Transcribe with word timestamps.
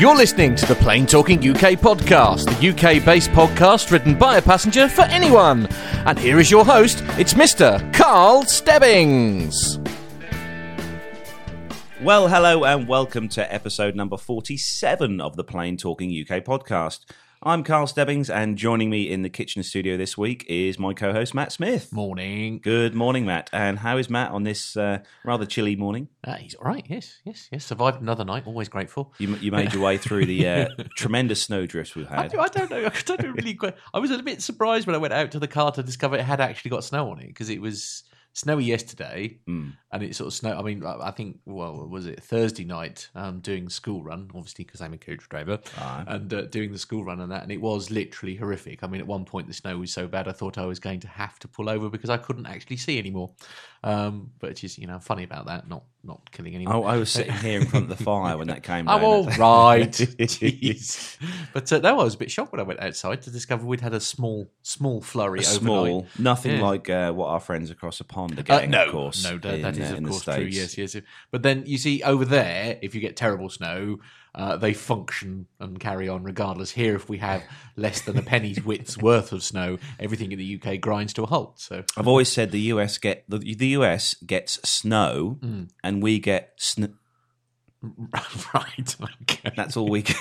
You're 0.00 0.16
listening 0.16 0.56
to 0.56 0.64
the 0.64 0.76
Plane 0.76 1.04
Talking 1.04 1.36
UK 1.40 1.78
podcast, 1.78 2.46
the 2.46 2.70
UK 2.70 3.04
based 3.04 3.28
podcast 3.32 3.90
written 3.90 4.16
by 4.16 4.38
a 4.38 4.40
passenger 4.40 4.88
for 4.88 5.02
anyone. 5.02 5.66
And 6.06 6.18
here 6.18 6.40
is 6.40 6.50
your 6.50 6.64
host, 6.64 7.04
it's 7.18 7.34
Mr. 7.34 7.92
Carl 7.92 8.44
Stebbings. 8.44 9.78
Well, 12.00 12.28
hello 12.28 12.64
and 12.64 12.88
welcome 12.88 13.28
to 13.28 13.52
episode 13.52 13.94
number 13.94 14.16
47 14.16 15.20
of 15.20 15.36
the 15.36 15.44
Plane 15.44 15.76
Talking 15.76 16.08
UK 16.08 16.44
podcast. 16.44 17.00
I'm 17.42 17.64
Carl 17.64 17.86
Stebbings, 17.86 18.28
and 18.28 18.58
joining 18.58 18.90
me 18.90 19.10
in 19.10 19.22
the 19.22 19.30
kitchen 19.30 19.62
studio 19.62 19.96
this 19.96 20.18
week 20.18 20.44
is 20.46 20.78
my 20.78 20.92
co 20.92 21.14
host, 21.14 21.34
Matt 21.34 21.52
Smith. 21.52 21.90
Morning. 21.90 22.60
Good 22.62 22.94
morning, 22.94 23.24
Matt. 23.24 23.48
And 23.50 23.78
how 23.78 23.96
is 23.96 24.10
Matt 24.10 24.32
on 24.32 24.42
this 24.42 24.76
uh, 24.76 24.98
rather 25.24 25.46
chilly 25.46 25.74
morning? 25.74 26.08
Uh, 26.22 26.34
he's 26.34 26.54
all 26.54 26.66
right. 26.66 26.84
Yes, 26.86 27.16
yes, 27.24 27.48
yes. 27.50 27.64
Survived 27.64 28.02
another 28.02 28.26
night. 28.26 28.46
Always 28.46 28.68
grateful. 28.68 29.14
You, 29.16 29.36
you 29.36 29.52
made 29.52 29.72
your 29.72 29.82
way 29.82 29.96
through 29.96 30.26
the 30.26 30.46
uh, 30.46 30.68
tremendous 30.96 31.40
snowdrifts 31.40 31.94
we've 31.94 32.12
I, 32.12 32.24
had. 32.24 32.32
do, 32.32 32.40
I 32.40 32.48
don't 32.48 32.70
know. 32.70 32.84
I 32.94 33.00
don't 33.06 33.22
know 33.22 33.30
really. 33.30 33.54
Quite, 33.54 33.74
I 33.94 34.00
was 34.00 34.10
a 34.10 34.22
bit 34.22 34.42
surprised 34.42 34.86
when 34.86 34.94
I 34.94 34.98
went 34.98 35.14
out 35.14 35.30
to 35.30 35.38
the 35.38 35.48
car 35.48 35.72
to 35.72 35.82
discover 35.82 36.16
it 36.16 36.24
had 36.24 36.42
actually 36.42 36.72
got 36.72 36.84
snow 36.84 37.10
on 37.10 37.20
it 37.20 37.28
because 37.28 37.48
it 37.48 37.62
was 37.62 38.02
snowy 38.32 38.64
yesterday 38.64 39.38
Mm. 39.48 39.72
and 39.92 40.02
it 40.02 40.14
sort 40.14 40.28
of 40.28 40.34
snow. 40.34 40.56
I 40.58 40.62
mean, 40.62 40.84
I 40.84 41.10
think 41.10 41.40
well, 41.46 41.86
was 41.88 42.06
it 42.06 42.22
Thursday 42.22 42.64
night? 42.64 43.08
Um, 43.14 43.40
doing 43.40 43.68
school 43.68 44.02
run, 44.02 44.30
obviously 44.34 44.64
because 44.64 44.80
I'm 44.80 44.92
a 44.92 44.98
coach 44.98 45.28
driver, 45.28 45.58
and 46.06 46.32
uh, 46.32 46.42
doing 46.42 46.72
the 46.72 46.78
school 46.78 47.04
run 47.04 47.20
and 47.20 47.30
that, 47.32 47.42
and 47.42 47.50
it 47.52 47.60
was 47.60 47.90
literally 47.90 48.36
horrific. 48.36 48.84
I 48.84 48.86
mean, 48.86 49.00
at 49.00 49.06
one 49.06 49.24
point 49.24 49.48
the 49.48 49.54
snow 49.54 49.78
was 49.78 49.92
so 49.92 50.06
bad 50.06 50.28
I 50.28 50.32
thought 50.32 50.58
I 50.58 50.66
was 50.66 50.78
going 50.78 51.00
to 51.00 51.08
have 51.08 51.38
to 51.40 51.48
pull 51.48 51.68
over 51.68 51.90
because 51.90 52.10
I 52.10 52.16
couldn't 52.18 52.46
actually 52.46 52.76
see 52.76 52.98
anymore. 52.98 53.32
Um, 53.82 54.30
but 54.38 54.50
it's 54.50 54.60
just 54.60 54.76
you 54.78 54.86
know 54.86 54.98
funny 54.98 55.24
about 55.24 55.46
that, 55.46 55.66
not 55.68 55.84
not 56.04 56.30
killing 56.32 56.54
anyone. 56.54 56.74
Oh, 56.76 56.84
I 56.84 56.96
was 56.98 57.10
sitting 57.10 57.32
here 57.34 57.60
in 57.60 57.66
front 57.66 57.90
of 57.90 57.96
the 57.98 58.04
fire 58.10 58.36
when 58.36 58.48
that 58.48 58.62
came 58.62 58.88
I'm 58.88 59.02
all 59.02 59.24
right. 59.24 59.90
Jeez. 60.40 61.16
But 61.52 61.72
uh, 61.72 61.78
no, 61.78 62.00
I 62.00 62.04
was 62.04 62.14
a 62.14 62.18
bit 62.18 62.30
shocked 62.30 62.52
when 62.52 62.60
I 62.60 62.64
went 62.64 62.80
outside 62.80 63.22
to 63.22 63.30
discover 63.30 63.64
we'd 63.66 63.80
had 63.80 63.94
a 63.94 64.00
small, 64.00 64.50
small 64.62 65.00
flurry 65.00 65.40
A 65.40 65.42
overnight. 65.42 65.60
small, 65.60 66.06
nothing 66.18 66.56
Yeah. 66.58 66.62
like 66.66 66.90
uh, 66.90 67.12
what 67.12 67.28
our 67.28 67.40
friends 67.40 67.70
across 67.70 67.98
the 67.98 68.04
pond 68.04 68.36
are 68.38 68.40
Uh, 68.40 68.42
getting, 68.42 68.70
no, 68.70 68.84
of 68.84 68.92
course. 68.92 69.24
no, 69.24 69.38
that, 69.38 69.54
in, 69.54 69.62
that 69.62 69.76
is 69.76 69.92
uh, 69.92 69.96
of 69.96 70.04
course 70.04 70.24
true. 70.24 70.44
Yes, 70.44 70.76
yes. 70.78 70.96
But 71.30 71.42
then 71.42 71.64
you 71.66 71.78
see 71.78 72.02
over 72.02 72.24
there, 72.24 72.78
if 72.82 72.94
you 72.94 73.00
get 73.00 73.16
terrible 73.16 73.48
snow, 73.50 73.98
uh, 74.34 74.56
they 74.56 74.72
function 74.72 75.46
and 75.58 75.78
carry 75.80 76.08
on 76.08 76.22
regardless. 76.22 76.70
Here, 76.72 76.94
if 76.96 77.08
we 77.08 77.18
have 77.18 77.42
less 77.76 78.00
than 78.00 78.16
a 78.16 78.22
penny's 78.22 78.64
width's 78.64 78.96
worth 78.98 79.32
of 79.32 79.42
snow, 79.42 79.78
everything 79.98 80.32
in 80.32 80.38
the 80.38 80.60
UK 80.62 80.80
grinds 80.80 81.12
to 81.14 81.22
a 81.24 81.26
halt. 81.26 81.58
So 81.60 81.82
I've 81.96 82.06
always 82.08 82.30
said 82.30 82.50
the 82.52 82.60
US 82.72 82.98
get 82.98 83.24
the, 83.28 83.38
the 83.38 83.68
US 83.68 84.14
gets 84.26 84.60
snow, 84.68 85.38
Hmm. 85.40 85.64
and 85.82 86.02
we 86.02 86.18
get 86.18 86.52
sn- 86.56 86.94
right, 88.54 88.96
okay. 89.22 89.52
That's 89.56 89.76
all 89.76 89.88
we 89.88 90.02
get. 90.02 90.16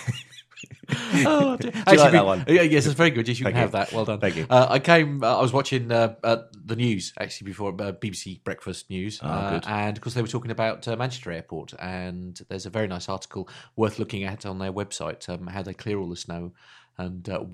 Oh, 1.26 1.56
dear. 1.58 1.72
you 1.92 1.98
like 1.98 2.12
that 2.12 2.26
one? 2.26 2.46
Yes, 2.48 2.86
it's 2.86 2.96
very 2.96 3.12
good. 3.12 3.28
Yes, 3.28 3.40
you 3.40 3.44
Thank 3.44 3.56
can 3.56 3.60
you. 3.60 3.62
have 3.62 3.72
that. 3.74 3.94
Well 3.94 4.06
done. 4.06 4.20
Thank 4.20 4.36
you. 4.36 4.46
Uh, 4.50 4.68
I 4.70 4.80
came. 4.80 5.24
Uh, 5.24 5.38
I 5.38 5.42
was 5.42 5.54
watching 5.54 5.92
uh, 5.92 6.16
uh, 6.24 6.38
the 6.66 6.76
news 6.76 7.14
actually 7.20 7.46
before 7.46 7.70
uh, 7.70 7.92
BBC 7.94 8.44
Breakfast 8.44 8.90
News, 8.90 9.20
Oh, 9.22 9.28
uh, 9.28 9.50
good. 9.52 9.66
and 9.68 9.98
of 9.98 10.02
course 10.02 10.14
they 10.16 10.22
were 10.22 10.28
talking 10.28 10.52
about 10.52 10.88
uh, 10.88 10.96
Manchester 10.96 11.32
Airport, 11.32 11.74
and 11.80 12.40
there's 12.50 12.66
a 12.66 12.70
very 12.70 12.88
nice 12.88 13.08
article 13.10 13.48
worth 13.76 14.00
looking 14.00 14.24
at 14.24 14.46
on 14.46 14.60
their 14.60 14.74
website 14.74 15.28
um, 15.30 15.48
how 15.48 15.62
they 15.62 15.74
clear 15.74 16.00
all 16.00 16.10
the 16.10 16.16
snow. 16.16 16.52
And 17.00 17.30
uh, 17.30 17.46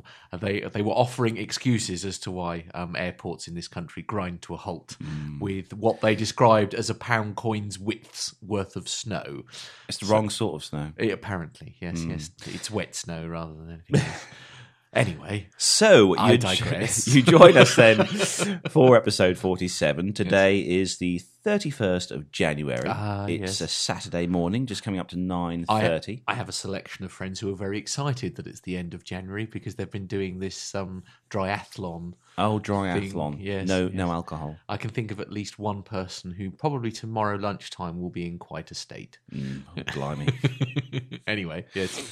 they 0.41 0.61
they 0.61 0.81
were 0.81 0.91
offering 0.93 1.37
excuses 1.37 2.03
as 2.03 2.17
to 2.19 2.31
why 2.31 2.65
um, 2.73 2.95
airports 2.95 3.47
in 3.47 3.53
this 3.53 3.67
country 3.67 4.01
grind 4.01 4.41
to 4.41 4.55
a 4.55 4.57
halt 4.57 4.97
Hmm. 4.99 5.39
with 5.39 5.71
what 5.73 6.01
they 6.01 6.15
described 6.15 6.73
as 6.73 6.89
a 6.89 6.95
pound 6.95 7.35
coin's 7.35 7.77
width's 7.77 8.33
worth 8.41 8.75
of 8.75 8.89
snow. 8.89 9.43
It's 9.87 9.99
the 9.99 10.07
wrong 10.07 10.29
sort 10.31 10.55
of 10.55 10.65
snow. 10.65 10.91
Eh, 10.97 11.11
apparently, 11.11 11.75
yes, 11.79 12.01
Hmm. 12.01 12.09
yes, 12.11 12.31
it's 12.47 12.71
wet 12.71 12.95
snow 12.95 13.27
rather 13.27 13.53
than 13.53 13.83
anything. 13.91 14.11
anyway, 14.93 15.47
So 15.57 16.15
I 16.17 16.31
you, 16.33 16.37
digress. 16.39 17.07
you 17.13 17.21
join 17.21 17.55
us 17.57 17.75
then 17.75 18.05
for 18.69 18.95
episode 18.97 19.37
forty-seven. 19.37 20.13
Today 20.13 20.59
is 20.59 20.97
the 20.97 21.21
thirty-first 21.45 22.11
of 22.11 22.31
January. 22.31 22.87
Ah, 22.89 23.25
it's 23.27 23.61
yes. 23.61 23.61
a 23.61 23.67
Saturday 23.67 24.25
morning, 24.27 24.65
just 24.65 24.83
coming 24.83 24.99
up 24.99 25.07
to 25.09 25.15
9.30. 25.15 25.65
I, 25.69 25.81
thirty. 25.81 26.23
I 26.27 26.33
have 26.33 26.49
a 26.49 26.51
selection 26.51 27.05
of 27.05 27.11
friends 27.11 27.39
who 27.39 27.51
are 27.53 27.55
very 27.55 27.77
excited 27.77 28.35
that 28.35 28.47
it's 28.47 28.61
the 28.61 28.75
end 28.75 28.93
of 28.95 29.03
January 29.03 29.45
because 29.45 29.75
they've 29.75 29.89
been 29.89 30.07
doing 30.07 30.39
this 30.39 30.73
um, 30.75 31.03
Dryathlon. 31.29 32.13
Oh, 32.37 32.59
dry 32.59 32.99
thing, 32.99 33.37
yes, 33.39 33.65
no, 33.67 33.83
yes. 33.85 33.93
no 33.93 34.11
alcohol. 34.11 34.57
I 34.67 34.75
can 34.75 34.89
think 34.89 35.11
of 35.11 35.21
at 35.21 35.31
least 35.31 35.57
one 35.57 35.83
person 35.83 36.31
who 36.31 36.51
probably 36.51 36.91
tomorrow 36.91 37.37
lunchtime 37.37 38.01
will 38.01 38.09
be 38.09 38.25
in 38.27 38.39
quite 38.39 38.71
a 38.71 38.75
state. 38.75 39.19
Mm, 39.33 39.61
oh, 39.77 39.83
blimey. 39.93 41.21
anyway, 41.27 41.65
yes. 41.73 42.05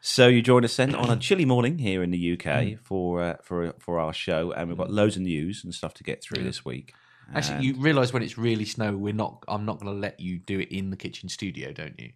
So 0.00 0.26
you 0.26 0.42
join 0.42 0.64
us 0.64 0.74
then 0.76 0.96
on 0.96 1.10
a 1.10 1.16
chilly 1.16 1.44
morning 1.44 1.78
here 1.78 2.02
in 2.02 2.10
the 2.10 2.32
UK 2.32 2.38
Mm. 2.48 2.78
for 2.82 3.22
uh, 3.22 3.36
for 3.42 3.74
for 3.78 4.00
our 4.00 4.12
show, 4.12 4.50
and 4.52 4.68
we've 4.68 4.78
got 4.78 4.90
loads 4.90 5.14
of 5.16 5.22
news 5.22 5.62
and 5.62 5.72
stuff 5.74 5.94
to 5.94 6.02
get 6.02 6.22
through 6.24 6.42
this 6.42 6.64
week. 6.64 6.94
Actually, 7.34 7.66
you 7.66 7.74
realise 7.74 8.12
when 8.12 8.22
it's 8.22 8.38
really 8.38 8.64
snow, 8.64 8.96
we're 8.96 9.12
not. 9.12 9.44
I'm 9.48 9.64
not 9.64 9.80
going 9.80 9.92
to 9.92 9.98
let 9.98 10.18
you 10.20 10.38
do 10.38 10.60
it 10.60 10.68
in 10.70 10.90
the 10.90 10.96
kitchen 10.96 11.28
studio, 11.28 11.72
don't 11.72 11.98
you? 12.00 12.12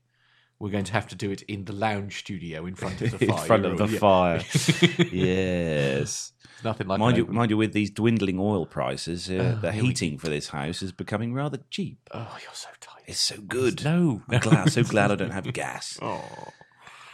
We're 0.59 0.71
going 0.71 0.85
to 0.85 0.93
have 0.93 1.09
to 1.09 1.17
do 1.17 1.31
it 1.33 1.43
in 1.43 1.65
the 1.65 1.73
lounge 1.73 2.21
studio 2.21 2.67
in 2.67 2.75
front 2.77 3.03
of 3.03 3.19
the 3.19 3.25
in 3.31 3.37
front 3.37 3.67
of 3.67 3.79
the 3.79 3.89
Yeah. 3.89 3.99
fire. 3.99 4.41
yes. 5.13 6.33
It's 6.55 6.65
nothing 6.65 6.87
like 6.87 6.99
Mind 7.01 7.17
you, 7.17 7.25
open- 7.25 7.35
mind 7.35 7.51
you, 7.51 7.57
with 7.57 7.73
these 7.73 7.91
dwindling 7.91 8.39
oil 8.39 8.67
prices, 8.67 9.29
uh, 9.31 9.57
Oh, 9.59 9.61
the 9.61 9.73
here 9.73 9.83
we 9.83 9.89
heating 9.89 10.19
for 10.19 10.29
this 10.29 10.49
house 10.49 10.83
is 10.83 10.93
becoming 10.93 11.35
rather 11.35 11.59
cheap. 11.71 11.99
Oh, 12.13 12.37
you're 12.43 12.55
so 12.55 12.69
tired. 12.81 13.03
It's 13.07 13.21
so 13.21 13.37
good. 13.41 13.85
No, 13.85 14.23
I'm 14.29 14.41
glad, 14.41 14.71
so 14.73 14.83
glad 14.85 15.11
I 15.11 15.17
don't 15.17 15.31
have 15.33 15.53
gas. 15.53 15.99
Oh. 16.01 16.23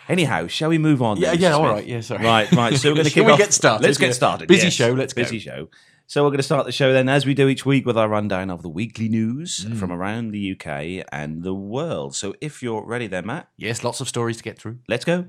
Anyhow, 0.08 0.46
shall 0.46 0.70
we 0.70 0.78
move 0.78 1.02
on? 1.02 1.18
Yeah, 1.18 1.32
then, 1.32 1.40
yeah, 1.40 1.52
all 1.52 1.64
right, 1.68 1.86
yeah, 1.86 2.00
sorry. 2.00 2.24
Right, 2.24 2.50
right. 2.52 2.76
So 2.76 2.90
we're 2.90 2.94
going 2.94 3.06
to 3.06 3.12
kick 3.12 3.26
we 3.26 3.32
off. 3.32 3.38
get 3.38 3.52
started? 3.52 3.84
Let's 3.84 3.98
get 3.98 4.14
started. 4.14 4.48
Busy 4.48 4.66
yes. 4.68 4.72
show, 4.74 4.92
let's 4.92 5.12
go. 5.12 5.22
busy 5.22 5.38
show. 5.38 5.68
So 6.10 6.24
we're 6.24 6.30
going 6.30 6.38
to 6.38 6.42
start 6.42 6.64
the 6.64 6.72
show 6.72 6.90
then, 6.94 7.06
as 7.06 7.26
we 7.26 7.34
do 7.34 7.48
each 7.48 7.66
week, 7.66 7.84
with 7.84 7.98
our 7.98 8.08
rundown 8.08 8.48
of 8.48 8.62
the 8.62 8.68
weekly 8.70 9.10
news 9.10 9.66
Mm. 9.66 9.76
from 9.78 9.92
around 9.92 10.30
the 10.30 10.52
UK 10.52 11.04
and 11.12 11.42
the 11.42 11.52
world. 11.52 12.16
So 12.16 12.34
if 12.40 12.62
you're 12.62 12.82
ready, 12.82 13.06
there, 13.08 13.20
Matt, 13.20 13.48
Yes, 13.58 13.84
lots 13.84 14.00
of 14.00 14.08
stories 14.08 14.38
to 14.38 14.42
get 14.42 14.58
through. 14.58 14.78
let's 14.88 15.04
go. 15.04 15.26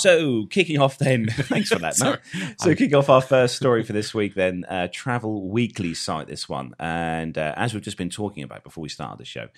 So, 0.00 0.46
kicking 0.46 0.80
off 0.80 0.98
then, 0.98 1.26
thanks 1.30 1.68
for 1.68 1.78
that, 1.78 1.98
Matt. 2.00 2.20
So, 2.58 2.74
kicking 2.74 2.94
off 2.94 3.08
our 3.08 3.20
first 3.20 3.56
story 3.56 3.82
for 3.82 3.92
this 3.92 4.14
week, 4.14 4.34
then, 4.34 4.64
uh, 4.68 4.88
Travel 4.92 5.48
Weekly 5.48 5.94
site, 5.94 6.26
this 6.26 6.48
one. 6.48 6.74
And 6.78 7.36
uh, 7.36 7.54
as 7.56 7.74
we've 7.74 7.82
just 7.82 7.96
been 7.96 8.10
talking 8.10 8.42
about 8.42 8.64
before 8.64 8.82
we 8.82 8.88
started 8.88 9.18
the 9.18 9.24
show, 9.24 9.48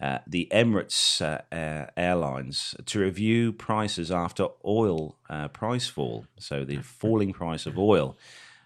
uh, 0.00 0.18
the 0.26 0.48
Emirates 0.52 1.22
uh, 1.22 1.54
uh, 1.54 1.86
Airlines 1.96 2.74
to 2.86 2.98
review 2.98 3.52
prices 3.52 4.10
after 4.10 4.48
oil 4.64 5.16
uh, 5.30 5.48
price 5.48 5.86
fall. 5.86 6.26
So, 6.38 6.64
the 6.64 6.78
falling 6.78 7.32
price 7.32 7.66
of 7.66 7.78
oil 7.78 8.16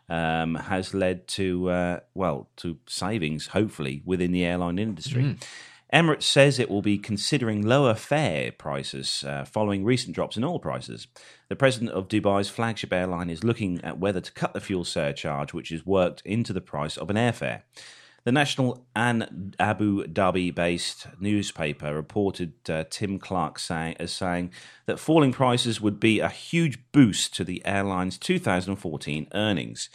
um, 0.08 0.54
has 0.54 0.94
led 0.94 1.28
to, 1.28 1.70
uh, 1.70 2.00
well, 2.14 2.48
to 2.56 2.78
savings, 2.86 3.48
hopefully, 3.48 4.02
within 4.04 4.32
the 4.32 4.44
airline 4.44 4.78
industry. 4.78 5.36
Emirates 5.92 6.24
says 6.24 6.58
it 6.58 6.68
will 6.68 6.82
be 6.82 6.98
considering 6.98 7.62
lower 7.62 7.94
fare 7.94 8.52
prices 8.52 9.24
uh, 9.26 9.44
following 9.44 9.84
recent 9.84 10.14
drops 10.14 10.36
in 10.36 10.44
oil 10.44 10.58
prices. 10.58 11.06
The 11.48 11.56
president 11.56 11.92
of 11.92 12.08
Dubai's 12.08 12.50
flagship 12.50 12.92
airline 12.92 13.30
is 13.30 13.42
looking 13.42 13.82
at 13.82 13.98
whether 13.98 14.20
to 14.20 14.32
cut 14.32 14.52
the 14.52 14.60
fuel 14.60 14.84
surcharge, 14.84 15.54
which 15.54 15.72
is 15.72 15.86
worked 15.86 16.20
into 16.26 16.52
the 16.52 16.60
price 16.60 16.98
of 16.98 17.08
an 17.08 17.16
airfare. 17.16 17.62
The 18.24 18.32
national 18.32 18.84
and 18.94 19.56
Abu 19.58 20.04
Dhabi 20.04 20.54
based 20.54 21.06
newspaper 21.18 21.94
reported 21.94 22.52
uh, 22.68 22.84
Tim 22.90 23.18
Clark 23.18 23.58
as 23.70 24.12
saying 24.12 24.50
that 24.84 24.98
falling 24.98 25.32
prices 25.32 25.80
would 25.80 25.98
be 25.98 26.20
a 26.20 26.28
huge 26.28 26.78
boost 26.92 27.34
to 27.36 27.44
the 27.44 27.64
airline's 27.64 28.18
2014 28.18 29.28
earnings. 29.32 29.88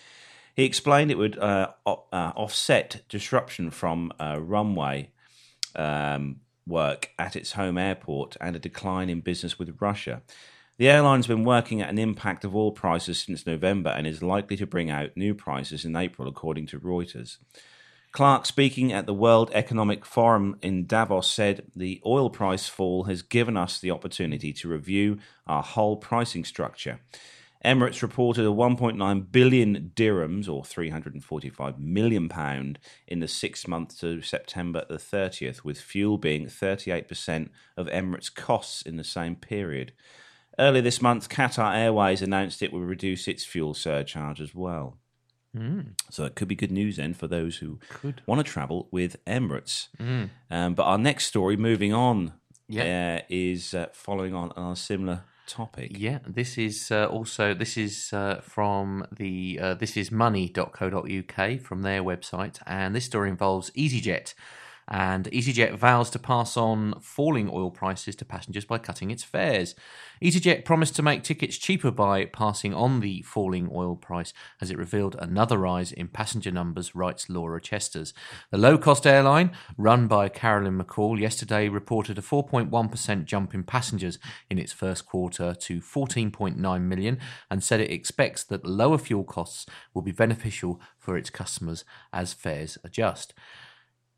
He 0.56 0.64
explained 0.64 1.12
it 1.12 1.20
would 1.20 1.38
uh, 1.38 1.74
uh, 1.86 1.92
offset 2.12 3.04
disruption 3.08 3.70
from 3.70 4.12
uh, 4.20 4.40
runway 4.40 5.12
um, 5.76 6.42
work 6.66 7.10
at 7.20 7.36
its 7.36 7.54
home 7.54 7.78
airport 7.78 8.38
and 8.40 8.56
a 8.56 8.60
decline 8.60 9.10
in 9.10 9.22
business 9.22 9.60
with 9.60 9.78
Russia. 9.80 10.22
The 10.78 10.90
airline's 10.90 11.28
been 11.28 11.44
working 11.44 11.82
at 11.82 11.90
an 11.90 12.00
impact 12.00 12.44
of 12.44 12.56
oil 12.56 12.72
prices 12.72 13.20
since 13.20 13.46
November 13.46 13.92
and 13.92 14.08
is 14.08 14.24
likely 14.24 14.58
to 14.58 14.66
bring 14.66 14.90
out 14.90 15.16
new 15.16 15.36
prices 15.36 15.86
in 15.86 15.96
April, 15.96 16.28
according 16.28 16.66
to 16.68 16.80
Reuters. 16.80 17.38
Clark, 18.12 18.46
speaking 18.46 18.94
at 18.94 19.08
the 19.08 19.14
World 19.14 19.50
Economic 19.54 20.06
Forum 20.06 20.58
in 20.62 20.86
Davos, 20.86 21.30
said 21.30 21.66
the 21.76 22.00
oil 22.06 22.30
price 22.30 22.68
fall 22.68 23.06
has 23.06 23.24
given 23.24 23.58
us 23.58 23.80
the 23.80 23.92
opportunity 23.92 24.54
to 24.54 24.68
review 24.68 25.18
our 25.48 25.64
whole 25.64 25.98
pricing 25.98 26.44
structure. 26.44 27.00
Emirates 27.64 28.02
reported 28.02 28.44
a 28.46 28.50
1.9 28.50 29.32
billion 29.32 29.92
dirhams, 29.96 30.50
or 30.50 30.66
345 30.66 31.80
million 31.80 32.28
pound, 32.28 32.78
in 33.08 33.20
the 33.22 33.28
six 33.28 33.68
months 33.68 33.96
to 34.00 34.22
September 34.22 34.86
the 34.90 34.98
30th, 34.98 35.64
with 35.64 35.80
fuel 35.80 36.18
being 36.18 36.46
38% 36.48 37.50
of 37.78 37.88
Emirates' 37.88 38.34
costs 38.34 38.82
in 38.82 38.98
the 38.98 39.04
same 39.04 39.36
period. 39.36 39.94
Earlier 40.60 40.82
this 40.82 41.02
month, 41.02 41.30
Qatar 41.30 41.74
Airways 41.76 42.22
announced 42.22 42.62
it 42.62 42.74
will 42.74 42.82
reduce 42.82 43.28
its 43.28 43.46
fuel 43.46 43.74
surcharge 43.74 44.42
as 44.42 44.54
well. 44.54 44.98
Mm. 45.58 45.94
So 46.10 46.26
it 46.26 46.36
could 46.36 46.48
be 46.48 46.56
good 46.56 46.72
news 46.72 46.98
then 46.98 47.14
for 47.14 47.28
those 47.28 47.58
who 47.58 47.80
Could. 47.90 48.22
want 48.26 48.46
to 48.46 48.52
travel 48.52 48.88
with 48.92 49.24
Emirates. 49.26 49.88
Mm. 50.00 50.30
Um, 50.52 50.74
but 50.74 50.84
our 50.84 50.98
next 50.98 51.26
story, 51.28 51.56
moving 51.58 51.94
on, 51.94 52.34
Yeah. 52.68 53.20
uh, 53.22 53.26
is 53.30 53.74
uh, 53.74 53.88
following 53.94 54.34
on 54.34 54.52
on 54.56 54.74
a 54.74 54.76
similar 54.76 55.24
topic. 55.48 55.92
Yeah, 55.98 56.20
this 56.26 56.58
is 56.58 56.92
uh, 56.92 57.06
also 57.06 57.54
this 57.54 57.78
is 57.78 58.12
uh, 58.14 58.42
from 58.42 59.06
the 59.16 59.60
uh, 59.62 59.74
this 59.76 59.98
is 59.98 60.12
money.co.uk 60.12 61.62
from 61.62 61.82
their 61.82 62.04
website, 62.04 62.60
and 62.66 62.96
this 62.96 63.06
story 63.06 63.30
involves 63.30 63.72
EasyJet. 63.72 64.34
And 64.88 65.26
EasyJet 65.26 65.76
vows 65.76 66.10
to 66.12 66.20
pass 66.20 66.58
on 66.58 67.00
falling 67.00 67.50
oil 67.50 67.72
prices 67.72 68.16
to 68.18 68.26
passengers 68.26 68.66
by 68.66 68.78
cutting 68.78 69.12
its 69.12 69.24
fares. 69.24 69.76
EasyJet 70.22 70.66
promised 70.66 70.96
to 70.96 71.04
make 71.04 71.24
tickets 71.24 71.58
cheaper 71.58 71.92
by 71.92 72.26
passing 72.26 72.74
on 72.74 73.00
the 73.00 73.22
falling 73.22 73.70
oil 73.74 73.96
price, 73.96 74.34
as 74.62 74.70
it 74.70 74.78
revealed 74.78 75.16
another 75.20 75.58
rise 75.58 75.92
in 75.92 76.08
passenger 76.08 76.52
numbers, 76.52 76.96
writes 76.96 77.30
Laura 77.30 77.62
Chesters. 77.62 78.14
The 78.52 78.58
low 78.58 78.78
cost 78.78 79.08
airline, 79.08 79.52
run 79.78 80.08
by 80.08 80.30
Carolyn 80.30 80.78
McCall, 80.78 81.20
yesterday 81.20 81.70
reported 81.70 82.18
a 82.18 82.22
4.1% 82.22 83.26
jump 83.26 83.54
in 83.54 83.64
passengers 83.64 84.20
in 84.50 84.60
its 84.60 84.72
first 84.72 85.06
quarter 85.06 85.54
to 85.54 85.80
14.9 85.80 86.82
million 86.82 87.20
and 87.50 87.64
said 87.64 87.80
it 87.80 87.92
expects 87.92 88.44
that 88.46 88.66
lower 88.66 88.98
fuel 88.98 89.24
costs 89.24 89.66
will 89.94 90.02
be 90.02 90.12
beneficial 90.12 90.82
for 90.98 91.18
its 91.18 91.30
customers 91.30 91.84
as 92.12 92.34
fares 92.34 92.78
adjust. 92.84 93.34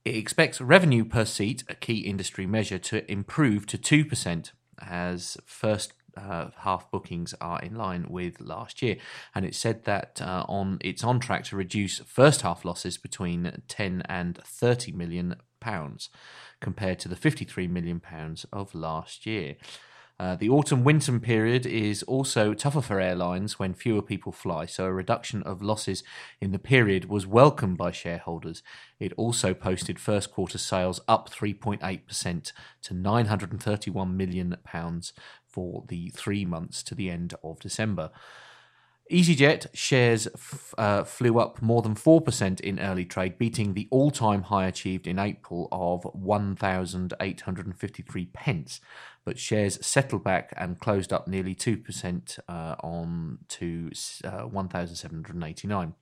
It 0.05 0.15
expects 0.15 0.61
revenue 0.61 1.03
per 1.03 1.25
seat, 1.25 1.63
a 1.67 1.73
key 1.73 2.01
industry 2.01 2.45
measure, 2.45 2.77
to 2.77 3.11
improve 3.11 3.65
to 3.65 3.77
2% 3.77 4.51
as 4.79 5.35
first 5.45 5.93
uh, 6.15 6.49
half 6.59 6.89
bookings 6.91 7.33
are 7.41 7.59
in 7.59 7.75
line 7.75 8.05
with 8.07 8.39
last 8.39 8.83
year. 8.83 8.97
And 9.33 9.45
it 9.45 9.55
said 9.55 9.83
that 9.85 10.21
uh, 10.21 10.45
on 10.47 10.77
it's 10.81 11.03
on 11.03 11.19
track 11.19 11.43
to 11.45 11.55
reduce 11.55 11.99
first 11.99 12.41
half 12.41 12.63
losses 12.63 12.97
between 12.97 13.63
10 13.67 14.03
and 14.07 14.37
30 14.45 14.91
million 14.91 15.37
pounds 15.59 16.09
compared 16.61 16.99
to 16.99 17.09
the 17.09 17.15
53 17.15 17.67
million 17.67 17.99
pounds 17.99 18.45
of 18.53 18.75
last 18.75 19.25
year. 19.25 19.55
Uh, 20.17 20.35
the 20.35 20.49
autumn 20.49 20.85
winter 20.85 21.19
period 21.19 21.65
is 21.65 22.01
also 22.03 22.53
tougher 22.53 22.81
for 22.81 23.01
airlines 23.01 23.59
when 23.59 23.73
fewer 23.73 24.01
people 24.01 24.31
fly, 24.31 24.65
so 24.65 24.85
a 24.85 24.93
reduction 24.93 25.43
of 25.43 25.61
losses 25.61 26.03
in 26.39 26.51
the 26.51 26.59
period 26.59 27.09
was 27.09 27.27
welcomed 27.27 27.77
by 27.77 27.91
shareholders. 27.91 28.63
It 28.97 29.11
also 29.17 29.53
posted 29.53 29.99
first 29.99 30.31
quarter 30.31 30.57
sales 30.57 31.01
up 31.07 31.29
3.8% 31.29 32.53
to 32.83 32.93
931 32.93 34.15
million 34.15 34.55
pounds 34.63 35.11
for 35.45 35.83
the 35.89 36.09
3 36.15 36.45
months 36.45 36.81
to 36.83 36.95
the 36.95 37.09
end 37.09 37.33
of 37.43 37.59
December. 37.59 38.09
EasyJet 39.11 39.67
shares 39.73 40.27
f- 40.33 40.73
uh, 40.77 41.03
flew 41.03 41.39
up 41.39 41.61
more 41.61 41.81
than 41.83 41.93
4% 41.93 42.59
in 42.59 42.79
early 42.79 43.05
trade, 43.05 43.37
beating 43.37 43.73
the 43.73 43.87
all 43.91 44.09
time 44.09 44.41
high 44.43 44.65
achieved 44.65 45.05
in 45.05 45.19
April 45.19 45.67
of 45.71 46.05
1,853 46.13 48.25
pence. 48.33 48.81
But 49.23 49.37
shares 49.37 49.85
settled 49.85 50.23
back 50.23 50.51
and 50.57 50.79
closed 50.79 51.13
up 51.13 51.27
nearly 51.27 51.53
2% 51.53 52.39
uh, 52.47 52.75
on 52.81 53.39
to 53.49 53.91
uh, 54.23 54.43
1,789. 54.43 55.93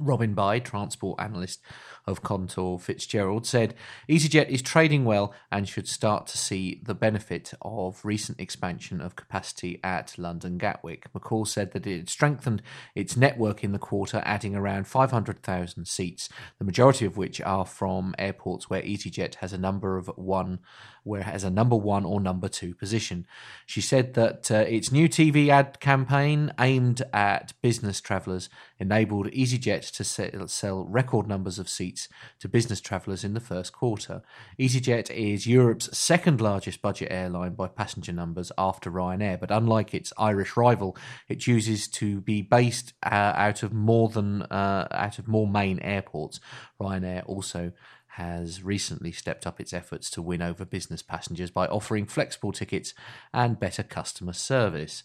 Robin 0.00 0.34
By, 0.34 0.58
transport 0.58 1.20
analyst 1.20 1.60
of 2.06 2.22
Cantor 2.22 2.78
Fitzgerald, 2.78 3.46
said 3.46 3.74
EasyJet 4.08 4.48
is 4.48 4.62
trading 4.62 5.04
well 5.04 5.34
and 5.52 5.68
should 5.68 5.86
start 5.86 6.26
to 6.28 6.38
see 6.38 6.80
the 6.84 6.94
benefit 6.94 7.52
of 7.62 8.04
recent 8.04 8.40
expansion 8.40 9.00
of 9.00 9.16
capacity 9.16 9.78
at 9.84 10.18
London 10.18 10.58
Gatwick. 10.58 11.12
McCall 11.12 11.46
said 11.46 11.72
that 11.72 11.86
it 11.86 12.08
strengthened 12.08 12.62
its 12.94 13.16
network 13.16 13.62
in 13.62 13.72
the 13.72 13.78
quarter, 13.78 14.22
adding 14.24 14.54
around 14.54 14.86
500,000 14.86 15.86
seats, 15.86 16.28
the 16.58 16.64
majority 16.64 17.04
of 17.04 17.16
which 17.16 17.40
are 17.40 17.66
from 17.66 18.14
airports 18.18 18.68
where 18.68 18.82
EasyJet 18.82 19.36
has 19.36 19.52
a 19.52 19.58
number 19.58 19.96
of 19.96 20.08
one, 20.16 20.60
where 21.04 21.20
it 21.20 21.24
has 21.24 21.44
a 21.44 21.50
number 21.50 21.76
one 21.76 22.04
or 22.04 22.20
number 22.20 22.48
two 22.48 22.74
position. 22.74 23.26
She 23.66 23.80
said 23.80 24.14
that 24.14 24.50
uh, 24.50 24.64
its 24.68 24.92
new 24.92 25.08
TV 25.08 25.48
ad 25.48 25.80
campaign 25.80 26.52
aimed 26.58 27.02
at 27.12 27.52
business 27.62 28.00
travellers 28.00 28.48
enabled 28.78 29.26
EasyJet 29.28 29.90
to 29.92 30.04
sell, 30.04 30.48
sell 30.48 30.84
record 30.84 31.26
numbers 31.26 31.58
of 31.58 31.68
seats 31.68 32.08
to 32.38 32.48
business 32.48 32.80
travellers 32.80 33.24
in 33.24 33.34
the 33.34 33.40
first 33.40 33.72
quarter. 33.72 34.22
EasyJet 34.58 35.10
is 35.10 35.46
Europe's 35.46 35.96
second 35.96 36.40
largest 36.40 36.82
budget 36.82 37.08
airline 37.10 37.54
by 37.54 37.68
passenger 37.68 38.12
numbers 38.12 38.50
after 38.56 38.90
Ryanair, 38.90 39.38
but 39.38 39.50
unlike 39.50 39.94
its 39.94 40.12
Irish 40.18 40.56
rival, 40.56 40.96
it 41.28 41.40
chooses 41.40 41.88
to 41.88 42.20
be 42.20 42.42
based 42.42 42.94
uh, 43.02 43.32
out 43.36 43.62
of 43.62 43.72
more 43.72 44.08
than 44.08 44.42
uh, 44.42 44.88
out 44.90 45.18
of 45.18 45.28
more 45.28 45.46
main 45.46 45.78
airports. 45.80 46.40
Ryanair 46.80 47.22
also 47.26 47.72
has 48.14 48.62
recently 48.62 49.12
stepped 49.12 49.46
up 49.46 49.60
its 49.60 49.72
efforts 49.72 50.10
to 50.10 50.20
win 50.22 50.42
over 50.42 50.64
business 50.64 51.02
passengers 51.02 51.50
by 51.50 51.66
offering 51.66 52.06
flexible 52.06 52.52
tickets 52.52 52.92
and 53.32 53.58
better 53.60 53.82
customer 53.82 54.32
service. 54.32 55.02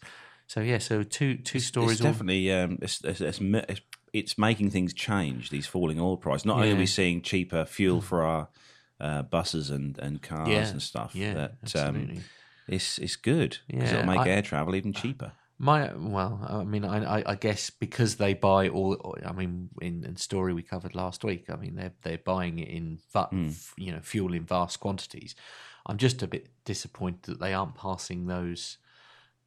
So 0.48 0.62
yeah, 0.62 0.78
so 0.80 1.04
two 1.04 1.36
two 1.38 1.60
stories. 1.60 1.94
It's 1.94 2.02
all- 2.02 2.12
definitely 2.12 2.52
um, 2.52 2.78
it's, 2.82 3.02
it's, 3.04 3.22
it's, 3.22 3.40
it's, 3.42 3.82
it's 4.14 4.38
making 4.38 4.72
things 4.72 4.94
change. 4.94 5.50
These 5.50 5.68
falling 5.68 6.00
oil 6.00 6.18
prices. 6.18 6.46
Not 6.46 6.58
only 6.58 6.72
are 6.72 6.76
we 6.76 6.86
seeing 6.86 7.22
cheaper 7.22 7.66
fuel 7.66 8.02
for 8.02 8.24
our 8.24 8.48
uh, 9.00 9.22
buses 9.24 9.70
and, 9.70 9.98
and 10.00 10.22
cars 10.22 10.50
Yeah, 10.50 10.68
and 10.68 10.82
stuff. 10.82 11.14
yeah, 11.16 11.34
that, 11.34 11.54
absolutely. 11.64 12.18
Um, 12.18 12.24
it's 12.68 12.98
it's 12.98 13.16
good 13.16 13.58
because 13.68 13.92
Yeah, 13.92 14.00
it'll 14.00 14.12
make 14.12 14.22
I- 14.22 14.30
air 14.30 14.42
travel 14.42 14.76
even 14.76 14.94
cheaper. 14.94 15.32
My 15.58 15.94
well, 15.96 16.46
I 16.50 16.64
mean, 16.66 16.84
I, 16.84 17.20
I, 17.20 17.24
I 17.32 17.36
guess 17.36 17.70
because 17.70 18.18
they 18.18 18.34
buy 18.34 18.68
all. 18.68 19.16
I 19.26 19.32
mean, 19.32 19.70
in, 19.82 20.04
in 20.04 20.18
story 20.18 20.54
we 20.54 20.62
covered 20.62 20.96
last 20.96 21.24
week. 21.24 21.46
I 21.50 21.56
mean, 21.56 21.76
they're 21.76 21.94
they're 22.04 22.18
buying 22.18 22.60
it 22.60 22.68
in 22.68 23.00
va- 23.14 23.30
Hmm. 23.32 23.48
f- 23.48 23.74
you 23.78 23.92
know 23.94 24.02
fuel 24.02 24.34
in 24.34 24.44
vast 24.46 24.82
quantities. 24.82 25.34
I'm 25.86 25.98
just 25.98 26.22
a 26.24 26.28
bit 26.28 26.50
disappointed 26.66 27.24
that 27.24 27.40
they 27.40 27.54
aren't 27.54 27.76
passing 27.76 28.26
those 28.28 28.78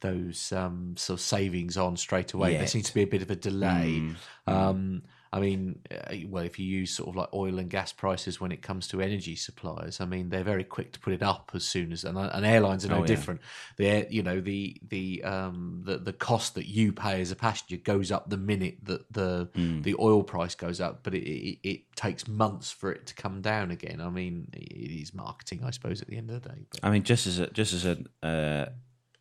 those 0.01 0.51
um, 0.51 0.95
sort 0.97 1.19
of 1.19 1.21
savings 1.21 1.77
on 1.77 1.95
straight 1.97 2.33
away. 2.33 2.53
There 2.59 2.67
seems 2.67 2.85
to 2.87 2.93
be 2.93 3.03
a 3.03 3.07
bit 3.07 3.21
of 3.21 3.29
a 3.29 3.35
delay. 3.35 4.01
Mm, 4.01 4.15
Um, 4.47 5.03
I 5.31 5.39
mean, 5.39 5.79
uh, 5.91 6.15
well, 6.27 6.43
if 6.43 6.57
you 6.57 6.65
use 6.65 6.89
sort 6.91 7.09
of 7.09 7.15
like 7.15 7.29
oil 7.35 7.59
and 7.59 7.69
gas 7.69 7.91
prices 7.93 8.41
when 8.41 8.51
it 8.51 8.63
comes 8.63 8.87
to 8.87 8.99
energy 8.99 9.35
suppliers, 9.35 10.01
I 10.01 10.05
mean, 10.05 10.29
they're 10.29 10.43
very 10.43 10.63
quick 10.63 10.91
to 10.93 10.99
put 10.99 11.13
it 11.13 11.21
up 11.21 11.51
as 11.53 11.63
soon 11.65 11.91
as, 11.91 12.03
and, 12.03 12.17
and 12.17 12.45
airlines 12.45 12.83
are 12.83 12.89
no 12.89 12.95
Oh, 12.95 13.01
yeah. 13.01 13.05
different. 13.05 13.41
They're, 13.77 14.07
you 14.09 14.23
know, 14.23 14.41
the 14.41 14.81
the 14.87 15.23
um 15.23 15.81
the 15.85 15.97
the 15.99 16.13
cost 16.13 16.55
that 16.55 16.65
you 16.67 16.91
pay 16.93 17.21
as 17.21 17.29
a 17.31 17.35
passenger 17.35 17.77
goes 17.77 18.11
up 18.11 18.29
the 18.29 18.37
minute 18.37 18.77
that 18.83 19.13
the 19.13 19.49
Mm. 19.55 19.83
the 19.83 19.95
oil 19.99 20.23
price 20.23 20.55
goes 20.55 20.81
up, 20.81 21.03
but 21.03 21.13
it, 21.13 21.23
it 21.29 21.59
it 21.63 21.95
takes 21.95 22.27
months 22.27 22.71
for 22.71 22.91
it 22.91 23.05
to 23.07 23.13
come 23.13 23.41
down 23.41 23.69
again. 23.71 24.01
I 24.01 24.09
mean, 24.09 24.47
it 24.53 24.91
is 25.01 25.13
marketing, 25.13 25.63
I 25.63 25.69
suppose, 25.71 26.01
at 26.01 26.07
the 26.07 26.17
end 26.17 26.31
of 26.31 26.41
the 26.41 26.49
day. 26.49 26.65
But 26.71 26.79
I 26.83 26.89
mean, 26.89 27.03
just 27.03 27.27
as 27.27 27.37
a 27.39 27.47
just 27.51 27.73
as 27.73 27.85
a 27.85 27.97
uh, 28.23 28.65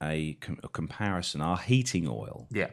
a, 0.02 0.34
com- 0.34 0.60
a 0.62 0.68
comparison, 0.68 1.40
our 1.40 1.58
heating 1.58 2.06
oil 2.08 2.46
yeah, 2.52 2.68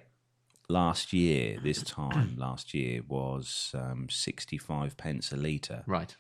last 0.70 1.14
year, 1.14 1.60
this 1.62 1.82
time 2.00 2.36
last 2.38 2.74
year 2.74 3.02
was 3.08 3.72
um, 3.74 4.08
sixty 4.10 4.58
five 4.58 4.98
pence 4.98 5.32
a 5.32 5.38
litre. 5.38 5.84
right. 5.88 6.16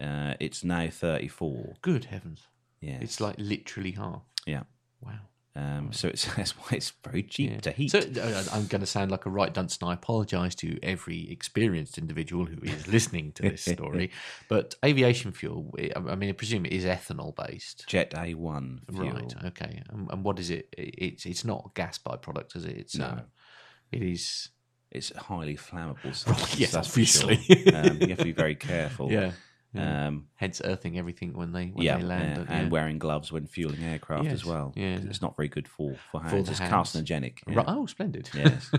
Uh, 0.00 0.34
it's 0.40 0.64
now 0.64 0.88
thirty 0.90 1.28
four. 1.28 1.74
Good 1.82 2.06
heavens, 2.06 2.42
Yeah, 2.80 2.98
it's 3.00 3.20
like 3.20 3.36
literally 3.38 3.92
half. 3.92 4.22
yeah. 4.46 4.64
Wow. 5.00 5.20
Um, 5.56 5.92
so 5.92 6.08
it's 6.08 6.24
that's 6.34 6.50
why 6.52 6.70
it's 6.72 6.92
very 7.04 7.22
cheap 7.22 7.50
Yeah. 7.52 7.60
to 7.60 7.70
heat. 7.70 7.92
So 7.92 8.00
uh, 8.00 8.44
I'm 8.52 8.66
going 8.66 8.80
to 8.80 8.86
sound 8.86 9.12
like 9.12 9.24
a 9.24 9.30
right 9.30 9.54
dunce, 9.54 9.78
and 9.80 9.88
I 9.88 9.94
apologise 9.94 10.56
to 10.56 10.80
every 10.82 11.30
experienced 11.30 11.96
individual 11.96 12.44
who 12.46 12.60
is 12.62 12.88
listening 12.88 13.30
to 13.34 13.42
this 13.42 13.62
story. 13.64 14.10
But 14.48 14.74
aviation 14.84 15.30
fuel, 15.30 15.72
I 15.78 15.92
I 15.96 16.16
mean, 16.16 16.28
I 16.30 16.32
presume 16.32 16.66
it 16.66 16.72
is 16.72 16.84
ethanol 16.84 17.36
based. 17.36 17.84
Jet 17.86 18.12
A 18.18 18.34
one 18.34 18.80
fuel. 18.90 19.12
Right. 19.12 19.34
Okay. 19.44 19.82
And, 19.90 20.10
and 20.10 20.24
what 20.24 20.40
is 20.40 20.50
it? 20.50 20.74
It's 20.76 21.24
it's 21.24 21.44
not 21.44 21.70
gas 21.74 21.98
byproduct, 21.98 22.56
is 22.56 22.64
it? 22.64 22.76
It's 22.76 22.96
No. 22.96 23.04
uh, 23.04 23.20
it 23.96 24.02
is. 24.02 24.48
It's 24.90 25.10
highly 25.16 25.56
flammable. 25.56 26.14
substance, 26.14 26.56
yes, 26.58 26.70
that's 26.72 26.88
for 26.88 27.04
sure. 27.04 27.32
obviously. 27.32 27.74
um, 27.74 27.98
you 28.00 28.08
have 28.08 28.18
to 28.18 28.24
be 28.24 28.32
very 28.32 28.54
careful. 28.56 29.10
Yeah. 29.12 29.32
Um, 29.76 30.28
Hence, 30.36 30.62
earthing 30.64 30.96
everything 30.96 31.32
when 31.32 31.50
they 31.50 31.66
when 31.66 31.84
yeah, 31.84 31.96
they 31.96 32.04
land. 32.04 32.46
yeah. 32.48 32.56
and 32.58 32.70
wearing 32.70 33.00
gloves 33.00 33.32
when 33.32 33.48
fueling 33.48 33.82
aircraft 33.82 34.22
Yes, 34.22 34.32
as 34.34 34.44
well. 34.44 34.72
yeah. 34.76 35.00
It's 35.02 35.20
not 35.20 35.34
very 35.34 35.48
good 35.48 35.66
for 35.66 35.96
for 36.12 36.22
hands. 36.22 36.46
the 36.46 36.52
it's 36.52 36.60
hands. 36.60 36.72
carcinogenic. 36.92 37.38
yeah. 37.48 37.56
Right. 37.56 37.64
Oh, 37.66 37.84
splendid. 37.86 38.30
Yes, 38.32 38.70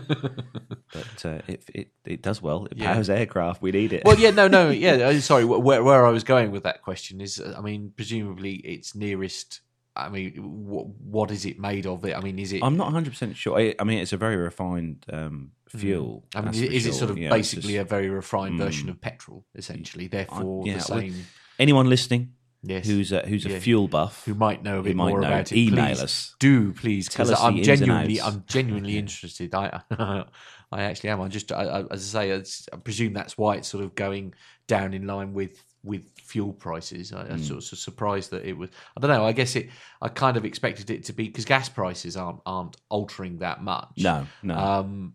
but 0.94 1.26
uh, 1.26 1.42
it, 1.48 1.64
it 1.74 1.88
it 2.06 2.22
does 2.22 2.42
well. 2.42 2.66
It 2.72 2.78
Yeah. 2.78 2.94
powers 2.94 3.10
aircraft. 3.10 3.62
We 3.62 3.72
need 3.72 3.92
it. 3.92 4.04
well, 4.06 4.18
yeah, 4.18 4.32
no, 4.32 4.48
no, 4.48 4.70
yeah. 4.86 4.94
uh, 4.94 5.20
Sorry, 5.20 5.44
where 5.44 5.84
where 5.84 6.06
I 6.06 6.12
was 6.12 6.24
going 6.24 6.52
with 6.52 6.64
that 6.64 6.82
question 6.82 7.20
is, 7.20 7.42
uh, 7.42 7.56
I 7.58 7.62
mean, 7.62 7.92
presumably 7.96 8.54
its 8.56 8.96
nearest 8.96 9.60
I 9.96 10.10
mean, 10.10 10.34
what, 10.68 10.88
what 10.88 11.32
is 11.32 11.46
it 11.46 11.60
made 11.60 11.86
of? 11.88 12.04
It. 12.06 12.16
I 12.16 12.22
mean, 12.22 12.38
is 12.38 12.52
it? 12.52 12.62
I'm 12.64 12.76
not 12.76 12.86
100 12.86 13.12
percent 13.12 13.38
sure. 13.38 13.58
I, 13.58 13.76
I 13.80 13.84
mean, 13.84 14.00
it's 14.00 14.14
a 14.14 14.18
very 14.18 14.36
refined 14.36 15.06
um, 15.12 15.52
fuel. 15.70 16.26
Mm. 16.34 16.40
I 16.40 16.42
mean, 16.52 16.54
for 16.68 16.74
is 16.74 16.86
it 16.86 16.94
sort 16.94 17.12
of 17.12 17.18
it's 17.18 17.30
basically 17.34 17.74
just- 17.74 17.86
a 17.86 17.90
very 17.90 18.10
refined 18.10 18.58
version 18.58 18.90
of 18.90 19.00
petrol, 19.00 19.46
essentially? 19.56 20.08
Therefore, 20.08 20.68
yeah, 20.68 20.76
the 20.76 20.82
same. 20.82 21.26
anyone 21.60 21.90
listening 21.90 22.34
Yes. 22.68 22.88
who's 22.88 23.12
a, 23.12 23.20
who's 23.22 23.46
Yeah. 23.46 23.58
a 23.58 23.60
fuel 23.60 23.88
buff 23.88 24.26
who 24.26 24.34
might 24.34 24.64
know 24.64 24.80
a 24.80 24.84
bit 24.84 24.96
more 24.96 25.22
know, 25.22 25.28
about 25.28 25.52
it? 25.52 25.58
email 25.58 25.86
please 25.86 26.02
us. 26.02 26.36
Do 26.40 26.74
please, 26.74 27.08
because 27.08 27.32
us 27.32 27.40
I'm 27.40 27.62
genuinely. 27.62 28.20
I'm 28.22 28.44
genuinely 28.48 28.98
interested. 28.98 29.54
I, 29.54 29.82
I 30.72 30.82
actually 30.82 31.12
am. 31.12 31.22
I 31.22 31.28
just, 31.28 31.52
I, 31.52 31.64
I, 31.64 31.84
as 31.92 32.16
I 32.16 32.34
say, 32.34 32.68
I 32.74 32.78
presume 32.78 33.14
that's 33.14 33.38
why 33.38 33.56
it's 33.56 33.68
sort 33.68 33.84
of 33.84 33.94
going 33.96 34.34
down 34.68 34.94
in 34.94 35.06
line 35.06 35.34
with 35.34 35.64
with 35.84 36.04
fuel 36.26 36.54
prices. 36.54 37.14
I, 37.14 37.24
Hmm. 37.24 37.34
I'm 37.34 37.44
sort 37.44 37.58
of 37.72 37.80
surprised 37.80 38.32
that 38.32 38.44
it 38.46 38.58
was. 38.58 38.70
I 38.98 39.00
don't 39.00 39.10
know. 39.10 39.26
I 39.26 39.32
guess 39.32 39.56
it. 39.56 39.70
I 40.02 40.10
kind 40.10 40.38
of 40.38 40.46
expected 40.46 40.90
it 40.90 41.06
to 41.06 41.14
be 41.14 41.28
because 41.28 41.46
gas 41.46 41.70
prices 41.70 42.18
aren't 42.18 42.40
aren't 42.46 42.76
altering 42.90 43.40
that 43.40 43.62
much. 43.64 43.98
No, 43.98 44.26
no. 44.44 44.56
Um, 44.58 45.14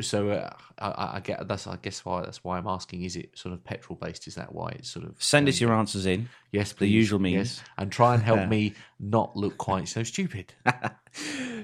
so 0.00 0.30
uh, 0.30 0.50
I, 0.78 1.16
I 1.16 1.20
get 1.24 1.46
that's 1.48 1.66
I 1.66 1.76
guess 1.80 2.04
why 2.04 2.22
that's 2.22 2.42
why 2.44 2.58
I'm 2.58 2.66
asking. 2.66 3.02
Is 3.02 3.16
it 3.16 3.30
sort 3.36 3.52
of 3.52 3.64
petrol 3.64 3.98
based? 4.00 4.26
Is 4.26 4.34
that 4.36 4.54
why 4.54 4.68
it's 4.70 4.90
sort 4.90 5.06
of 5.06 5.14
Send 5.22 5.48
us 5.48 5.60
your 5.60 5.72
answers 5.72 6.06
in. 6.06 6.28
Yes, 6.52 6.72
please. 6.72 6.86
the 6.86 6.90
usual 6.92 7.18
means. 7.18 7.36
Yes, 7.58 7.62
and 7.78 7.90
try 7.92 8.14
and 8.14 8.22
help 8.22 8.48
me 8.56 8.74
not 9.00 9.36
look 9.36 9.58
quite 9.58 9.88
so 9.88 10.02
stupid. 10.02 10.54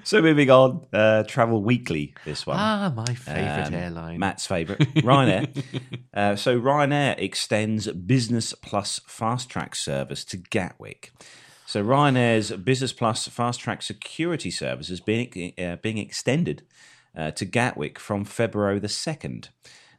So 0.02 0.21
moving 0.21 0.50
on, 0.50 0.85
uh, 0.93 1.23
Travel 1.23 1.62
Weekly. 1.62 2.12
This 2.25 2.45
one. 2.47 2.57
ah, 2.59 2.93
my 2.95 3.14
favourite 3.14 3.69
Um, 3.69 3.75
airline. 3.75 4.19
Matt's 4.19 4.47
favourite, 4.47 4.81
Ryanair. 4.97 5.62
uh, 6.12 6.37
so 6.37 6.61
Ryanair 6.61 7.14
extends 7.19 7.87
Business 7.93 8.52
Plus 8.52 9.00
Fast 9.07 9.49
Track 9.49 9.75
service 9.76 10.25
to 10.26 10.37
Gatwick. 10.37 11.12
So 11.66 11.83
Ryanair's 11.85 12.50
Business 12.52 12.93
Plus 12.93 13.28
Fast 13.28 13.61
Track 13.61 13.81
security 13.83 14.50
service 14.50 14.90
is 14.90 15.00
being 15.00 15.52
uh, 15.59 15.76
being 15.76 15.99
extended 15.99 16.62
uh, 17.16 17.30
to 17.33 17.44
Gatwick 17.44 17.99
from 17.99 18.25
February 18.25 18.78
the 18.78 18.88
second. 18.88 19.50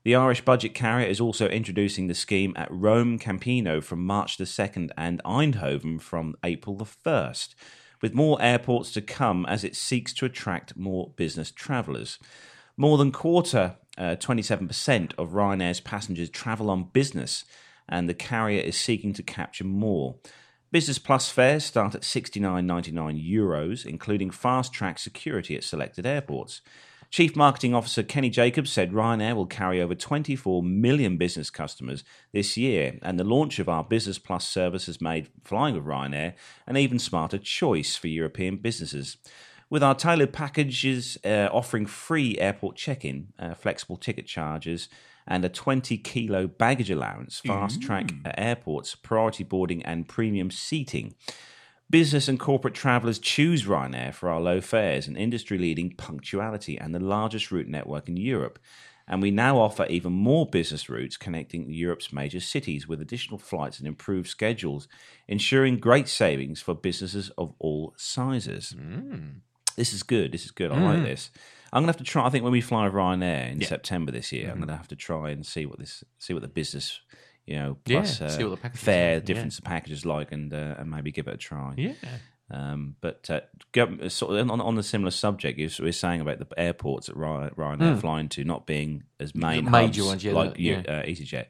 The 0.03 0.15
Irish 0.15 0.41
budget 0.41 0.75
carrier 0.75 1.07
is 1.07 1.19
also 1.19 1.47
introducing 1.47 2.05
the 2.05 2.13
scheme 2.13 2.53
at 2.55 2.71
Rome 2.71 3.17
Ciampino 3.17 3.83
from 3.83 4.05
March 4.05 4.37
the 4.37 4.43
2nd 4.43 4.91
and 4.95 5.19
Eindhoven 5.25 5.99
from 5.99 6.35
April 6.43 6.77
the 6.77 6.85
1st, 6.85 7.55
with 8.01 8.13
more 8.13 8.39
airports 8.39 8.91
to 8.91 9.01
come 9.01 9.47
as 9.47 9.63
it 9.63 9.75
seeks 9.75 10.13
to 10.13 10.25
attract 10.25 10.77
more 10.77 11.11
business 11.15 11.49
travellers. 11.49 12.19
More 12.77 12.99
than 12.99 13.11
quarter, 13.11 13.77
uh, 13.97 14.15
27% 14.17 15.13
of 15.17 15.31
Ryanair's 15.31 15.79
passengers 15.79 16.29
travel 16.29 16.69
on 16.69 16.89
business, 16.93 17.43
and 17.89 18.07
the 18.07 18.13
carrier 18.13 18.61
is 18.61 18.77
seeking 18.77 19.13
to 19.13 19.23
capture 19.23 19.63
more. 19.63 20.17
Business 20.71 20.99
Plus 20.99 21.29
fares 21.29 21.63
start 21.63 21.95
at 21.95 22.01
69.99 22.01 23.27
euros, 23.27 23.85
including 23.85 24.29
fast 24.29 24.73
track 24.73 24.99
security 24.99 25.55
at 25.55 25.63
selected 25.63 26.05
airports. 26.05 26.61
Chief 27.15 27.33
Marketing 27.33 27.73
Officer 27.73 28.03
Kenny 28.03 28.29
Jacobs 28.29 28.69
said 28.69 28.91
Ryanair 28.91 29.37
will 29.37 29.45
carry 29.45 29.81
over 29.81 29.95
24 29.95 30.61
million 30.61 31.15
business 31.15 31.49
customers 31.49 32.03
this 32.33 32.57
year, 32.57 32.99
and 33.01 33.17
the 33.17 33.23
launch 33.23 33.57
of 33.57 33.69
our 33.69 33.85
Business 33.85 34.19
Plus 34.19 34.45
service 34.45 34.87
has 34.87 34.99
made 34.99 35.29
flying 35.41 35.75
with 35.75 35.85
Ryanair 35.85 36.33
an 36.67 36.75
even 36.75 36.99
smarter 36.99 37.37
choice 37.37 37.95
for 37.95 38.09
European 38.09 38.57
businesses. 38.57 39.15
With 39.69 39.81
our 39.81 39.95
tailored 39.95 40.33
packages 40.33 41.17
uh, 41.23 41.47
offering 41.53 41.85
free 41.85 42.37
airport 42.37 42.75
check 42.75 43.05
in, 43.05 43.29
uh, 43.39 43.53
flexible 43.53 43.95
ticket 43.95 44.25
charges, 44.27 44.89
and 45.25 45.45
a 45.45 45.49
20 45.49 45.97
kilo 45.99 46.47
baggage 46.47 46.91
allowance, 46.91 47.39
fast 47.39 47.81
track 47.81 48.11
at 48.25 48.37
airports, 48.37 48.93
priority 48.93 49.45
boarding, 49.45 49.81
and 49.85 50.09
premium 50.09 50.51
seating. 50.51 51.15
Business 51.89 52.27
and 52.27 52.39
corporate 52.39 52.73
travellers 52.73 53.19
choose 53.19 53.65
Ryanair 53.65 54.13
for 54.13 54.29
our 54.29 54.41
low 54.41 54.59
fares 54.59 55.07
and 55.07 55.17
industry 55.17 55.57
leading 55.57 55.91
punctuality 55.91 56.77
and 56.79 56.95
the 56.95 56.99
largest 56.99 57.51
route 57.51 57.67
network 57.67 58.09
in 58.09 58.17
Europe. 58.17 58.57
And 59.07 59.21
we 59.21 59.29
now 59.29 59.59
offer 59.59 59.85
even 59.85 60.11
more 60.11 60.47
business 60.47 60.89
routes 60.89 61.15
connecting 61.15 61.69
Europe's 61.69 62.11
major 62.11 62.39
cities 62.39 62.87
with 62.87 63.01
additional 63.01 63.37
flights 63.37 63.77
and 63.77 63.87
improved 63.87 64.27
schedules, 64.27 64.87
ensuring 65.27 65.77
great 65.77 66.07
savings 66.07 66.59
for 66.59 66.73
businesses 66.73 67.29
of 67.37 67.53
all 67.59 67.93
sizes. 67.97 68.73
Mm. 68.75 69.41
This 69.75 69.93
is 69.93 70.01
good. 70.01 70.31
This 70.31 70.45
is 70.45 70.51
good. 70.51 70.71
I 70.71 70.81
like 70.81 70.99
mm. 70.99 71.05
this. 71.05 71.29
I'm 71.71 71.81
gonna 71.81 71.91
have 71.91 71.97
to 71.97 72.03
try. 72.03 72.25
I 72.25 72.29
think 72.29 72.43
when 72.43 72.53
we 72.53 72.61
fly 72.61 72.87
Ryanair 72.87 73.51
in 73.51 73.61
September 73.61 74.11
this 74.11 74.31
year, 74.31 74.45
I'm 74.45 74.53
mm-hmm. 74.53 74.61
gonna 74.61 74.77
have 74.77 74.87
to 74.87 74.95
try 74.95 75.29
and 75.31 75.45
see 75.45 75.65
what 75.65 75.77
this, 75.77 76.03
see 76.17 76.33
what 76.33 76.41
the 76.41 76.47
business, 76.47 77.01
you 77.45 77.55
know, 77.55 77.77
Yeah, 77.85 77.99
plus 78.01 78.21
uh, 78.21 78.29
see 78.29 78.43
what 78.43 78.51
the 78.51 78.57
packages 78.57 78.83
fare 78.83 79.11
are, 79.11 79.13
yeah. 79.15 79.19
difference 79.19 79.57
of 79.59 79.63
packages 79.63 80.05
like, 80.05 80.31
and 80.31 80.53
uh, 80.53 80.75
and 80.77 80.89
maybe 80.89 81.11
give 81.11 81.27
it 81.27 81.33
a 81.33 81.37
try. 81.37 81.73
yeah. 81.77 81.93
Um, 82.51 82.95
but 83.01 83.27
uh, 83.31 83.41
go, 83.71 84.07
sort 84.07 84.35
of 84.35 84.51
on, 84.51 84.61
on 84.61 84.75
the 84.75 84.83
similar 84.83 85.09
subject, 85.09 85.57
you 85.57 85.67
were 85.83 85.91
saying 85.91 86.21
about 86.21 86.37
the 86.37 86.47
airports 86.59 87.07
that 87.07 87.15
Ry- 87.17 87.49
Ryanair 87.57 87.99
flying 87.99 88.29
to 88.29 88.43
not 88.43 88.67
being 88.67 89.03
as 89.19 89.33
main 89.33 89.65
major 89.71 90.01
hubs 90.03 90.07
ones, 90.09 90.23
yeah, 90.23 90.33
like 90.33 90.59
you- 90.59 90.73
yeah. 90.85 90.99
uh, 90.99 91.03
EasyJet. 91.03 91.45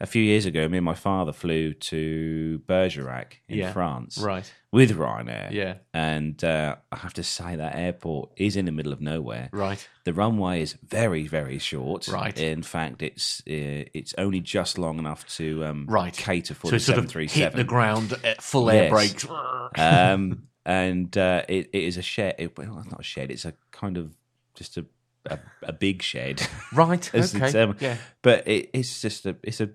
A 0.00 0.06
few 0.06 0.22
years 0.22 0.46
ago, 0.46 0.68
me 0.68 0.78
and 0.78 0.84
my 0.84 0.94
father 0.94 1.32
flew 1.32 1.74
to 1.74 2.62
Bergerac 2.68 3.40
in 3.48 3.58
Yeah. 3.58 3.72
France 3.72 4.16
Right. 4.18 4.48
with 4.70 4.92
Ryanair. 4.96 5.50
Yeah. 5.50 5.78
and 5.92 6.42
uh, 6.44 6.76
I 6.92 6.96
have 6.98 7.14
to 7.14 7.24
say 7.24 7.56
that 7.56 7.74
airport 7.74 8.30
is 8.36 8.54
in 8.56 8.64
the 8.66 8.70
middle 8.70 8.92
of 8.92 9.00
nowhere. 9.00 9.48
Right. 9.52 9.88
The 10.04 10.12
runway 10.12 10.62
is 10.62 10.74
very, 10.86 11.26
very 11.26 11.58
short. 11.58 12.06
Right. 12.06 12.38
In 12.38 12.62
fact, 12.62 13.02
it's 13.02 13.40
uh, 13.48 13.90
it's 13.92 14.14
only 14.16 14.38
just 14.40 14.78
long 14.78 15.00
enough 15.00 15.26
to 15.38 15.64
um, 15.64 15.86
Right. 15.88 16.16
cater 16.16 16.54
for 16.54 16.68
so 16.68 16.76
the 16.76 16.80
seven 16.80 17.06
three 17.08 17.26
hit 17.26 17.54
the 17.54 17.64
ground 17.64 18.14
at 18.22 18.40
full 18.40 18.70
air 18.70 18.84
Yes. 18.84 18.90
brakes. 18.92 19.26
um, 19.76 20.44
and 20.64 21.16
uh, 21.18 21.42
it, 21.48 21.70
it 21.72 21.82
is 21.84 21.96
a 21.96 22.02
shed. 22.02 22.36
It, 22.38 22.56
well, 22.56 22.78
it's 22.78 22.90
not 22.90 23.00
a 23.00 23.02
shed. 23.02 23.32
It's 23.32 23.44
a 23.44 23.54
kind 23.72 23.96
of 23.96 24.14
just 24.54 24.76
a 24.76 24.86
a, 25.30 25.38
a 25.62 25.72
big 25.72 26.02
shed. 26.02 26.46
right. 26.72 27.10
as 27.14 27.32
the 27.32 27.38
Okay. 27.44 27.52
term. 27.52 27.76
Yeah. 27.80 27.96
But 28.22 28.46
it, 28.48 28.70
it's 28.72 29.00
just 29.00 29.26
a 29.26 29.36
it's 29.42 29.60
a 29.60 29.68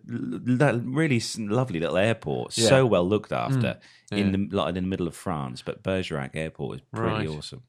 really 0.84 1.22
lovely 1.38 1.80
little 1.80 1.98
airport. 1.98 2.58
Yeah. 2.58 2.66
Mm. 2.66 2.70
So 2.70 2.86
well 2.86 3.08
looked 3.08 3.32
after 3.32 3.80
in 4.12 4.32
the 4.32 4.56
like 4.56 4.70
in 4.70 4.76
the 4.76 4.82
middle 4.82 5.08
of 5.08 5.16
France. 5.16 5.62
But 5.62 5.84
Bergerac 5.84 6.32
Airport 6.36 6.78
is 6.78 6.82
pretty 6.94 7.28
Right. 7.28 7.28
awesome. 7.28 7.64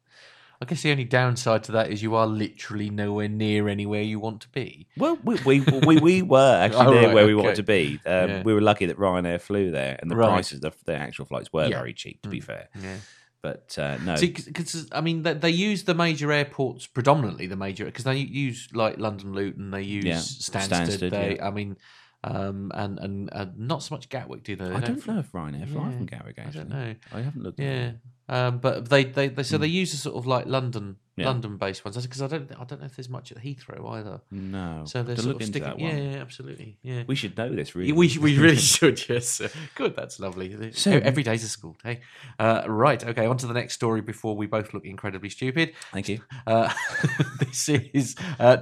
I 0.62 0.66
guess 0.66 0.82
the 0.82 0.92
only 0.92 1.04
downside 1.04 1.64
to 1.64 1.72
that 1.72 1.90
is 1.90 2.02
you 2.02 2.14
are 2.14 2.26
literally 2.26 2.88
nowhere 2.88 3.28
near 3.28 3.68
anywhere 3.68 4.00
you 4.02 4.18
want 4.20 4.40
to 4.42 4.48
be. 4.50 4.86
Well, 4.96 5.18
we 5.22 5.34
we, 5.44 5.60
we, 5.60 5.96
we 5.98 6.22
were 6.22 6.56
actually 6.60 6.86
Oh, 6.86 6.90
there 6.94 7.06
right, 7.06 7.14
where 7.14 7.26
we 7.26 7.34
wanted 7.34 7.56
to 7.56 7.64
be. 7.64 8.00
Um, 8.06 8.28
Yeah. 8.30 8.42
We 8.44 8.54
were 8.54 8.60
lucky 8.60 8.86
that 8.86 8.96
Ryanair 8.96 9.40
flew 9.40 9.70
there, 9.72 9.98
and 10.00 10.10
the 10.10 10.16
Right. 10.16 10.28
prices 10.28 10.62
of 10.64 10.74
the 10.84 10.94
actual 10.96 11.24
flights 11.26 11.52
were 11.52 11.64
Yeah. 11.66 11.76
Mm. 11.76 11.80
very 11.80 11.92
cheap. 11.92 12.22
To 12.22 12.28
be 12.28 12.40
fair, 12.40 12.68
Yeah. 12.80 12.96
But 13.44 13.76
uh, 13.78 13.98
no, 14.02 14.16
because 14.18 14.88
I 14.90 15.02
mean, 15.02 15.22
they, 15.22 15.34
they 15.34 15.50
use 15.50 15.84
the 15.84 15.92
major 15.92 16.32
airports 16.32 16.86
predominantly. 16.86 17.46
The 17.46 17.56
major 17.56 17.84
because 17.84 18.04
they 18.04 18.16
use 18.16 18.70
like 18.72 18.98
London 18.98 19.34
Luton, 19.34 19.70
they 19.70 19.82
use 19.82 20.06
Yeah, 20.06 20.14
Stansted. 20.14 20.70
Stansted, 20.70 21.10
they, 21.10 21.36
yeah. 21.36 21.46
I 21.46 21.50
mean, 21.50 21.76
um, 22.24 22.72
and 22.74 22.98
and 22.98 23.28
uh, 23.32 23.44
not 23.54 23.82
so 23.82 23.96
much 23.96 24.08
Gatwick, 24.08 24.44
do 24.44 24.56
they? 24.56 24.64
They 24.64 24.74
I 24.76 24.80
don't 24.80 25.06
know 25.06 25.18
if 25.18 25.30
Ryanair 25.32 25.68
fly 25.68 25.90
Yeah, 25.90 25.90
from 25.90 26.06
Gatwick. 26.06 26.38
I 26.38 26.50
don't 26.50 26.70
know. 26.70 26.94
I 27.12 27.20
haven't 27.20 27.42
looked. 27.42 27.60
Yeah, 27.60 27.92
um, 28.30 28.60
but 28.60 28.88
they, 28.88 29.04
they, 29.04 29.28
they 29.28 29.42
so 29.42 29.58
they 29.58 29.66
use 29.66 29.92
a 29.92 29.98
sort 29.98 30.16
of 30.16 30.26
like 30.26 30.46
London 30.46 30.96
Yeah. 31.16 31.26
London 31.26 31.56
based 31.58 31.84
ones 31.84 31.96
because 32.04 32.22
I 32.22 32.26
don't 32.26 32.50
I 32.58 32.64
don't 32.64 32.80
know 32.80 32.86
if 32.86 32.96
there's 32.96 33.08
much 33.08 33.30
at 33.30 33.38
Heathrow 33.38 33.88
either. 33.92 34.20
No, 34.32 34.82
So 34.84 35.04
they're 35.04 35.14
sort 35.14 35.26
look 35.28 35.36
of 35.36 35.42
into 35.42 35.52
sticking. 35.60 35.68
that 35.68 35.78
Yeah, 35.78 35.94
one. 35.94 36.12
yeah, 36.12 36.18
absolutely. 36.20 36.76
Yeah. 36.82 37.04
We 37.06 37.14
should 37.14 37.36
know 37.36 37.48
this. 37.54 37.76
Really, 37.76 37.92
We, 37.92 38.18
we 38.18 38.36
really 38.36 38.56
should, 38.74 39.08
yes. 39.08 39.40
Good, 39.76 39.94
that's 39.94 40.18
lovely. 40.18 40.72
So- 40.72 40.90
Every 40.90 41.22
day's 41.22 41.44
a 41.44 41.48
school 41.48 41.76
day. 41.84 42.00
Uh, 42.38 42.64
right, 42.66 43.04
okay, 43.04 43.26
on 43.26 43.36
to 43.36 43.46
the 43.46 43.54
next 43.54 43.74
story 43.74 44.00
before 44.00 44.34
we 44.36 44.46
both 44.46 44.74
look 44.74 44.84
incredibly 44.84 45.28
stupid. 45.30 45.74
Thank 45.92 46.08
you. 46.08 46.20
Uh, 46.48 46.72
this 47.38 47.68
is 47.68 48.16
uh, 48.40 48.56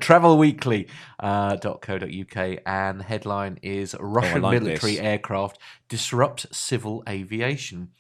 travelweekly.co.uk, 1.21 2.59
and 2.67 3.01
the 3.01 3.05
headline 3.05 3.59
is 3.63 3.97
Russian 3.99 4.43
like 4.43 4.61
military 4.63 4.93
this. 4.97 5.01
aircraft 5.01 5.59
disrupt 5.89 6.55
civil 6.55 7.03
aviation. 7.09 7.91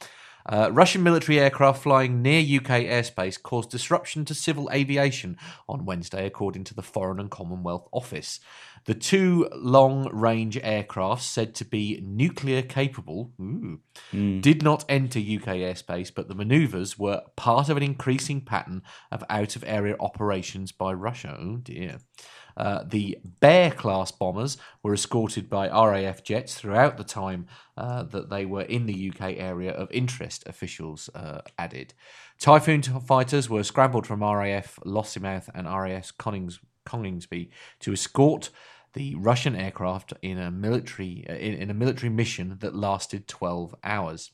Uh, 0.46 0.70
Russian 0.72 1.02
military 1.02 1.38
aircraft 1.38 1.82
flying 1.82 2.22
near 2.22 2.40
UK 2.40 2.82
airspace 2.82 3.40
caused 3.40 3.70
disruption 3.70 4.24
to 4.24 4.34
civil 4.34 4.68
aviation 4.72 5.36
on 5.68 5.84
Wednesday, 5.84 6.26
according 6.26 6.64
to 6.64 6.74
the 6.74 6.82
Foreign 6.82 7.20
and 7.20 7.30
Commonwealth 7.30 7.88
Office. 7.92 8.40
The 8.84 8.94
two 8.94 9.48
long 9.54 10.08
range 10.12 10.58
aircraft, 10.60 11.22
said 11.22 11.54
to 11.56 11.64
be 11.64 12.00
nuclear 12.02 12.62
capable, 12.62 13.32
ooh, 13.40 13.80
did 14.10 14.62
not 14.62 14.84
enter 14.88 15.20
UK 15.20 15.56
airspace, 15.58 16.12
but 16.12 16.26
the 16.28 16.34
manoeuvres 16.34 16.98
were 16.98 17.22
part 17.36 17.68
of 17.68 17.76
an 17.76 17.82
increasing 17.82 18.40
pattern 18.40 18.82
of 19.12 19.22
out 19.30 19.54
of 19.54 19.62
area 19.66 19.94
operations 20.00 20.72
by 20.72 20.92
Russia. 20.92 21.38
Oh 21.40 21.58
dear. 21.58 21.98
Uh, 22.56 22.84
the 22.84 23.18
Bear 23.40 23.70
class 23.70 24.10
bombers 24.10 24.56
were 24.82 24.94
escorted 24.94 25.48
by 25.48 25.68
RAF 25.68 26.22
jets 26.22 26.54
throughout 26.54 26.96
the 26.96 27.04
time 27.04 27.46
uh, 27.76 28.02
that 28.04 28.30
they 28.30 28.44
were 28.44 28.62
in 28.62 28.86
the 28.86 29.10
UK 29.10 29.34
area 29.36 29.72
of 29.72 29.90
interest, 29.90 30.44
officials 30.46 31.08
uh, 31.14 31.40
added. 31.58 31.94
Typhoon 32.38 32.82
fighters 32.82 33.48
were 33.48 33.62
scrambled 33.62 34.06
from 34.06 34.22
RAF 34.22 34.78
Lossiemouth 34.84 35.48
and 35.54 35.66
RAF 35.66 36.12
Connings- 36.18 36.60
Coningsby 36.84 37.50
to 37.80 37.92
escort 37.92 38.50
the 38.94 39.14
Russian 39.14 39.56
aircraft 39.56 40.12
in 40.22 40.38
a 40.38 40.50
military 40.50 41.24
uh, 41.28 41.34
in, 41.34 41.54
in 41.54 41.70
a 41.70 41.74
military 41.74 42.10
mission 42.10 42.58
that 42.60 42.74
lasted 42.74 43.28
12 43.28 43.74
hours. 43.82 44.32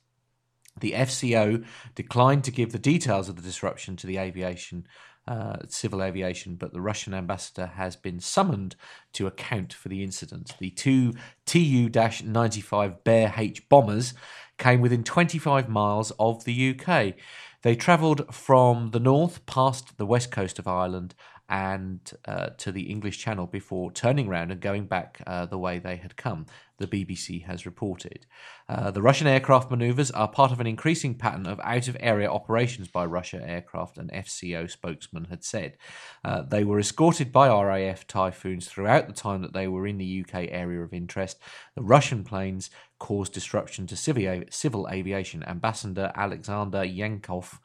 The 0.81 0.93
FCO 0.93 1.65
declined 1.95 2.45
to 2.45 2.51
give 2.51 2.73
the 2.73 2.79
details 2.79 3.29
of 3.29 3.37
the 3.37 3.43
disruption 3.43 3.97
to 3.97 4.07
the 4.07 4.19
aviation, 4.19 4.87
uh, 5.29 5.59
civil 5.69 6.03
aviation, 6.03 6.55
but 6.55 6.73
the 6.73 6.81
Russian 6.81 7.13
ambassador 7.13 7.67
has 7.67 7.97
been 7.97 8.19
summoned 8.19 8.77
to 9.13 9.27
account 9.27 9.75
for 9.75 9.91
the 9.91 10.03
incident. 10.03 10.55
The 10.59 10.71
two 10.71 11.13
Tu 11.45 11.91
95 11.91 13.05
Bear 13.05 13.35
H 13.37 13.69
bombers 13.69 14.15
came 14.57 14.81
within 14.81 15.05
25 15.05 15.69
miles 15.69 16.13
of 16.19 16.45
the 16.45 16.75
UK. 16.75 17.15
They 17.61 17.77
travelled 17.77 18.35
from 18.35 18.93
the 18.93 19.01
north 19.01 19.45
past 19.45 19.99
the 19.99 20.07
west 20.07 20.31
coast 20.31 20.59
of 20.59 20.67
Ireland 20.67 21.15
and 21.49 22.11
uh, 22.25 22.51
to 22.59 22.73
the 22.73 22.91
English 22.91 23.19
Channel 23.19 23.47
before 23.47 23.93
turning 23.93 24.29
around 24.29 24.51
and 24.51 24.61
going 24.63 24.87
back 24.87 25.21
uh, 25.27 25.45
the 25.45 25.59
way 25.59 25.79
they 25.79 25.97
had 25.97 26.17
come, 26.17 26.47
the 26.79 26.87
BBC 26.87 27.45
has 27.45 27.67
reported. 27.67 28.27
Uh, 28.69 28.91
the 28.91 29.03
Russian 29.03 29.27
aircraft 29.27 29.71
manoeuvres 29.71 30.11
are 30.13 30.29
part 30.29 30.53
of 30.53 30.61
an 30.61 30.67
increasing 30.67 31.15
pattern 31.15 31.47
of 31.47 31.61
out 31.63 31.89
of 31.89 31.97
area 32.01 32.31
operations 32.31 32.89
by 32.89 33.05
Russia 33.05 33.41
aircraft, 33.45 33.99
an 33.99 34.11
FCO 34.15 34.71
spokesman 34.71 35.27
had 35.27 35.45
said. 35.45 35.77
Uh, 36.25 36.43
they 36.43 36.65
were 36.65 36.79
escorted 36.79 37.33
by 37.33 37.49
RAF 37.49 38.07
Typhoons 38.07 38.67
throughout 38.69 39.07
the 39.07 39.13
time 39.13 39.43
that 39.43 39.53
they 39.53 39.69
were 39.69 39.87
in 39.87 39.99
the 39.99 40.25
UK 40.25 40.47
area 40.51 40.83
of 40.83 40.95
interest. 40.95 41.39
The 41.75 41.83
Russian 41.83 42.25
planes 42.25 42.71
caused 42.99 43.33
disruption 43.33 43.87
to 43.89 43.97
civil, 43.97 44.45
civil 44.51 44.89
aviation. 44.91 45.43
Ambassador 45.45 46.13
Alexander 46.15 46.85
Yankov 46.85 47.59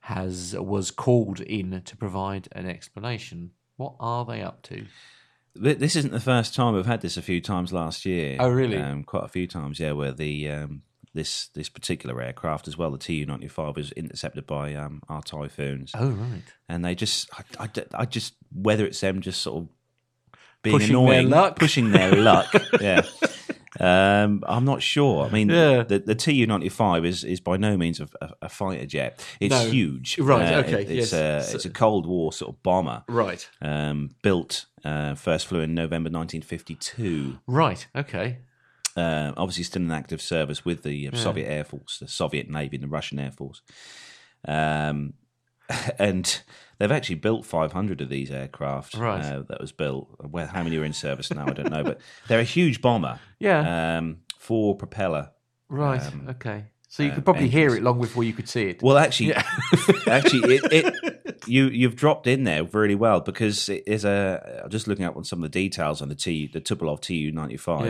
has 0.00 0.54
was 0.56 0.90
called 0.90 1.40
in 1.40 1.82
to 1.84 1.96
provide 1.96 2.48
an 2.52 2.68
explanation. 2.68 3.50
What 3.76 3.94
are 3.98 4.24
they 4.24 4.40
up 4.40 4.62
to? 4.64 4.86
This 5.58 5.96
isn't 5.96 6.12
the 6.12 6.20
first 6.20 6.54
time 6.54 6.74
we've 6.74 6.86
had 6.86 7.00
this. 7.00 7.16
A 7.16 7.22
few 7.22 7.40
times 7.40 7.72
last 7.72 8.04
year. 8.06 8.36
Oh, 8.40 8.48
really? 8.50 8.76
Um, 8.78 9.04
quite 9.04 9.24
a 9.24 9.28
few 9.28 9.46
times, 9.46 9.78
yeah. 9.80 9.92
Where 9.92 10.12
the 10.12 10.48
um, 10.50 10.82
this 11.14 11.48
this 11.54 11.68
particular 11.68 12.20
aircraft 12.20 12.68
as 12.68 12.76
well, 12.76 12.90
the 12.90 12.98
Tu 12.98 13.24
ninety 13.26 13.48
five, 13.48 13.76
was 13.76 13.92
intercepted 13.92 14.46
by 14.46 14.74
um, 14.74 15.02
our 15.08 15.22
typhoons. 15.22 15.92
Oh, 15.94 16.10
right. 16.10 16.42
And 16.68 16.84
they 16.84 16.94
just, 16.94 17.28
I, 17.58 17.64
I, 17.64 17.68
I 17.94 18.04
just 18.06 18.34
whether 18.52 18.84
it's 18.86 19.00
them 19.00 19.20
just 19.20 19.40
sort 19.42 19.62
of 19.64 19.68
being 20.62 20.76
Pushing 20.78 20.92
their 20.94 21.02
annoying, 21.02 21.30
luck. 21.30 21.58
pushing 21.58 21.90
their 21.92 22.12
luck. 22.16 22.52
Yeah. 22.80 23.02
Um, 23.78 24.42
I'm 24.46 24.64
not 24.64 24.82
sure. 24.82 25.26
I 25.26 25.30
mean, 25.30 25.50
Yeah. 25.50 25.82
the, 25.82 25.98
the 25.98 26.14
Tu 26.14 26.46
ninety 26.46 26.70
five 26.70 27.04
is 27.04 27.24
is 27.24 27.40
by 27.40 27.58
no 27.58 27.76
means 27.76 28.00
a, 28.00 28.08
a, 28.22 28.30
a 28.42 28.48
fighter 28.48 28.86
jet. 28.86 29.22
It's 29.38 29.50
No. 29.54 29.68
huge, 29.70 30.18
Right, 30.18 30.54
Uh, 30.54 30.58
okay, 30.60 30.82
it- 30.82 30.90
it's 30.90 31.12
yes. 31.12 31.12
a 31.12 31.42
So- 31.50 31.54
it's 31.56 31.64
a 31.66 31.70
Cold 31.70 32.06
War 32.06 32.32
sort 32.32 32.54
of 32.54 32.62
bomber. 32.62 33.04
Right. 33.06 33.46
Um, 33.60 34.10
built 34.22 34.64
uh, 34.86 35.14
first 35.14 35.46
flew 35.46 35.60
in 35.60 35.74
November 35.74 36.08
1952. 36.10 37.38
Right. 37.46 37.86
Okay. 37.94 38.38
Uh, 38.96 39.32
obviously, 39.36 39.64
still 39.64 39.82
in 39.82 39.90
active 39.90 40.22
service 40.22 40.64
with 40.64 40.82
the 40.82 41.08
uh, 41.08 41.16
Soviet 41.16 41.48
Air 41.48 41.64
Force, 41.64 41.98
the 41.98 42.08
Soviet 42.08 42.48
Navy, 42.48 42.76
and 42.76 42.84
the 42.84 42.88
Russian 42.88 43.18
Air 43.18 43.32
Force. 43.32 43.60
Um, 44.46 45.14
and 45.98 46.40
they've 46.78 46.92
actually 46.92 47.16
built 47.16 47.44
500 47.44 48.00
of 48.00 48.08
these 48.08 48.30
aircraft. 48.30 48.94
Right. 48.94 49.24
Uh, 49.24 49.42
that 49.48 49.60
was 49.60 49.72
built. 49.72 50.08
Well, 50.20 50.46
how 50.46 50.62
many 50.62 50.76
are 50.78 50.84
in 50.84 50.92
service 50.92 51.30
now? 51.30 51.46
I 51.46 51.52
don't 51.52 51.70
know, 51.70 51.84
but 51.84 52.00
they're 52.28 52.40
a 52.40 52.44
huge 52.44 52.80
bomber. 52.80 53.18
Yeah. 53.38 53.98
Um, 53.98 54.18
four 54.38 54.76
propeller. 54.76 55.30
Right. 55.68 56.00
um, 56.00 56.28
okay. 56.30 56.66
So 56.88 57.02
you 57.02 57.10
uh, 57.10 57.16
could 57.16 57.24
probably 57.24 57.48
hear 57.48 57.74
it 57.74 57.82
long 57.82 58.00
before 58.00 58.24
you 58.24 58.32
could 58.32 58.48
see 58.48 58.68
it. 58.68 58.82
Well, 58.82 58.96
actually, 58.96 59.30
Yeah. 59.30 59.42
actually, 60.06 60.54
it, 60.54 60.72
it 60.72 61.15
you 61.46 61.68
you've 61.68 61.96
dropped 61.96 62.26
in 62.26 62.44
there 62.44 62.64
really 62.64 62.94
well 62.94 63.20
because 63.20 63.68
it 63.68 63.84
is 63.86 64.04
a. 64.04 64.62
I'm 64.64 64.70
just 64.70 64.86
looking 64.88 65.04
up 65.04 65.16
on 65.16 65.24
some 65.24 65.42
of 65.42 65.50
the 65.50 65.58
details 65.60 66.00
on 66.02 66.08
the 66.08 66.14
T 66.14 66.46
the 66.52 66.60
Tupolev 66.60 67.00
Tu 67.00 67.30
ninety 67.32 67.56
five. 67.56 67.86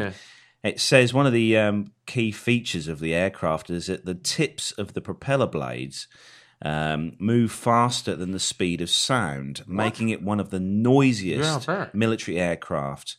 It 0.62 0.80
says 0.80 1.14
one 1.14 1.26
of 1.26 1.32
the 1.32 1.56
um, 1.58 1.92
key 2.06 2.32
features 2.32 2.88
of 2.88 2.98
the 2.98 3.14
aircraft 3.14 3.70
is 3.70 3.86
that 3.86 4.04
the 4.04 4.14
tips 4.14 4.72
of 4.72 4.94
the 4.94 5.00
propeller 5.00 5.46
blades 5.46 6.08
um, 6.62 7.12
move 7.20 7.52
faster 7.52 8.16
than 8.16 8.32
the 8.32 8.40
speed 8.40 8.80
of 8.80 8.90
sound, 8.90 9.62
making 9.68 10.08
it 10.08 10.22
one 10.22 10.40
of 10.40 10.50
the 10.50 10.58
noisiest 10.58 11.68
Yeah, 11.68 11.88
military 11.92 12.38
aircraft. 12.40 13.16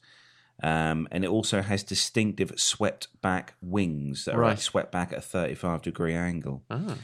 Um, 0.62 1.08
and 1.12 1.24
it 1.24 1.30
also 1.30 1.62
has 1.62 1.84
distinctive 1.84 2.52
swept 2.58 3.08
back 3.22 3.54
wings 3.62 4.26
that 4.26 4.34
are 4.36 4.40
Right. 4.40 4.50
like 4.50 4.62
swept 4.62 4.92
back 4.92 5.12
at 5.14 5.20
a 5.20 5.22
35 5.22 5.84
degree 5.84 6.16
angle. 6.16 6.64
Oh, 6.70 6.98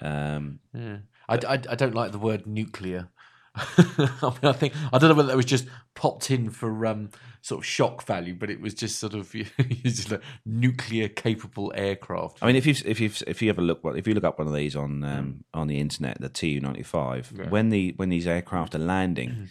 Um, 0.00 0.60
yeah. 0.74 0.98
I, 1.32 1.54
I, 1.54 1.60
I 1.70 1.74
don't 1.74 1.94
like 1.94 2.12
the 2.12 2.18
word 2.18 2.46
nuclear. 2.46 3.08
I 3.54 3.74
mean, 4.22 4.44
I 4.44 4.52
think 4.52 4.72
I 4.92 4.98
don't 4.98 5.10
know 5.10 5.14
whether 5.14 5.28
that 5.28 5.36
was 5.36 5.44
just 5.44 5.66
popped 5.94 6.30
in 6.30 6.48
for 6.48 6.86
um, 6.86 7.10
sort 7.42 7.60
of 7.60 7.66
shock 7.66 8.06
value, 8.06 8.34
but 8.34 8.48
it 8.48 8.60
was 8.62 8.72
just 8.72 8.98
sort 8.98 9.12
of 9.12 9.30
just 9.82 10.10
a 10.10 10.20
nuclear 10.46 11.08
capable 11.08 11.70
aircraft. 11.74 12.38
I 12.40 12.46
mean, 12.46 12.56
if 12.56 12.64
you 12.66 12.74
if 12.86 12.98
you 12.98 13.10
if 13.26 13.42
you 13.42 13.50
ever 13.50 13.60
look 13.60 13.80
if 13.84 14.06
you 14.06 14.14
look 14.14 14.24
up 14.24 14.38
one 14.38 14.48
of 14.48 14.54
these 14.54 14.74
on 14.74 15.04
um, 15.04 15.44
on 15.52 15.66
the 15.66 15.78
internet, 15.78 16.18
the 16.20 16.30
Tu 16.30 16.60
ninety 16.60 16.82
five, 16.82 17.30
when 17.50 17.68
the 17.68 17.92
when 17.96 18.08
these 18.08 18.26
aircraft 18.26 18.74
are 18.74 18.78
landing, 18.78 19.48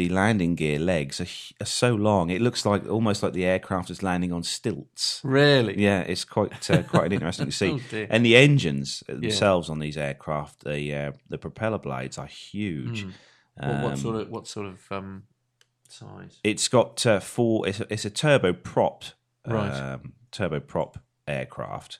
the 0.00 0.08
landing 0.14 0.54
gear 0.54 0.78
legs 0.78 1.20
are, 1.20 1.62
are 1.62 1.66
so 1.66 1.94
long. 1.94 2.30
It 2.30 2.40
looks 2.40 2.64
like 2.64 2.88
almost 2.88 3.22
like 3.22 3.32
the 3.34 3.44
aircraft 3.44 3.90
is 3.90 4.02
landing 4.02 4.32
on 4.32 4.42
stilts. 4.42 5.20
Really? 5.22 5.74
Yeah, 5.82 6.00
it's 6.00 6.24
quite 6.24 6.70
uh, 6.70 6.82
quite 6.82 7.06
an 7.06 7.12
interesting 7.12 7.46
to 7.46 7.52
see. 7.62 7.72
Oh, 7.92 8.06
and 8.08 8.24
the 8.24 8.36
engines 8.36 9.02
themselves 9.08 9.68
on 9.68 9.78
these 9.78 9.98
aircraft, 9.98 10.64
the 10.64 10.94
uh, 10.94 11.12
the 11.28 11.38
propeller 11.38 11.78
blades 11.78 12.16
are 12.18 12.26
huge. 12.26 13.06
What, 13.56 13.82
what 13.82 13.92
Um, 13.92 13.96
sort 13.96 14.16
of 14.20 14.28
what 14.30 14.46
sort 14.46 14.66
of 14.66 14.78
um, 14.90 15.24
size? 15.88 16.38
It's 16.42 16.68
got 16.68 17.04
uh, 17.06 17.20
four. 17.20 17.68
It's 17.68 17.80
a, 17.80 17.86
it's 17.92 18.04
a 18.06 18.10
turbo 18.10 18.52
prop, 18.54 19.04
Right. 19.46 19.70
um, 19.70 20.14
turbo 20.30 20.60
prop 20.60 20.98
aircraft, 21.28 21.98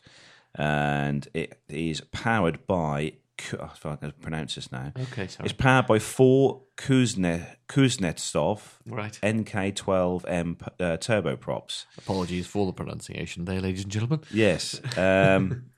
and 0.55 1.29
it 1.35 1.61
is 1.69 2.01
powered 2.13 2.67
by. 2.67 3.13
Ku- 3.49 3.57
oh, 3.61 3.71
If 3.75 3.87
I 3.87 3.97
can 3.97 4.13
pronounce 4.21 4.55
this 4.57 4.71
now, 4.73 4.93
Okay, 4.97 5.27
sorry. 5.27 5.47
it's 5.47 5.53
powered 5.55 5.87
by 5.87 5.99
four 5.99 6.63
Kuzne, 6.77 7.47
Kuznetsov 7.69 8.61
Right. 8.87 9.19
NK12M 9.23 10.61
uh, 10.63 10.97
turboprops. 10.99 11.85
Apologies 11.99 12.47
for 12.47 12.67
the 12.67 12.73
pronunciation 12.73 13.45
there, 13.45 13.61
ladies 13.61 13.83
and 13.85 13.93
gentlemen. 13.93 14.21
Yes, 14.33 14.81
um, 14.99 15.71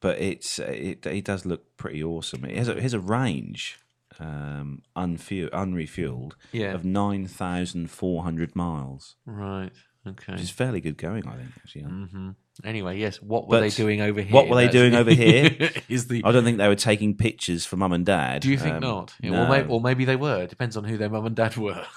but 0.00 0.18
it's 0.18 0.58
it, 0.58 1.06
it 1.06 1.24
does 1.24 1.44
look 1.46 1.76
pretty 1.76 2.02
awesome. 2.02 2.44
It 2.44 2.56
has 2.56 2.68
a, 2.68 2.76
it 2.76 2.82
has 2.82 2.94
a 2.94 3.00
range, 3.00 3.78
um, 4.18 4.82
unfuel, 4.96 5.50
unrefueled, 5.50 6.32
Yeah. 6.52 6.72
of 6.74 6.84
nine 6.84 7.26
thousand 7.26 7.90
four 7.90 8.22
hundred 8.22 8.54
miles. 8.56 9.16
Right. 9.26 9.72
Okay. 10.06 10.32
which 10.32 10.42
is 10.42 10.50
fairly 10.50 10.80
good 10.80 10.96
going, 10.96 11.26
I 11.28 11.36
think. 11.36 11.50
Actually, 11.58 11.82
hmm 11.82 12.30
Anyway, 12.64 12.98
yes. 12.98 13.20
What 13.22 13.48
were 13.48 13.56
But 13.56 13.60
they 13.60 13.70
doing 13.70 14.00
over 14.02 14.20
here? 14.20 14.32
what 14.32 14.48
were 14.48 14.56
they 14.56 14.66
That's- 14.66 14.80
doing 14.82 14.94
over 14.94 15.10
here? 15.12 15.70
is 15.88 16.06
the. 16.08 16.22
I 16.24 16.32
don't 16.32 16.44
think 16.44 16.58
they 16.58 16.68
were 16.68 16.74
taking 16.76 17.16
pictures 17.16 17.64
for 17.64 17.76
mum 17.76 17.92
and 17.92 18.04
dad. 18.04 18.42
Do 18.42 18.50
you 18.50 18.58
think 18.58 18.74
Um, 18.76 18.80
not? 18.80 19.14
Yeah, 19.22 19.30
no. 19.30 19.44
or, 19.44 19.48
maybe, 19.48 19.68
or 19.70 19.80
maybe 19.80 20.04
they 20.04 20.16
were. 20.16 20.46
Depends 20.46 20.76
on 20.76 20.84
who 20.84 20.96
their 20.98 21.08
mum 21.08 21.24
and 21.26 21.34
dad 21.36 21.56
were. 21.56 21.84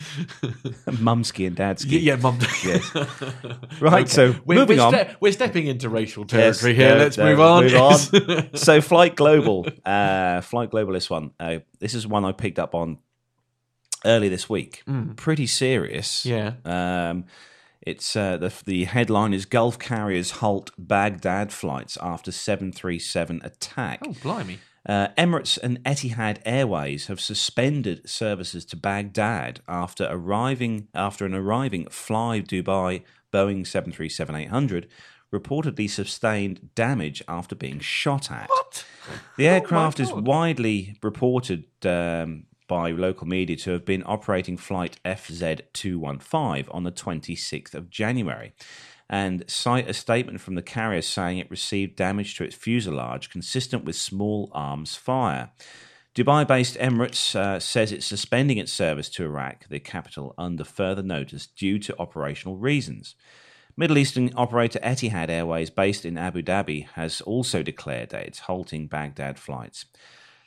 Mumsky 0.00 1.46
and 1.46 1.56
Dadsky. 1.56 1.92
yeah, 1.92 1.98
yeah, 2.14 2.16
mum. 2.16 2.38
Yes. 2.64 3.80
Right, 3.80 4.08
so 4.08 4.34
we're, 4.44 4.58
moving 4.60 4.78
we're 4.78 4.84
on. 4.84 4.92
ste- 4.94 5.16
we're 5.20 5.32
stepping 5.32 5.66
into 5.66 5.88
racial 5.88 6.22
Yes, 6.24 6.60
territory 6.60 6.74
here. 6.74 6.94
Let's 6.96 7.18
move 7.18 7.40
on. 7.40 7.62
move 7.64 7.72
Yes. 7.72 8.12
on. 8.14 8.54
so, 8.56 8.80
Flight 8.80 9.14
Global, 9.16 9.66
uh, 9.84 10.40
Flight 10.40 10.70
Global, 10.70 10.92
this 10.94 11.10
one. 11.10 11.30
Uh, 11.38 11.58
this 11.78 11.94
is 11.94 12.06
one 12.06 12.24
I 12.24 12.32
picked 12.32 12.58
up 12.58 12.74
on 12.74 12.98
early 14.04 14.28
this 14.28 14.48
week. 14.48 14.82
Pretty 15.16 15.46
serious. 15.46 16.24
yeah. 16.26 16.54
Um, 16.64 17.24
it's 17.82 18.14
uh, 18.14 18.36
the 18.36 18.52
the 18.64 18.84
headline 18.84 19.32
is 19.32 19.46
Gulf 19.46 19.78
carriers 19.78 20.32
halt 20.32 20.70
Baghdad 20.78 21.52
flights 21.52 21.96
after 22.00 22.30
737 22.30 23.40
attack. 23.42 24.00
Oh, 24.06 24.14
blimey. 24.22 24.58
Uh, 24.86 25.08
Emirates 25.18 25.58
and 25.62 25.82
Etihad 25.84 26.38
Airways 26.46 27.08
have 27.08 27.20
suspended 27.20 28.08
services 28.08 28.64
to 28.66 28.76
Baghdad 28.76 29.60
after 29.68 30.08
arriving 30.10 30.88
after 30.94 31.26
an 31.26 31.34
arriving 31.34 31.86
Fly 31.90 32.40
Dubai 32.40 33.02
Boeing 33.32 33.62
737-800 33.62 34.86
reportedly 35.32 35.88
sustained 35.88 36.70
damage 36.74 37.22
after 37.28 37.54
being 37.54 37.78
shot 37.78 38.30
at. 38.30 38.48
What? 38.48 38.84
The 39.36 39.48
aircraft 39.54 40.00
is 40.00 40.12
widely 40.12 40.96
reported 41.02 41.64
um, 41.86 42.46
by 42.70 42.92
local 42.92 43.26
media 43.26 43.56
to 43.56 43.72
have 43.72 43.84
been 43.84 44.04
operating 44.06 44.56
flight 44.56 45.00
FZ215 45.04 46.72
on 46.72 46.84
the 46.84 46.92
26th 46.92 47.74
of 47.74 47.90
January 47.90 48.54
and 49.08 49.42
cite 49.50 49.90
a 49.90 49.92
statement 49.92 50.40
from 50.40 50.54
the 50.54 50.62
carrier 50.62 51.02
saying 51.02 51.38
it 51.38 51.50
received 51.50 51.96
damage 51.96 52.36
to 52.36 52.44
its 52.44 52.54
fuselage 52.54 53.28
consistent 53.28 53.84
with 53.84 53.96
small 53.96 54.52
arms 54.52 54.94
fire. 54.94 55.50
Dubai 56.14 56.46
based 56.46 56.76
Emirates 56.76 57.34
uh, 57.34 57.58
says 57.58 57.90
it's 57.90 58.06
suspending 58.06 58.58
its 58.58 58.72
service 58.72 59.08
to 59.08 59.24
Iraq, 59.24 59.68
the 59.68 59.80
capital, 59.80 60.32
under 60.38 60.62
further 60.62 61.02
notice 61.02 61.48
due 61.48 61.80
to 61.80 61.98
operational 61.98 62.56
reasons. 62.56 63.16
Middle 63.76 63.98
Eastern 63.98 64.30
operator 64.36 64.78
Etihad 64.78 65.28
Airways, 65.28 65.70
based 65.70 66.04
in 66.04 66.16
Abu 66.16 66.42
Dhabi, 66.42 66.86
has 66.90 67.20
also 67.22 67.64
declared 67.64 68.10
that 68.10 68.26
it's 68.26 68.40
halting 68.40 68.86
Baghdad 68.86 69.40
flights. 69.40 69.86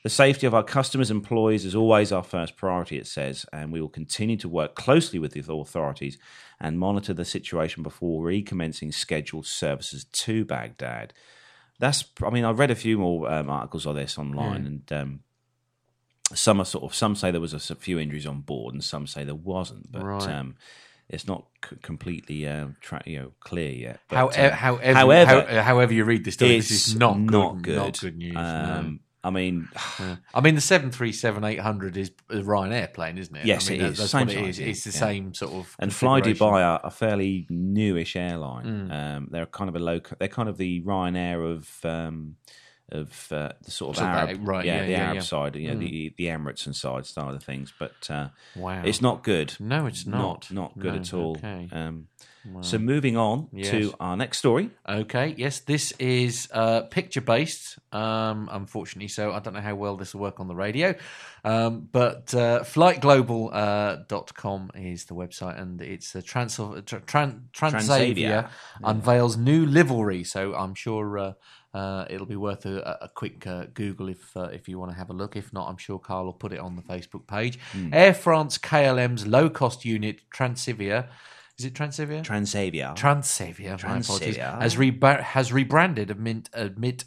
The 0.04 0.10
safety 0.10 0.46
of 0.46 0.54
our 0.54 0.64
customers 0.64 1.10
and 1.10 1.20
employees 1.22 1.64
is 1.64 1.74
always 1.76 2.12
our 2.12 2.24
first 2.24 2.58
priority, 2.58 2.98
it 2.98 3.08
says, 3.08 3.46
and 3.54 3.72
we 3.72 3.80
will 3.80 3.88
continue 3.90 4.36
to 4.38 4.50
work 4.50 4.76
closely 4.76 5.18
with 5.18 5.32
the 5.32 5.40
authorities 5.54 6.18
and 6.60 6.78
monitor 6.78 7.14
the 7.14 7.24
situation 7.24 7.84
before 7.84 8.22
recommencing 8.24 8.92
scheduled 8.92 9.46
services 9.46 10.04
to 10.06 10.44
Baghdad. 10.44 11.14
that's. 11.80 12.04
I 12.22 12.30
mean, 12.32 12.44
I 12.46 12.52
read 12.52 12.70
a 12.72 12.76
few 12.76 12.98
more 12.98 13.32
um, 13.32 13.50
articles 13.50 13.86
on 13.86 13.96
this 13.96 14.18
online, 14.18 14.66
and 14.66 14.92
um, 14.94 15.20
some 16.34 16.60
are 16.60 16.66
sort 16.66 16.84
of 16.84 16.94
some 16.94 17.16
say 17.16 17.32
there 17.32 17.40
was 17.42 17.54
a 17.54 17.76
few 17.76 17.98
injuries 17.98 18.26
on 18.28 18.42
board, 18.42 18.74
and 18.74 18.84
some 18.84 19.08
say 19.08 19.24
there 19.24 19.36
wasn't. 19.36 19.90
But 19.92 20.04
Right. 20.04 20.28
um, 20.30 20.56
it's 21.10 21.28
not 21.28 21.48
c- 21.70 21.78
completely 21.82 22.46
uh, 22.48 22.68
tra- 22.82 23.04
you 23.06 23.20
know 23.20 23.32
clear 23.40 23.72
yet. 23.72 24.00
But, 24.10 24.18
How, 24.18 24.28
uh, 24.28 24.52
however, 24.52 24.94
however, 24.94 25.42
how- 25.56 25.62
however 25.62 25.94
you 25.94 26.04
read 26.04 26.24
this 26.26 26.34
story, 26.36 26.58
this 26.58 26.72
is 26.72 26.96
not 26.96 27.16
good, 27.16 27.32
not 27.32 27.62
good. 27.62 27.76
Not 27.78 28.00
good 28.00 28.18
news. 28.18 28.34
no. 28.36 28.98
I 29.24 29.30
mean, 29.30 29.70
Yeah. 30.00 30.18
I 30.34 30.42
mean, 30.42 30.56
the 30.56 30.62
seven 30.62 30.92
three 30.92 31.14
seven 31.14 31.44
eight 31.44 31.60
hundred 31.60 31.96
is 31.98 32.12
a 32.30 32.36
Ryanair 32.42 32.94
plane, 32.94 33.18
isn't 33.18 33.36
it? 33.36 33.46
Yes, 33.46 33.68
I 33.68 33.72
mean, 33.72 33.80
it 33.80 33.84
that- 33.84 33.92
is. 33.94 33.98
That's 34.00 34.12
Same 34.12 34.28
what 34.28 34.36
it 34.36 34.44
is. 34.50 34.60
It's 34.60 34.84
the 34.84 34.92
yeah. 34.92 35.00
same 35.00 35.34
sort 35.34 35.54
of. 35.54 35.76
and 35.80 35.94
Fly. 35.94 36.22
Dubai 36.22 36.62
are 36.64 36.82
a 36.84 36.92
fairly 36.92 37.48
newish 37.50 38.16
airline. 38.16 38.66
Mm. 38.66 38.92
Um, 39.18 39.28
they're 39.32 39.46
kind 39.46 39.70
of 39.70 39.76
a 39.76 39.80
low. 39.80 40.00
They're 40.20 40.28
kind 40.28 40.50
of 40.50 40.58
the 40.58 40.82
Ryanair 40.82 41.56
of 41.56 41.86
um, 41.86 42.36
of 42.92 43.32
uh, 43.32 43.54
the 43.64 43.72
sort 43.72 43.96
of 43.98 44.04
of 44.04 44.10
Arab, 44.10 44.30
that- 44.38 44.46
right, 44.46 44.66
Yeah, 44.66 44.76
yeah, 44.82 44.86
the 44.86 44.92
yeah, 44.92 45.04
Arab 45.06 45.16
yeah. 45.16 45.22
side. 45.22 45.56
You 45.56 45.68
know, 45.70 45.76
Mm. 45.76 45.80
the 45.90 46.14
the 46.18 46.26
Emirates 46.28 46.66
and 46.66 46.76
side 46.76 47.06
side 47.06 47.34
of 47.34 47.42
things. 47.44 47.72
But 47.80 48.10
uh, 48.12 48.28
Wow, 48.56 48.84
it's 48.86 49.02
not 49.02 49.24
good. 49.24 49.54
No, 49.60 49.86
it's 49.88 50.06
Not 50.06 50.20
not. 50.20 50.52
not 50.52 50.78
good 50.80 50.94
No, 50.96 51.00
at 51.00 51.14
all. 51.14 51.32
Okay. 51.38 51.70
Um, 51.72 52.08
Wow. 52.46 52.62
so 52.62 52.78
moving 52.78 53.16
on 53.16 53.48
Yes. 53.54 53.70
to 53.72 53.94
our 54.02 54.18
next 54.18 54.40
story. 54.40 54.70
Okay, 54.88 55.34
yes, 55.38 55.62
this 55.62 55.94
is 55.98 56.50
uh, 56.52 56.82
picture 56.82 57.22
based, 57.22 57.80
um, 57.94 58.50
unfortunately, 58.52 59.08
so 59.08 59.32
I 59.32 59.40
don't 59.40 59.54
know 59.54 59.62
how 59.62 59.76
well 59.76 59.96
this 59.96 60.14
will 60.14 60.20
work 60.24 60.42
on 60.42 60.50
the 60.50 60.56
radio. 60.56 60.94
Um, 61.46 61.88
but 61.90 62.34
uh, 62.36 62.64
flightglobal.com 62.66 64.72
is 64.76 65.06
the 65.06 65.16
website, 65.16 65.58
and 65.60 65.82
it's 65.82 66.14
a 66.16 66.22
trans- 66.22 66.58
tra- 66.58 66.82
tran- 67.02 67.44
Transavia 67.54 67.54
Transavia. 67.54 68.50
unveils 68.84 69.38
new 69.38 69.66
livery. 69.66 70.26
So 70.26 70.54
I'm 70.54 70.76
sure. 70.76 71.36
Uh, 71.74 71.78
uh, 71.78 72.06
it'll 72.10 72.28
be 72.28 72.36
worth 72.36 72.66
a, 72.66 72.98
a 73.02 73.10
quick 73.10 73.46
uh, 73.48 73.66
Google 73.74 74.10
if 74.10 74.36
uh, 74.38 74.44
if 74.44 74.68
you 74.68 74.80
want 74.80 74.92
to 74.92 74.98
have 74.98 75.10
a 75.10 75.14
look. 75.14 75.36
If 75.36 75.54
not, 75.54 75.70
I'm 75.70 75.78
sure 75.78 76.00
Carl 76.00 76.26
will 76.26 76.34
put 76.34 76.54
it 76.54 76.60
on 76.60 76.76
the 76.76 76.82
Facebook 76.82 77.28
page. 77.28 77.60
Air 77.92 78.14
France 78.14 78.58
KLM's 78.58 79.26
low 79.28 79.50
cost 79.50 79.86
unit 79.86 80.22
Transavia. 80.34 81.08
Is 81.58 81.66
it 81.66 81.74
Transavia? 81.76 82.24
Transavia. 82.24 82.96
Transavia, 82.96 83.80
Transavia. 83.80 84.60
has, 84.60 84.76
reba- 84.76 85.22
has 85.22 85.54
rebranded 85.54 86.10
amid, 86.10 86.50
amid, 86.54 87.04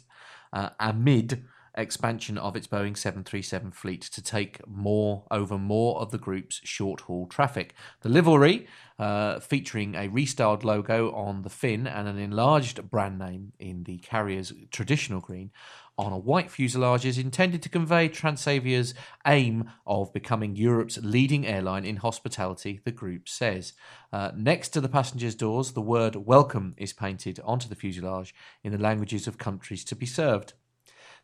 uh, 0.53 0.69
amid 0.79 1.43
expansion 1.77 2.37
of 2.37 2.55
its 2.55 2.67
Boeing 2.67 2.97
737 2.97 3.71
fleet 3.71 4.01
to 4.01 4.21
take 4.21 4.67
more 4.67 5.25
over 5.31 5.57
more 5.57 5.99
of 6.01 6.11
the 6.11 6.17
group's 6.17 6.59
short 6.63 7.01
haul 7.01 7.27
traffic. 7.27 7.73
The 8.01 8.09
livery, 8.09 8.67
uh, 8.99 9.39
featuring 9.39 9.95
a 9.95 10.09
restyled 10.09 10.63
logo 10.63 11.11
on 11.13 11.43
the 11.43 11.49
fin 11.49 11.87
and 11.87 12.07
an 12.07 12.17
enlarged 12.17 12.89
brand 12.89 13.19
name 13.19 13.53
in 13.59 13.83
the 13.83 13.99
carrier's 13.99 14.51
traditional 14.71 15.21
green, 15.21 15.51
on 15.99 16.11
a 16.11 16.17
white 16.17 16.51
fuselage 16.51 17.05
is 17.05 17.17
intended 17.17 17.63
to 17.63 17.69
convey 17.69 18.07
Transavia's 18.07 18.93
aim 19.25 19.71
of 19.87 20.13
becoming 20.13 20.55
Europe's 20.55 20.99
leading 20.99 21.47
airline 21.47 21.85
in 21.85 21.97
hospitality, 21.97 22.79
the 22.83 22.91
group 22.91 23.27
says. 23.27 23.73
Uh, 24.13 24.31
next 24.35 24.69
to 24.69 24.81
the 24.81 24.89
passengers' 24.89 25.33
doors, 25.33 25.71
the 25.71 25.81
word 25.81 26.15
welcome 26.15 26.75
is 26.77 26.93
painted 26.93 27.39
onto 27.43 27.67
the 27.67 27.75
fuselage 27.75 28.35
in 28.63 28.71
the 28.71 28.77
languages 28.77 29.27
of 29.27 29.39
countries 29.39 29.83
to 29.85 29.95
be 29.95 30.05
served. 30.05 30.53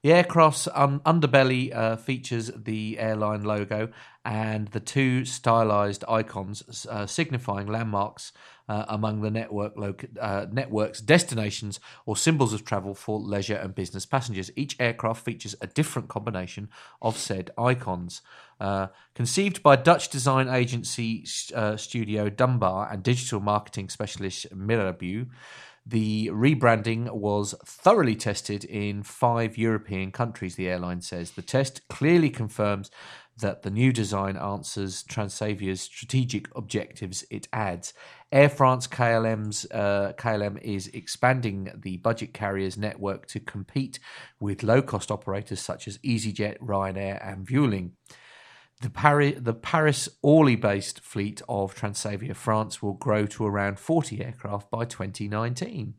The 0.04 0.12
aircraft's 0.12 0.68
un- 0.74 1.00
underbelly 1.06 1.74
uh, 1.74 1.96
features 1.96 2.52
the 2.54 3.00
airline 3.00 3.44
logo 3.44 3.88
and 4.26 4.68
the 4.70 4.82
two 4.82 5.24
stylized 5.24 6.04
icons 6.10 6.86
uh, 6.90 7.06
signifying 7.06 7.68
landmarks 7.68 8.34
uh, 8.68 8.84
among 8.90 9.22
the 9.22 9.32
network 9.32 9.78
loc- 9.78 10.04
uh, 10.20 10.46
network's 10.52 11.00
destinations 11.00 11.80
or 12.06 12.18
symbols 12.18 12.52
of 12.52 12.66
travel 12.66 12.94
for 12.94 13.18
leisure 13.18 13.56
and 13.56 13.76
business 13.76 14.06
passengers. 14.06 14.52
Each 14.58 14.76
aircraft 14.78 15.24
features 15.24 15.56
a 15.62 15.68
different 15.68 16.10
combination 16.10 16.68
of 17.02 17.18
said 17.18 17.52
icons. 17.58 18.22
Uh, 18.60 18.88
conceived 19.16 19.64
by 19.64 19.78
Dutch 19.78 20.10
design 20.10 20.50
agency 20.50 21.26
uh, 21.56 21.78
Studio 21.78 22.30
Dumbar 22.30 22.90
and 22.92 23.04
digital 23.04 23.40
marketing 23.40 23.88
specialist 23.88 24.54
Mirabeau, 24.54 25.28
the 25.86 26.30
rebranding 26.30 27.12
was 27.12 27.54
thoroughly 27.66 28.16
tested 28.16 28.64
in 28.64 29.04
five 29.04 29.58
European 29.58 30.12
countries, 30.12 30.56
the 30.56 30.70
airline 30.70 31.02
says. 31.02 31.32
The 31.32 31.42
test 31.42 31.88
clearly 31.90 32.30
confirms 32.30 32.90
that 33.38 33.64
the 33.64 33.70
new 33.70 33.92
design 33.92 34.38
answers 34.38 35.04
Transavia's 35.04 35.82
strategic 35.82 36.48
objectives, 36.56 37.26
it 37.30 37.48
adds. 37.52 37.94
Air 38.32 38.50
France 38.50 38.88
KLM's, 38.88 39.66
uh, 39.72 40.14
KLM 40.18 40.62
is 40.62 40.88
expanding 40.88 41.72
the 41.76 41.98
budget 41.98 42.34
carriers 42.34 42.78
network 42.78 43.26
to 43.28 43.40
compete 43.40 44.00
with 44.40 44.64
low 44.64 44.82
cost 44.82 45.12
operators 45.12 45.60
such 45.60 45.88
as 45.88 45.98
EasyJet, 46.00 46.60
Ryanair, 46.60 47.20
and 47.28 47.46
Vueling. 47.46 47.92
The 48.82 48.90
Paris, 48.90 49.36
the 49.40 49.54
Paris 49.54 50.10
Orly 50.22 50.56
based 50.58 51.00
fleet 51.00 51.42
of 51.48 51.74
Transavia 51.76 52.36
France 52.36 52.82
will 52.82 52.94
grow 52.94 53.26
to 53.28 53.46
around 53.46 53.80
40 53.80 54.24
aircraft 54.24 54.70
by 54.70 54.84
2019. 54.86 55.94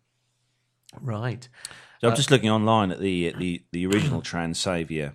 Right. 1.01 1.49
So 2.01 2.09
Uh, 2.09 2.11
I'm 2.11 2.17
just 2.17 2.31
looking 2.31 2.51
online 2.51 2.91
at 2.91 3.01
the 3.01 3.35
the 3.39 3.65
the 3.73 3.87
original 3.87 4.21
Transavia 4.23 5.15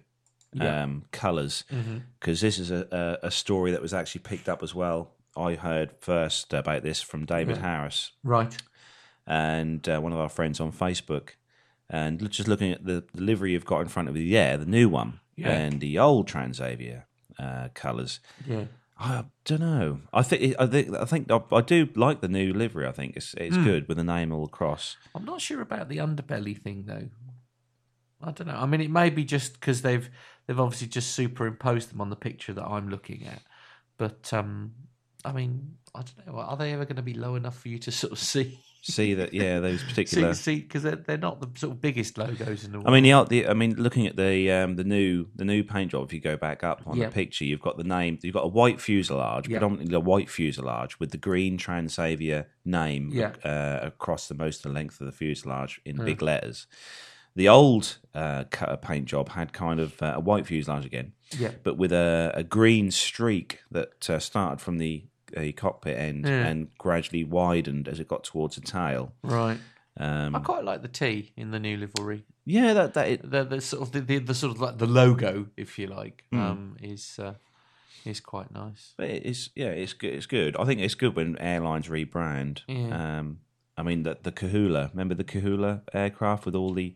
Yeah. 0.54 0.84
um, 0.84 1.06
Mm-hmm. 1.12 1.98
because 2.20 2.42
this 2.42 2.58
is 2.58 2.72
a, 2.72 2.88
a 3.22 3.28
a 3.28 3.32
story 3.32 3.72
that 3.72 3.82
was 3.82 3.94
actually 3.94 4.22
picked 4.22 4.50
up 4.50 4.64
as 4.64 4.74
well. 4.74 5.12
I 5.38 5.54
heard 5.56 5.92
first 6.00 6.54
about 6.54 6.82
this 6.84 7.02
from 7.02 7.26
David. 7.26 7.58
Harris 7.58 8.12
Right. 8.24 8.58
and 9.28 9.88
uh, 9.88 10.00
one 10.00 10.12
of 10.12 10.20
our 10.20 10.30
friends 10.30 10.60
on 10.60 10.72
Facebook. 10.72 11.30
And 11.92 12.30
just 12.32 12.48
looking 12.48 12.72
at 12.72 12.84
the, 12.86 13.04
the 13.14 13.22
livery 13.24 13.54
you've 13.54 13.66
got 13.66 13.82
in 13.82 13.88
front 13.88 14.10
of 14.10 14.18
you, 14.18 14.24
yeah, 14.24 14.58
the 14.58 14.66
new 14.66 14.90
one 14.90 15.20
Yeah. 15.36 15.50
and 15.52 15.80
the 15.80 15.98
old 16.00 16.28
Transavia 16.28 17.04
uh, 17.40 17.70
colors. 17.74 18.20
Yeah. 18.46 18.66
I 19.02 19.24
don't 19.46 19.62
know. 19.62 20.02
I 20.14 20.24
think 20.24 20.56
I 20.60 20.68
think 20.68 20.94
I 20.94 21.06
think 21.06 21.32
I, 21.32 21.40
I 21.54 21.62
do 21.62 21.88
like 21.96 22.20
the 22.20 22.28
new 22.28 22.52
livery. 22.52 22.86
I 22.86 22.92
think 22.92 23.16
it's 23.16 23.34
it's 23.36 23.56
Hmm. 23.56 23.64
good 23.64 23.88
with 23.88 23.96
the 23.98 24.04
name 24.04 24.34
all 24.34 24.44
across. 24.44 24.98
I'm 25.16 25.24
not 25.24 25.40
sure 25.40 25.62
about 25.62 25.88
the 25.88 25.98
underbelly 25.98 26.62
thing 26.62 26.84
though. 26.86 27.08
I 28.22 28.32
don't 28.32 28.48
know. 28.48 28.56
I 28.58 28.66
mean, 28.66 28.82
it 28.82 28.92
may 28.92 29.10
be 29.10 29.24
just 29.24 29.54
because 29.54 29.82
they've 29.84 30.10
they've 30.46 30.60
obviously 30.60 30.88
just 30.88 31.14
superimposed 31.14 31.92
them 31.92 32.02
on 32.02 32.10
the 32.10 32.18
picture 32.18 32.52
that 32.54 32.66
I'm 32.66 32.90
looking 32.90 33.26
at. 33.26 33.42
But 33.98 34.34
um, 34.34 34.74
I 35.24 35.32
mean, 35.32 35.78
I 35.96 36.00
don't 36.02 36.28
know. 36.28 36.40
Are 36.42 36.58
they 36.58 36.74
ever 36.74 36.84
going 36.84 36.98
to 36.98 37.02
be 37.02 37.14
low 37.14 37.36
enough 37.36 37.58
for 37.58 37.70
you 37.70 37.78
to 37.80 37.92
sort 38.02 38.12
of 38.12 38.20
see? 38.20 38.60
See 38.82 39.14
that? 39.16 39.34
Yeah, 39.34 39.60
those 39.60 39.84
particular. 39.88 40.34
See, 40.34 40.42
see, 40.56 40.62
because 40.62 40.84
they're, 40.84 40.96
they're 40.96 41.18
not 41.18 41.42
the 41.42 41.50
sort 41.60 41.74
of 41.74 41.82
biggest 41.82 42.18
logos 42.18 42.64
in 42.64 42.72
the 42.72 42.78
world. 42.80 42.88
I 42.88 42.92
mean, 42.92 43.04
the, 43.04 43.24
the 43.26 43.48
I 43.50 43.54
mean, 43.54 43.76
looking 43.76 44.08
at 44.08 44.16
the 44.16 44.50
um, 44.52 44.76
the 44.78 44.84
new 44.86 45.28
the 45.36 45.44
new 45.46 45.64
paint 45.64 45.92
job. 45.92 46.06
If 46.06 46.14
you 46.14 46.20
go 46.22 46.38
back 46.38 46.64
up 46.64 46.84
on 46.86 46.96
Yeah. 46.98 47.08
the 47.08 47.12
picture, 47.12 47.44
you've 47.46 47.62
got 47.62 47.78
the 47.78 47.84
name. 47.84 48.18
You've 48.22 48.34
got 48.34 48.46
a 48.46 48.48
white 48.48 48.80
fuselage, 48.80 49.48
Yeah. 49.48 49.58
predominantly 49.60 49.96
a 49.96 50.00
white 50.00 50.30
fuselage 50.30 51.00
with 51.00 51.12
the 51.12 51.18
green 51.18 51.58
Transavia 51.58 52.46
name 52.64 53.10
Yeah. 53.12 53.34
uh, 53.44 53.80
across 53.86 54.28
the 54.28 54.36
most 54.36 54.66
of 54.66 54.72
the 54.72 54.76
length 54.76 55.02
of 55.02 55.08
the 55.08 55.12
fuselage 55.14 55.82
in 55.86 55.98
Hmm. 55.98 56.06
big 56.06 56.22
letters. 56.22 56.68
The 57.36 57.48
old 57.48 57.98
uh, 58.14 58.46
paint 58.82 59.06
job 59.06 59.30
had 59.30 59.54
kind 59.54 59.80
of 59.80 60.02
uh, 60.02 60.14
a 60.16 60.20
white 60.20 60.48
fuselage 60.48 60.86
again, 60.86 61.14
yeah, 61.38 61.52
but 61.64 61.78
with 61.78 61.94
a, 61.94 62.32
a 62.34 62.44
green 62.44 62.92
streak 62.92 63.60
that 63.72 64.10
uh, 64.10 64.20
started 64.20 64.60
from 64.60 64.78
the 64.78 65.06
uh, 65.38 65.52
cockpit 65.56 65.98
end 65.98 66.26
Yeah. 66.26 66.46
and 66.48 66.68
gradually 66.78 67.24
widened 67.24 67.88
as 67.88 68.00
it 68.00 68.08
got 68.08 68.24
towards 68.24 68.56
the 68.56 68.62
tail. 68.62 69.14
right. 69.24 69.60
Um, 69.98 70.34
I 70.34 70.40
quite 70.40 70.64
like 70.64 70.82
the 70.82 70.88
T 70.88 71.34
in 71.36 71.52
the 71.52 71.60
new 71.60 71.76
livery. 71.76 72.24
yeah, 72.46 72.72
that 72.74 72.94
that 72.94 73.08
it, 73.10 73.30
The, 73.30 73.44
the 73.44 73.60
sort 73.60 73.82
of 73.82 73.92
the, 73.92 74.00
the, 74.00 74.20
the 74.20 74.34
sort 74.34 74.56
of 74.56 74.62
like 74.62 74.78
the 74.78 74.88
logo, 74.88 75.48
if 75.58 75.78
you 75.78 75.88
like, 75.88 76.24
Hmm. 76.32 76.40
um, 76.40 76.78
is 76.82 77.20
uh, 77.20 77.34
is 78.06 78.22
quite 78.22 78.50
nice. 78.54 78.94
But 78.96 79.10
it's 79.10 79.50
yeah, 79.56 79.72
it's 79.72 79.92
good. 79.94 80.14
It's 80.14 80.26
good. 80.26 80.56
I 80.58 80.64
think 80.64 80.80
it's 80.80 80.96
good 80.96 81.16
when 81.18 81.38
airlines 81.40 81.90
rebrand. 81.90 82.62
Yeah. 82.68 83.20
Um, 83.20 83.40
I 83.78 83.84
mean 83.84 84.04
the 84.04 84.18
the 84.24 84.32
Kulula. 84.32 84.90
Remember 84.92 85.16
the 85.16 85.26
Kulula 85.26 85.82
aircraft 85.94 86.46
with 86.46 86.56
all 86.56 86.74
the 86.74 86.94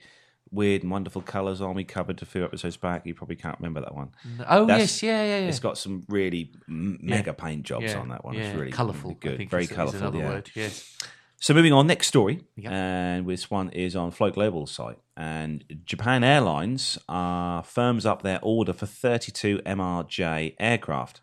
weird 0.54 0.84
and 0.84 0.92
wonderful 0.92 1.22
colours 1.22 1.60
on 1.62 1.76
we 1.76 1.84
covered 1.84 2.22
a 2.22 2.26
few 2.26 2.44
episodes 2.44 2.78
back. 2.78 3.06
You 3.06 3.14
probably 3.14 3.36
can't 3.36 3.58
remember 3.60 3.82
that 3.82 3.94
one. 3.96 4.12
Oh 4.48 4.66
That's- 4.66 5.02
yes, 5.02 5.04
yeah, 5.04 5.24
yeah, 5.24 5.40
yeah. 5.40 5.48
It's 5.48 5.60
got 5.60 5.78
some 5.78 6.04
really 6.08 6.52
m- 6.70 7.00
mega 7.02 7.34
paint 7.34 7.64
jobs 7.64 7.86
yeah, 7.86 8.00
on 8.00 8.10
that 8.10 8.24
one. 8.24 8.36
Yeah, 8.36 8.44
It's 8.50 8.58
really 8.58 8.72
colourful. 8.72 9.16
good. 9.20 9.50
Very 9.50 9.68
colourful. 9.68 10.16
yeah. 10.16 10.30
word. 10.30 10.52
Yes. 10.56 10.98
So 11.40 11.54
moving 11.54 11.74
on, 11.74 11.88
next 11.88 12.08
story, 12.08 12.42
Yeah. 12.56 12.72
and 12.72 13.28
this 13.28 13.52
one 13.52 13.70
is 13.72 13.98
on 13.98 14.12
Flight 14.12 14.36
Global's 14.36 14.72
site. 14.72 14.98
And 15.18 15.66
Japan 15.84 16.24
Airlines 16.24 16.98
are 17.10 17.64
firms 17.64 18.06
up 18.06 18.22
their 18.22 18.40
order 18.42 18.72
for 18.72 18.86
32 18.86 19.60
MRJ 19.66 20.56
aircraft. 20.58 21.20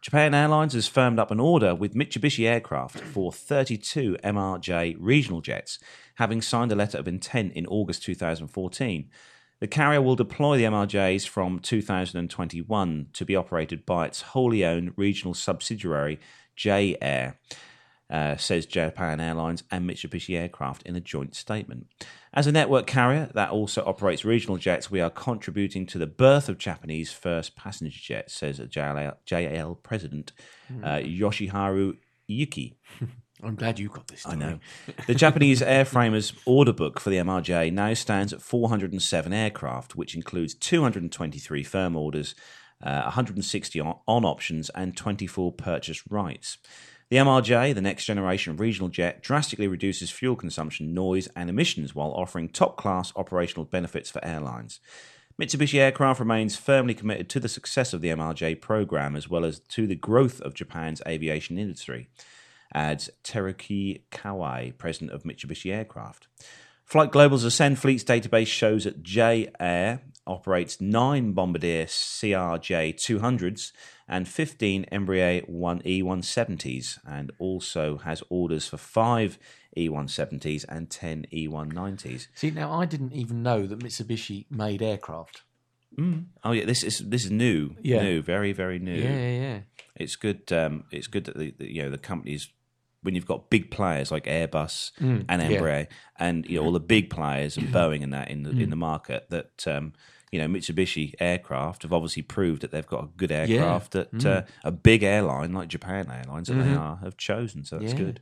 Japan 0.00 0.32
Airlines 0.32 0.74
has 0.74 0.86
firmed 0.86 1.18
up 1.18 1.32
an 1.32 1.40
order 1.40 1.74
with 1.74 1.94
Mitsubishi 1.94 2.48
Aircraft 2.48 3.00
for 3.00 3.32
32 3.32 4.16
MRJ 4.22 4.96
regional 5.00 5.40
jets, 5.40 5.80
having 6.14 6.40
signed 6.40 6.70
a 6.70 6.76
letter 6.76 6.98
of 6.98 7.08
intent 7.08 7.52
in 7.54 7.66
August 7.66 8.04
2014. 8.04 9.10
The 9.58 9.66
carrier 9.66 10.00
will 10.00 10.14
deploy 10.14 10.56
the 10.56 10.64
MRJs 10.64 11.26
from 11.26 11.58
2021 11.58 13.08
to 13.12 13.24
be 13.24 13.34
operated 13.34 13.84
by 13.84 14.06
its 14.06 14.22
wholly 14.22 14.64
owned 14.64 14.92
regional 14.96 15.34
subsidiary, 15.34 16.20
J 16.54 16.96
Air. 17.02 17.36
Uh, 18.10 18.38
says 18.38 18.64
Japan 18.64 19.20
Airlines 19.20 19.64
and 19.70 19.88
Mitsubishi 19.88 20.34
Aircraft 20.34 20.82
in 20.84 20.96
a 20.96 21.00
joint 21.00 21.34
statement. 21.34 21.88
As 22.32 22.46
a 22.46 22.52
network 22.52 22.86
carrier 22.86 23.30
that 23.34 23.50
also 23.50 23.84
operates 23.84 24.24
regional 24.24 24.56
jets, 24.56 24.90
we 24.90 25.02
are 25.02 25.10
contributing 25.10 25.84
to 25.86 25.98
the 25.98 26.06
birth 26.06 26.48
of 26.48 26.56
Japanese 26.56 27.12
first 27.12 27.54
passenger 27.54 27.98
jets, 28.00 28.32
says 28.32 28.58
JAL, 28.70 29.18
JAL 29.26 29.74
president 29.82 30.32
uh, 30.82 30.96
Yoshiharu 30.96 31.98
Ueki. 32.30 32.76
I'm 33.42 33.54
glad 33.54 33.78
you 33.78 33.88
got 33.88 34.08
this. 34.08 34.26
I 34.26 34.34
know. 34.34 34.58
The 35.06 35.14
Japanese 35.14 35.60
airframers 35.60 36.36
order 36.44 36.72
book 36.72 36.98
for 36.98 37.10
the 37.10 37.16
MRJ 37.16 37.72
now 37.72 37.94
stands 37.94 38.32
at 38.32 38.42
407 38.42 39.32
aircraft, 39.32 39.94
which 39.94 40.16
includes 40.16 40.54
223 40.54 41.62
firm 41.62 41.94
orders, 41.96 42.34
uh, 42.82 43.02
160 43.02 43.80
on, 43.80 43.98
on 44.08 44.24
options, 44.24 44.70
and 44.70 44.96
24 44.96 45.52
purchase 45.52 46.02
rights. 46.10 46.58
The 47.10 47.16
MRJ, 47.16 47.74
the 47.74 47.80
next 47.80 48.04
generation 48.04 48.56
regional 48.56 48.90
jet, 48.90 49.22
drastically 49.22 49.66
reduces 49.66 50.10
fuel 50.10 50.36
consumption, 50.36 50.92
noise, 50.92 51.26
and 51.34 51.48
emissions 51.48 51.94
while 51.94 52.10
offering 52.10 52.48
top 52.50 52.76
class 52.76 53.12
operational 53.16 53.64
benefits 53.64 54.10
for 54.10 54.22
airlines. 54.22 54.80
Mitsubishi 55.40 55.78
Aircraft 55.78 56.20
remains 56.20 56.56
firmly 56.56 56.94
committed 56.94 57.28
to 57.30 57.40
the 57.40 57.48
success 57.48 57.92
of 57.94 58.02
the 58.02 58.08
MRJ 58.08 58.60
program 58.60 59.16
as 59.16 59.28
well 59.28 59.44
as 59.44 59.60
to 59.60 59.86
the 59.86 59.94
growth 59.94 60.40
of 60.42 60.52
Japan's 60.52 61.00
aviation 61.06 61.58
industry 61.58 62.08
adds 62.74 63.08
Teruaki 63.24 64.02
Kawai, 64.10 64.76
president 64.76 65.12
of 65.12 65.22
Mitsubishi 65.22 65.72
Aircraft. 65.72 66.28
Flight 66.84 67.12
Global's 67.12 67.44
Ascend 67.44 67.78
Fleets 67.78 68.04
database 68.04 68.46
shows 68.46 68.84
that 68.84 69.02
J 69.02 69.48
Air 69.60 70.00
operates 70.28 70.80
nine 70.80 71.32
Bombardier 71.32 71.86
CRJ 71.86 72.94
200s 72.94 73.72
and 74.06 74.28
15 74.28 74.86
Embraer 74.92 75.48
1 75.48 75.82
E170s, 75.82 76.98
and 77.06 77.30
also 77.38 77.98
has 77.98 78.22
orders 78.28 78.68
for 78.68 78.76
five 78.76 79.38
E170s 79.76 80.64
and 80.68 80.90
10 80.90 81.26
E190s. 81.32 82.28
See, 82.34 82.50
now 82.50 82.72
I 82.72 82.86
didn't 82.86 83.12
even 83.12 83.42
know 83.42 83.66
that 83.66 83.80
Mitsubishi 83.80 84.46
made 84.50 84.82
aircraft. 84.82 85.42
Oh 86.44 86.52
yeah, 86.52 86.64
this 86.64 86.84
is 86.84 86.98
this 86.98 87.24
is 87.24 87.30
new, 87.30 87.74
Yeah. 87.82 88.02
new, 88.02 88.22
very 88.22 88.52
very 88.52 88.78
new. 88.78 88.94
Yeah, 88.94 89.16
yeah, 89.16 89.40
yeah. 89.40 89.60
It's 89.96 90.14
good. 90.14 90.52
Um, 90.52 90.84
it's 90.92 91.08
good 91.08 91.24
that 91.24 91.36
the, 91.36 91.52
the 91.58 91.72
you 91.74 91.82
know 91.82 91.90
the 91.90 91.98
companies 91.98 92.50
when 93.02 93.14
you've 93.16 93.26
got 93.26 93.50
big 93.50 93.70
players 93.70 94.12
like 94.12 94.24
Airbus 94.26 94.92
and 95.00 95.24
yeah. 95.28 95.48
Embraer, 95.48 95.86
and 96.16 96.46
you 96.46 96.58
know 96.58 96.64
all 96.66 96.72
the 96.72 96.78
big 96.80 97.10
players 97.10 97.56
and 97.56 97.68
Boeing 97.72 98.02
and 98.04 98.12
that 98.12 98.30
in 98.30 98.42
the 98.44 98.50
in 98.50 98.70
the 98.70 98.76
market 98.76 99.26
that. 99.30 99.66
Um, 99.66 99.92
you 100.30 100.38
know, 100.38 100.46
Mitsubishi 100.46 101.14
Aircraft 101.20 101.82
have 101.82 101.92
obviously 101.92 102.22
proved 102.22 102.62
that 102.62 102.70
they've 102.70 102.86
got 102.86 103.04
a 103.04 103.08
good 103.16 103.32
aircraft 103.32 103.92
that 103.92 104.08
hmm. 104.08 104.26
uh, 104.26 104.42
a 104.64 104.72
big 104.72 105.02
airline 105.02 105.52
like 105.52 105.68
Japan 105.68 106.10
Airlines 106.10 106.48
that 106.48 106.54
they 106.54 106.60
mm-hmm. 106.62 106.78
are 106.78 106.96
have 106.96 107.16
chosen. 107.16 107.64
So 107.64 107.78
that's 107.78 107.92
Yeah. 107.92 107.98
good. 107.98 108.20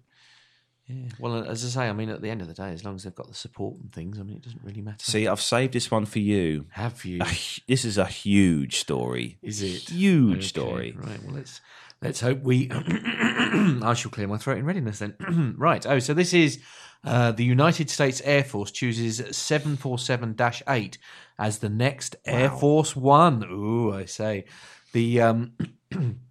Yeah. 0.86 1.08
Well, 1.18 1.34
uh, 1.34 1.42
as 1.42 1.64
I 1.64 1.68
say, 1.68 1.88
I 1.88 1.92
mean, 1.92 2.10
at 2.10 2.22
the 2.22 2.30
end 2.30 2.42
of 2.42 2.48
the 2.48 2.54
day, 2.54 2.70
as 2.70 2.84
long 2.84 2.94
as 2.94 3.02
they've 3.02 3.14
got 3.14 3.26
the 3.26 3.34
support 3.34 3.76
and 3.80 3.92
things, 3.92 4.20
I 4.20 4.22
mean, 4.22 4.36
it 4.36 4.42
doesn't 4.42 4.62
really 4.62 4.82
matter. 4.82 4.98
See, 5.00 5.26
I've 5.26 5.40
saved 5.40 5.72
this 5.72 5.90
one 5.90 6.06
for 6.06 6.20
you. 6.20 6.66
Have 6.70 7.04
you? 7.04 7.18
This 7.66 7.84
is 7.84 7.98
a 7.98 8.04
huge 8.04 8.78
story. 8.78 9.38
Is 9.42 9.62
it 9.62 9.90
Huge 9.90 10.38
Okay, 10.38 10.46
story. 10.46 10.96
Right. 10.96 11.22
Well, 11.24 11.34
let's 11.34 11.60
let's 12.00 12.20
hope 12.20 12.42
we. 12.42 12.70
I 12.72 13.94
shall 13.96 14.12
clear 14.12 14.28
my 14.28 14.38
throat 14.38 14.58
in 14.58 14.64
readiness 14.64 15.00
then. 15.00 15.54
right. 15.58 15.84
Oh, 15.86 15.98
so 15.98 16.14
this 16.14 16.32
is 16.32 16.60
uh, 17.04 17.32
the 17.32 17.44
United 17.44 17.90
States 17.90 18.20
Air 18.24 18.44
Force 18.44 18.70
chooses 18.70 19.36
747 19.36 20.36
8 20.68 20.98
as 21.38 21.58
the 21.58 21.68
next 21.68 22.16
Air 22.24 22.50
Force 22.50 22.96
One. 22.96 23.44
Ooh, 23.50 23.92
I 23.92 24.04
say 24.06 24.44
the. 24.92 25.20
Um, 25.20 25.52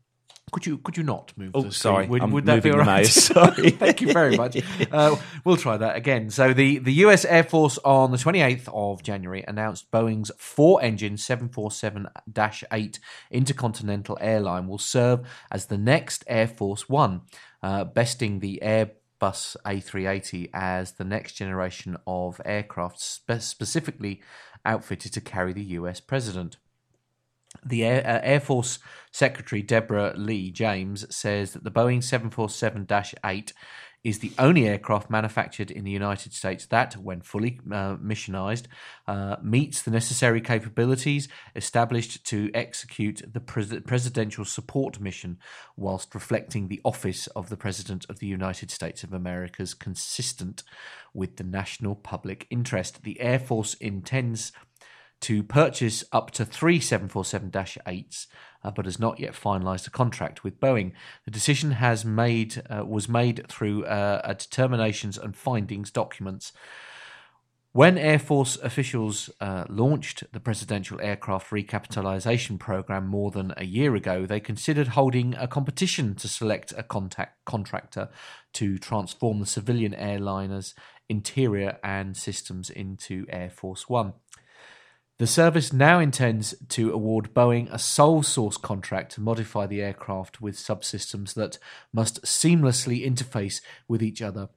Could 0.55 0.65
you 0.67 0.77
could 0.77 0.95
you 0.95 1.03
not 1.03 1.33
move? 1.35 1.51
Oh, 1.53 1.63
the 1.63 1.71
sorry. 1.73 2.07
Would, 2.07 2.21
I'm 2.21 2.31
would 2.31 2.45
that 2.45 2.63
be 2.63 2.71
all 2.71 2.81
mouse. 2.81 3.11
Sorry. 3.25 3.71
Thank 3.71 3.99
you 3.99 4.13
very 4.13 4.37
much. 4.37 4.55
Uh, 4.91 5.15
we'll 5.43 5.57
try 5.57 5.75
that 5.75 5.97
again. 5.97 6.29
So 6.29 6.53
the, 6.53 6.77
the 6.77 6.93
US 7.05 7.25
Air 7.25 7.43
Force 7.43 7.77
on 7.79 8.11
the 8.11 8.17
28th 8.17 8.69
of 8.71 9.03
January 9.03 9.43
announced 9.45 9.91
Boeing's 9.91 10.31
four-engine 10.37 11.15
747-8 11.15 12.99
intercontinental 13.31 14.17
airline 14.21 14.67
will 14.67 14.77
serve 14.77 15.27
as 15.51 15.65
the 15.65 15.77
next 15.77 16.23
Air 16.27 16.47
Force 16.47 16.87
One, 16.87 17.21
uh, 17.61 17.83
besting 17.83 18.39
the 18.39 18.61
Airbus 19.25 19.55
A380 19.65 20.49
as 20.53 20.93
the 20.93 21.03
next 21.03 21.33
generation 21.33 21.97
of 22.05 22.41
aircraft 22.45 22.99
spe- 22.99 23.39
specifically 23.39 24.21
outfitted 24.65 25.13
to 25.13 25.21
carry 25.21 25.53
the 25.53 25.63
US 25.63 25.99
president. 25.99 26.57
The 27.65 27.85
Air, 27.85 28.05
uh, 28.05 28.19
Air 28.21 28.39
Force 28.39 28.79
Secretary 29.11 29.61
Deborah 29.61 30.13
Lee 30.17 30.51
James 30.51 31.05
says 31.15 31.53
that 31.53 31.63
the 31.63 31.71
Boeing 31.71 32.03
747 32.03 32.87
8 33.23 33.53
is 34.05 34.19
the 34.19 34.31
only 34.37 34.67
aircraft 34.67 35.09
manufactured 35.09 35.71
in 35.71 35.83
the 35.83 35.89
United 35.89 36.31
States 36.31 36.67
that, 36.67 36.93
when 36.93 37.21
fully 37.21 37.59
uh, 37.71 37.95
missionized, 37.95 38.67
uh, 39.07 39.35
meets 39.41 39.81
the 39.81 39.89
necessary 39.89 40.39
capabilities 40.39 41.27
established 41.55 42.23
to 42.23 42.51
execute 42.53 43.23
the 43.33 43.39
pres- 43.39 43.81
presidential 43.87 44.45
support 44.45 44.99
mission 44.99 45.39
whilst 45.75 46.13
reflecting 46.13 46.67
the 46.67 46.79
office 46.85 47.25
of 47.35 47.49
the 47.49 47.57
President 47.57 48.05
of 48.07 48.19
the 48.19 48.27
United 48.27 48.69
States 48.69 49.03
of 49.03 49.11
America's 49.11 49.73
consistent 49.73 50.61
with 51.15 51.37
the 51.37 51.43
national 51.43 51.95
public 51.95 52.45
interest. 52.51 53.01
The 53.01 53.19
Air 53.19 53.39
Force 53.39 53.73
intends 53.73 54.51
to 55.25 55.41
purchase 55.41 56.03
up 56.11 56.29
to 56.29 56.45
three 56.45 56.79
747 56.79 57.49
8s, 57.49 58.27
uh, 58.63 58.69
but 58.69 58.85
has 58.85 58.99
not 58.99 59.19
yet 59.19 59.33
finalised 59.33 59.87
a 59.87 59.89
contract 59.89 60.43
with 60.43 60.59
Boeing. 60.59 60.91
The 61.25 61.31
decision 61.31 61.71
has 61.71 62.05
made 62.05 62.61
uh, 62.69 62.85
was 62.85 63.09
made 63.09 63.47
through 63.47 63.85
uh, 63.85 64.21
a 64.23 64.35
determinations 64.35 65.17
and 65.17 65.35
findings 65.35 65.89
documents. 65.89 66.53
When 67.71 67.97
Air 67.97 68.19
Force 68.19 68.55
officials 68.57 69.31
uh, 69.41 69.65
launched 69.67 70.31
the 70.31 70.39
Presidential 70.39 71.01
Aircraft 71.01 71.49
Recapitalization 71.49 72.59
Program 72.59 73.07
more 73.07 73.31
than 73.31 73.51
a 73.57 73.65
year 73.65 73.95
ago, 73.95 74.27
they 74.27 74.39
considered 74.39 74.89
holding 74.89 75.33
a 75.33 75.47
competition 75.47 76.13
to 76.15 76.27
select 76.27 76.71
a 76.77 76.83
contact 76.83 77.43
contractor 77.45 78.09
to 78.53 78.77
transform 78.77 79.39
the 79.39 79.45
civilian 79.47 79.93
airliners' 79.93 80.75
interior 81.09 81.77
and 81.83 82.15
systems 82.15 82.69
into 82.69 83.25
Air 83.27 83.49
Force 83.49 83.89
One. 83.89 84.13
The 85.17 85.27
service 85.27 85.71
now 85.71 85.99
intends 85.99 86.55
to 86.69 86.91
award 86.91 87.33
Boeing 87.33 87.71
a 87.71 87.79
sole 87.79 88.21
source 88.21 88.57
contract 88.57 89.13
to 89.13 89.21
modify 89.21 89.65
the 89.65 89.81
aircraft 89.81 90.41
with 90.41 90.57
subsystems 90.57 91.35
that 91.35 91.57
must 91.93 92.23
seamlessly 92.23 93.05
interface 93.05 93.61
with 93.87 94.03
each 94.03 94.21
other 94.21 94.49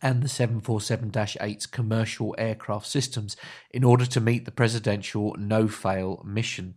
and 0.00 0.22
the 0.22 0.28
747 0.28 1.10
8's 1.10 1.66
commercial 1.66 2.34
aircraft 2.38 2.86
systems 2.86 3.36
in 3.70 3.84
order 3.84 4.06
to 4.06 4.20
meet 4.20 4.46
the 4.46 4.50
presidential 4.50 5.34
no 5.38 5.68
fail 5.68 6.22
mission. 6.24 6.76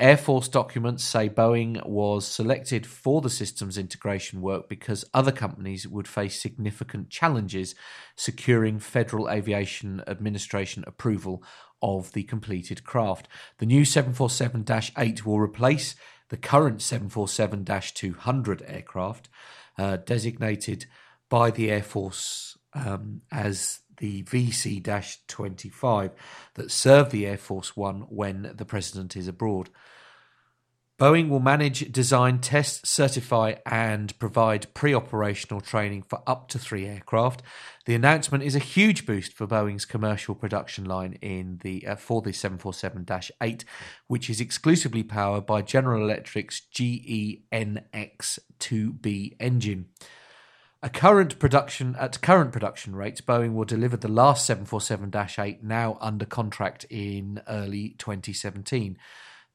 Air 0.00 0.16
Force 0.16 0.46
documents 0.46 1.02
say 1.02 1.28
Boeing 1.28 1.84
was 1.84 2.24
selected 2.24 2.86
for 2.86 3.20
the 3.20 3.28
systems 3.28 3.76
integration 3.76 4.40
work 4.40 4.68
because 4.68 5.04
other 5.12 5.32
companies 5.32 5.88
would 5.88 6.06
face 6.06 6.40
significant 6.40 7.10
challenges 7.10 7.74
securing 8.14 8.78
Federal 8.78 9.28
Aviation 9.28 10.00
Administration 10.06 10.84
approval 10.86 11.42
of 11.82 12.12
the 12.12 12.22
completed 12.24 12.84
craft. 12.84 13.28
The 13.58 13.66
new 13.66 13.84
747 13.84 14.64
8 14.96 15.26
will 15.26 15.40
replace 15.40 15.94
the 16.28 16.36
current 16.36 16.82
747 16.82 17.64
200 17.64 18.62
aircraft, 18.66 19.28
uh, 19.78 19.96
designated 19.96 20.86
by 21.28 21.50
the 21.50 21.70
Air 21.70 21.82
Force 21.82 22.58
um, 22.74 23.22
as 23.30 23.80
the 23.98 24.22
VC 24.24 24.82
25 25.26 26.10
that 26.54 26.70
serve 26.70 27.10
the 27.10 27.26
Air 27.26 27.38
Force 27.38 27.76
One 27.76 28.02
when 28.02 28.52
the 28.54 28.64
President 28.64 29.16
is 29.16 29.28
abroad. 29.28 29.70
Boeing 30.98 31.28
will 31.28 31.38
manage, 31.38 31.92
design, 31.92 32.40
test, 32.40 32.84
certify, 32.84 33.54
and 33.64 34.18
provide 34.18 34.66
pre 34.74 34.92
operational 34.92 35.60
training 35.60 36.02
for 36.02 36.20
up 36.26 36.48
to 36.48 36.58
three 36.58 36.86
aircraft. 36.86 37.40
The 37.84 37.94
announcement 37.94 38.42
is 38.42 38.56
a 38.56 38.60
huge 38.60 39.06
boost 39.06 39.32
for 39.32 39.46
Boeing's 39.46 39.84
commercial 39.84 40.34
production 40.34 40.84
line 40.86 41.12
in 41.22 41.60
the 41.62 41.86
uh, 41.86 41.94
for 41.94 42.20
the 42.20 42.32
747 42.32 43.06
8, 43.40 43.64
which 44.08 44.28
is 44.28 44.40
exclusively 44.40 45.04
powered 45.04 45.46
by 45.46 45.62
General 45.62 46.02
Electric's 46.02 46.58
GE 46.58 47.42
NX2B 47.52 49.36
engine. 49.38 49.86
A 50.82 50.90
current 50.90 51.38
production 51.38 51.94
at 51.96 52.20
current 52.20 52.50
production 52.50 52.96
rates, 52.96 53.20
Boeing 53.20 53.54
will 53.54 53.64
deliver 53.64 53.96
the 53.96 54.08
last 54.08 54.48
747-8 54.48 55.62
now 55.62 55.96
under 56.00 56.24
contract 56.24 56.86
in 56.90 57.40
early 57.48 57.90
2017. 57.98 58.96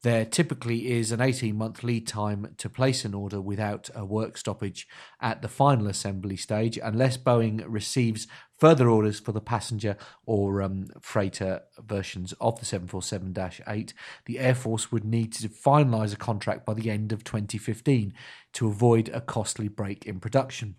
There 0.04 0.26
typically 0.26 0.92
is 0.92 1.12
an 1.12 1.22
18 1.22 1.56
month 1.56 1.82
lead 1.82 2.06
time 2.06 2.54
to 2.58 2.68
place 2.68 3.06
an 3.06 3.14
order 3.14 3.40
without 3.40 3.88
a 3.94 4.04
work 4.04 4.36
stoppage 4.36 4.86
at 5.18 5.40
the 5.40 5.48
final 5.48 5.86
assembly 5.86 6.36
stage, 6.36 6.78
unless 6.82 7.16
Boeing 7.16 7.64
receives 7.66 8.26
further 8.58 8.90
orders 8.90 9.18
for 9.18 9.32
the 9.32 9.40
passenger 9.40 9.96
or 10.26 10.60
um, 10.60 10.88
freighter 11.00 11.62
versions 11.82 12.34
of 12.38 12.60
the 12.60 12.66
747 12.66 13.34
8. 13.66 13.94
The 14.26 14.38
Air 14.40 14.54
Force 14.54 14.92
would 14.92 15.06
need 15.06 15.32
to 15.32 15.48
finalise 15.48 16.12
a 16.12 16.18
contract 16.18 16.66
by 16.66 16.74
the 16.74 16.90
end 16.90 17.10
of 17.10 17.24
2015 17.24 18.12
to 18.52 18.68
avoid 18.68 19.08
a 19.08 19.22
costly 19.22 19.68
break 19.68 20.04
in 20.04 20.20
production. 20.20 20.74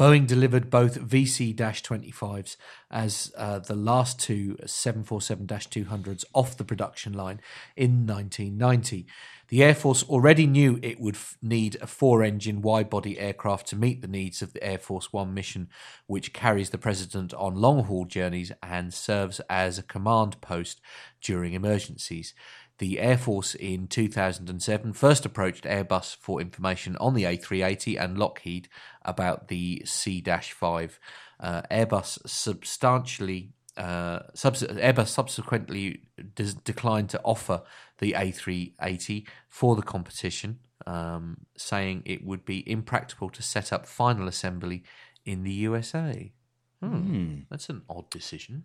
Boeing 0.00 0.26
delivered 0.26 0.70
both 0.70 0.98
VC 0.98 1.54
25s 1.54 2.56
as 2.90 3.30
uh, 3.36 3.58
the 3.58 3.76
last 3.76 4.18
two 4.18 4.56
747 4.64 5.46
200s 5.46 6.24
off 6.32 6.56
the 6.56 6.64
production 6.64 7.12
line 7.12 7.38
in 7.76 8.06
1990. 8.06 9.06
The 9.48 9.62
Air 9.62 9.74
Force 9.74 10.02
already 10.04 10.46
knew 10.46 10.78
it 10.80 10.98
would 11.00 11.16
f- 11.16 11.36
need 11.42 11.76
a 11.82 11.86
four 11.86 12.22
engine 12.22 12.62
wide 12.62 12.88
body 12.88 13.18
aircraft 13.18 13.66
to 13.66 13.76
meet 13.76 14.00
the 14.00 14.08
needs 14.08 14.40
of 14.40 14.54
the 14.54 14.64
Air 14.64 14.78
Force 14.78 15.12
One 15.12 15.34
mission, 15.34 15.68
which 16.06 16.32
carries 16.32 16.70
the 16.70 16.78
President 16.78 17.34
on 17.34 17.56
long 17.56 17.84
haul 17.84 18.06
journeys 18.06 18.52
and 18.62 18.94
serves 18.94 19.38
as 19.50 19.78
a 19.78 19.82
command 19.82 20.40
post 20.40 20.80
during 21.20 21.52
emergencies. 21.52 22.32
The 22.80 22.98
Air 22.98 23.18
Force 23.18 23.54
in 23.54 23.88
2007 23.88 24.94
first 24.94 25.26
approached 25.26 25.64
Airbus 25.64 26.16
for 26.16 26.40
information 26.40 26.96
on 26.96 27.12
the 27.12 27.24
A380 27.24 28.02
and 28.02 28.16
Lockheed 28.16 28.68
about 29.02 29.48
the 29.48 29.82
C 29.84 30.22
5. 30.22 30.98
Uh, 31.38 31.62
Airbus 31.70 32.18
substantially 32.26 33.52
uh, 33.76 34.20
subs- 34.32 34.62
Airbus 34.62 35.08
subsequently 35.08 36.04
des- 36.34 36.54
declined 36.64 37.10
to 37.10 37.20
offer 37.22 37.62
the 37.98 38.12
A380 38.12 39.26
for 39.46 39.76
the 39.76 39.82
competition, 39.82 40.60
um, 40.86 41.46
saying 41.58 42.02
it 42.06 42.24
would 42.24 42.46
be 42.46 42.68
impractical 42.68 43.28
to 43.28 43.42
set 43.42 43.74
up 43.74 43.86
final 43.86 44.26
assembly 44.26 44.84
in 45.26 45.42
the 45.44 45.52
USA. 45.52 46.32
Hmm, 46.80 47.40
That's 47.50 47.68
an 47.68 47.82
odd 47.90 48.08
decision. 48.08 48.64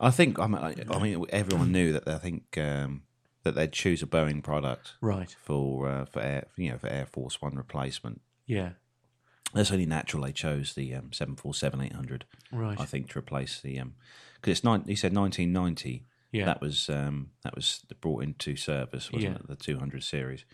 I 0.00 0.10
think 0.10 0.40
I 0.40 0.48
mean, 0.48 0.60
I 0.60 0.74
I 0.90 0.98
mean 1.00 1.24
everyone 1.30 1.70
knew 1.70 1.92
that 1.92 2.08
I 2.08 2.18
think 2.18 2.58
um, 2.58 3.02
that 3.44 3.54
they'd 3.54 3.72
choose 3.72 4.02
a 4.02 4.06
Boeing 4.06 4.42
product 4.42 4.94
Right. 5.00 5.34
for 5.42 5.88
uh, 5.88 6.04
for 6.06 6.20
air 6.20 6.46
you 6.56 6.70
know 6.70 6.78
for 6.78 6.88
Air 6.88 7.06
Force 7.06 7.40
One 7.42 7.56
replacement. 7.56 8.20
Yeah. 8.46 8.70
That's 9.54 9.70
only 9.70 9.84
natural 9.86 10.22
they 10.22 10.32
chose 10.32 10.72
the 10.74 10.94
um, 10.94 11.12
seven 11.12 11.36
four 11.36 11.52
seven 11.54 11.80
eight 11.82 11.92
hundred. 11.92 12.24
Right. 12.50 12.80
I 12.80 12.84
think 12.86 13.10
to 13.10 13.18
replace 13.18 13.60
the 13.60 13.74
because 14.36 14.50
it's 14.52 14.64
nine. 14.64 14.84
He 14.86 14.96
said 14.96 15.12
nineteen 15.12 15.52
ninety. 15.52 16.06
Yeah. 16.30 16.46
That 16.46 16.62
was 16.62 16.88
um, 16.88 17.32
that 17.44 17.54
was 17.54 17.84
brought 18.00 18.22
into 18.22 18.56
service, 18.56 19.12
wasn't 19.12 19.32
Yeah. 19.34 19.38
it? 19.40 19.48
The 19.48 19.56
two 19.56 19.78
hundred 19.78 20.04
series. 20.04 20.46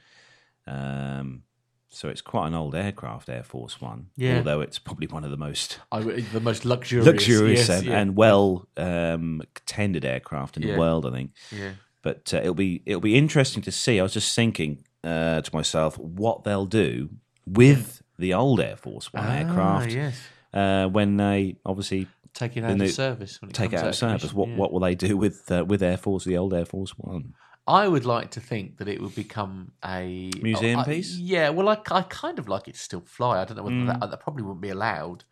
Um, 0.66 1.42
so 1.90 2.08
it's 2.08 2.20
quite 2.20 2.48
an 2.48 2.54
old 2.54 2.74
aircraft, 2.74 3.28
Air 3.28 3.42
Force 3.44 3.80
One. 3.80 4.08
Yeah. 4.16 4.38
Although 4.38 4.60
it's 4.60 4.78
probably 4.78 5.06
one 5.06 5.24
of 5.24 5.30
the 5.30 5.36
most 5.36 5.78
I, 5.92 6.00
the 6.00 6.40
most 6.40 6.64
luxurious, 6.64 7.06
luxurious 7.06 7.68
yes, 7.68 7.78
and, 7.78 7.86
yeah. 7.86 7.98
and 8.00 8.16
well 8.16 8.68
um, 8.76 9.42
tended 9.64 10.04
aircraft 10.04 10.56
in 10.56 10.64
Yeah. 10.64 10.72
the 10.74 10.78
world. 10.80 11.06
I 11.06 11.10
think. 11.12 11.30
yeah. 11.52 11.72
But 12.02 12.32
uh, 12.32 12.38
it'll 12.38 12.54
be 12.54 12.82
it'll 12.86 13.00
be 13.00 13.16
interesting 13.16 13.62
to 13.62 13.72
see. 13.72 13.98
I 13.98 14.02
was 14.02 14.12
just 14.12 14.34
thinking 14.34 14.84
uh, 15.04 15.40
to 15.42 15.50
myself 15.54 15.98
what 15.98 16.44
they'll 16.44 16.66
do 16.66 17.10
with 17.46 18.02
the 18.18 18.34
old 18.34 18.60
Air 18.60 18.76
Force 18.76 19.12
One 19.12 19.24
Ah, 19.26 19.36
aircraft 19.36 19.92
yes. 19.92 20.20
uh, 20.54 20.86
when 20.88 21.16
they 21.16 21.56
obviously 21.64 22.06
Take 22.34 22.56
it 22.56 22.62
out 22.64 22.80
of 22.80 22.90
service. 22.92 23.40
When 23.40 23.50
it 23.50 23.54
take 23.54 23.72
it 23.72 23.80
out 23.80 23.88
of 23.88 23.94
service. 23.96 24.32
What 24.32 24.48
yeah. 24.48 24.56
what 24.56 24.72
will 24.72 24.80
they 24.80 24.94
do 24.94 25.16
with 25.16 25.50
uh, 25.50 25.64
with 25.66 25.82
Air 25.82 25.96
Force 25.96 26.24
the 26.24 26.36
old 26.36 26.54
Air 26.54 26.64
Force 26.66 26.92
One? 26.96 27.34
I 27.66 27.88
would 27.88 28.06
like 28.06 28.30
to 28.32 28.40
think 28.40 28.78
that 28.78 28.88
it 28.88 29.00
would 29.02 29.14
become 29.14 29.72
a 29.84 30.30
Museum 30.40 30.80
I- 30.80 30.84
piece? 30.84 31.16
Yeah, 31.16 31.50
well, 31.50 31.68
I, 31.68 31.78
I 31.90 32.02
kind 32.02 32.38
of 32.38 32.48
like 32.48 32.66
it 32.68 32.74
to 32.74 32.80
still 32.80 33.00
fly. 33.02 33.40
I 33.42 33.44
don't 33.44 33.56
know 33.58 33.62
whether 33.64 33.76
Mm. 33.76 34.00
that, 34.00 34.10
that 34.10 34.20
probably 34.20 34.42
wouldn't 34.42 34.62
be 34.62 34.70
allowed. 34.70 35.24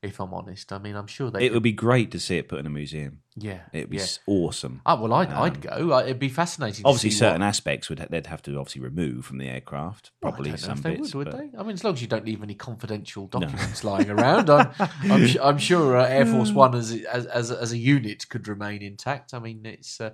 If 0.00 0.20
I'm 0.20 0.32
honest, 0.32 0.72
I 0.72 0.78
mean, 0.78 0.94
I'm 0.94 1.08
sure 1.08 1.28
they. 1.28 1.40
It 1.40 1.48
could- 1.48 1.54
would 1.54 1.62
be 1.64 1.72
great 1.72 2.12
to 2.12 2.20
see 2.20 2.36
it 2.38 2.48
put 2.48 2.60
in 2.60 2.66
a 2.66 2.70
museum. 2.70 3.18
yeah, 3.34 3.62
It'd 3.72 3.90
be 3.90 3.96
yeah. 3.96 4.06
awesome. 4.28 4.80
Oh, 4.86 5.00
well, 5.02 5.12
I'd, 5.12 5.32
I'd 5.32 5.60
go. 5.60 5.98
It'd 5.98 6.20
be 6.20 6.28
fascinating. 6.28 6.84
to 6.84 6.88
Obviously, 6.88 7.10
certain 7.10 7.40
what- 7.40 7.48
aspects 7.48 7.88
would 7.88 7.98
ha- 7.98 8.06
they'd 8.08 8.28
have 8.28 8.40
to 8.42 8.56
obviously 8.58 8.80
remove 8.82 9.24
from 9.26 9.38
the 9.38 9.48
aircraft. 9.48 10.12
Well, 10.22 10.30
Probably 10.30 10.50
know 10.52 10.56
some 10.56 10.80
bits. 10.80 11.14
would, 11.16 11.26
would 11.26 11.36
but- 11.36 11.50
they? 11.52 11.58
I 11.58 11.62
mean, 11.64 11.72
as 11.72 11.82
long 11.82 11.94
as 11.94 12.00
you 12.00 12.06
don't 12.06 12.24
leave 12.24 12.44
any 12.44 12.54
confidential 12.54 13.26
documents 13.26 13.82
lying 13.82 14.08
around, 14.08 14.48
I'm, 14.50 14.70
I'm, 15.02 15.26
I'm 15.42 15.58
sure 15.58 15.96
uh, 15.96 16.06
Air 16.06 16.26
Force 16.26 16.52
One 16.52 16.76
as, 16.76 16.92
as 16.92 17.26
as 17.26 17.50
as 17.50 17.72
a 17.72 17.78
unit 17.78 18.28
could 18.28 18.46
remain 18.46 18.82
intact. 18.82 19.34
I 19.34 19.40
mean, 19.40 19.66
it's 19.66 20.00
uh, 20.00 20.10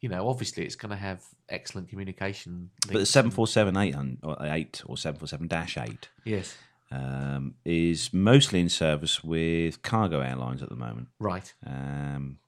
you 0.00 0.08
know, 0.08 0.28
obviously, 0.28 0.64
it's 0.64 0.74
going 0.76 0.90
to 0.90 0.96
have 0.96 1.22
excellent 1.48 1.88
communication. 1.90 2.70
But 2.82 2.88
the 2.88 2.94
links 2.98 3.10
seven 3.10 3.28
and- 3.28 3.34
four 3.34 3.46
seven 3.46 3.76
eight 3.76 3.94
or 4.24 4.36
eight 4.40 4.82
or 4.86 4.96
seven 4.96 5.18
four 5.20 5.28
seven 5.28 5.46
dash 5.46 5.78
eight 5.78 6.08
yes, 6.24 6.56
um, 6.90 7.54
is 7.64 8.12
mostly 8.12 8.60
in 8.60 8.68
service 8.68 9.22
with 9.24 9.82
cargo 9.82 10.20
airlines 10.20 10.62
at 10.62 10.68
the 10.68 10.76
moment. 10.76 11.08
right, 11.18 11.52
Um, 11.66 12.38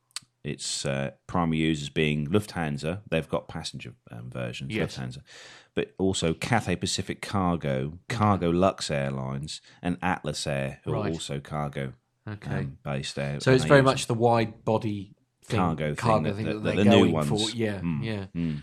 its 0.42 0.87
uh, 0.87 1.11
primary 1.26 1.59
users 1.59 1.90
being 1.90 2.26
Lufthansa. 2.26 3.03
They've 3.11 3.29
got 3.29 3.46
passenger 3.48 3.92
um, 4.11 4.31
versions, 4.31 4.74
Yes. 4.74 4.96
Lufthansa, 4.96 5.18
but 5.74 5.92
also 5.98 6.33
Cathay 6.33 6.76
Pacific 6.76 7.20
Cargo, 7.20 7.98
Cargolux 8.09 8.90
Airlines, 8.90 9.61
and 9.83 9.98
Atlas 10.03 10.46
Air, 10.46 10.81
who 10.85 10.94
are 10.94 11.09
also 11.09 11.40
cargo 11.40 11.92
okay. 12.26 12.50
um, 12.61 12.79
based 12.83 13.16
there. 13.16 13.38
so 13.40 13.53
it's 13.53 13.64
very 13.64 13.83
much 13.83 14.07
the 14.07 14.14
wide 14.14 14.64
body 14.64 15.12
thing, 15.44 15.59
cargo 15.59 15.88
thing 15.88 15.96
cargo 15.96 16.29
that- 16.31 16.37
thing 16.37 16.44
that- 16.46 16.53
that, 16.55 16.62
that 16.62 16.74
they're 16.76 16.85
the 16.85 16.90
new 16.90 17.12
going 17.12 17.24
for. 17.26 17.35
ones- 17.35 17.55
Yeah, 17.55 17.81
Mm. 17.81 18.03
yeah. 18.05 18.24
Mm. 18.35 18.62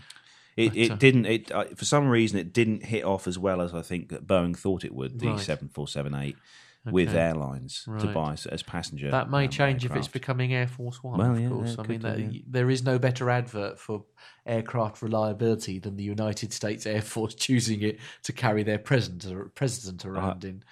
It, 0.58 0.70
But, 0.70 0.76
it 0.76 0.90
uh, 0.90 0.96
didn't. 0.96 1.26
It 1.26 1.52
uh, 1.52 1.64
for 1.76 1.84
some 1.84 2.08
reason 2.08 2.36
it 2.38 2.52
didn't 2.52 2.82
hit 2.84 3.04
off 3.04 3.28
as 3.28 3.38
well 3.38 3.60
as 3.60 3.72
I 3.72 3.82
think 3.82 4.08
that 4.08 4.26
Boeing 4.26 4.56
thought 4.56 4.84
it 4.84 4.92
would. 4.92 5.20
The 5.20 5.28
Right. 5.28 5.40
seven 5.40 5.68
four 5.68 5.86
seven 5.86 6.14
eight 6.14 6.36
with 6.84 7.14
airlines 7.14 7.86
to 8.00 8.06
buy 8.08 8.32
as, 8.32 8.46
as 8.46 8.62
passenger. 8.62 9.10
That 9.10 9.30
may 9.30 9.44
um, 9.44 9.50
change 9.50 9.84
if 9.84 9.94
it's 9.94 10.08
becoming 10.08 10.54
Air 10.54 10.66
Force 10.66 11.02
One. 11.02 11.18
Well, 11.18 11.32
of 11.32 11.40
yeah, 11.40 11.48
course. 11.48 11.76
I 11.78 11.82
mean, 11.82 12.00
do, 12.00 12.08
that, 12.08 12.18
yeah. 12.18 12.40
there 12.46 12.70
is 12.70 12.82
no 12.82 12.98
better 12.98 13.30
advert 13.30 13.78
for 13.78 14.04
aircraft 14.46 15.00
reliability 15.02 15.78
than 15.78 15.96
the 15.96 16.02
United 16.04 16.52
States 16.52 16.86
Air 16.86 17.02
Force 17.02 17.34
choosing 17.46 17.82
it 17.82 17.98
to 18.24 18.32
carry 18.32 18.62
their 18.64 18.78
president 18.78 19.54
president 19.54 20.04
Uh, 20.04 20.10
around 20.10 20.44
in. 20.44 20.64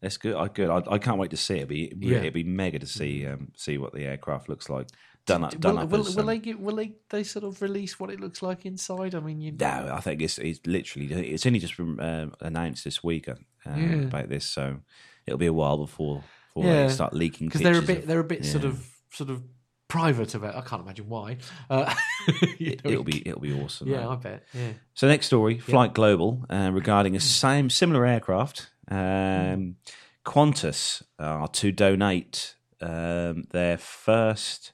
That's 0.00 0.16
good. 0.18 0.34
I 0.36 0.48
good. 0.48 0.68
I, 0.68 0.82
I 0.94 0.98
can't 0.98 1.18
wait 1.18 1.30
to 1.30 1.36
see 1.36 1.54
it. 1.54 1.70
It'd 1.70 1.98
be, 2.00 2.06
Yeah. 2.06 2.18
it'd 2.18 2.34
be 2.34 2.44
mega 2.44 2.78
to 2.78 2.86
see 2.86 3.26
um, 3.26 3.52
see 3.56 3.78
what 3.78 3.92
the 3.92 4.04
aircraft 4.04 4.48
looks 4.48 4.68
like 4.68 4.88
done 5.26 5.44
up. 5.44 5.54
will, 5.64 5.78
up 5.78 5.88
will, 5.90 6.04
will 6.16 6.24
they 6.26 6.38
give, 6.38 6.58
will 6.58 6.76
they 6.76 6.92
they 7.10 7.22
sort 7.24 7.44
of 7.44 7.60
release 7.62 7.98
what 8.00 8.10
it 8.10 8.20
looks 8.20 8.42
like 8.42 8.66
inside? 8.66 9.14
I 9.14 9.20
mean, 9.20 9.40
you 9.40 9.52
No, 9.52 9.90
I 9.92 10.00
think 10.00 10.20
it's 10.22 10.38
it's 10.38 10.60
literally 10.66 11.12
it's 11.32 11.46
only 11.46 11.58
just 11.60 11.76
been 11.76 11.98
um, 12.00 12.34
announced 12.40 12.84
this 12.84 13.02
week 13.04 13.28
uh, 13.28 13.34
um, 13.66 13.80
Yeah. 13.82 14.06
about 14.06 14.28
this, 14.28 14.44
so 14.46 14.78
it'll 15.26 15.38
be 15.38 15.46
a 15.46 15.52
while 15.52 15.78
before 15.78 16.22
before 16.48 16.64
Yeah. 16.70 16.86
they 16.86 16.92
start 16.92 17.14
leaking 17.14 17.48
because 17.48 17.60
they're 17.62 17.78
a 17.78 17.82
bit 17.82 17.98
of- 17.98 18.06
they're 18.06 18.20
a 18.20 18.24
bit 18.24 18.44
sort 18.44 18.64
of 18.64 18.84
sort 19.12 19.30
of 19.30 19.42
private 19.88 20.34
about. 20.34 20.54
I 20.56 20.62
can't 20.62 20.82
imagine 20.82 21.06
why. 21.08 21.36
Uh, 21.68 21.94
It'll 22.58 23.04
be 23.04 23.26
it'll 23.28 23.40
be 23.40 23.52
awesome. 23.60 23.88
yeah. 23.88 24.08
I 24.08 24.16
bet. 24.16 24.44
Yeah, 24.54 24.72
So 24.94 25.06
next 25.06 25.26
story, 25.26 25.58
Flight 25.58 25.92
Global, 25.92 26.44
uh, 26.48 26.70
regarding 26.72 27.14
a 27.14 27.20
same 27.20 27.68
similar 27.70 28.06
aircraft. 28.06 28.70
Um, 28.90 29.76
Qantas 30.24 31.02
are 31.18 31.48
to 31.48 31.72
donate 31.72 32.54
um, 32.80 33.44
their 33.50 33.76
first 33.78 34.72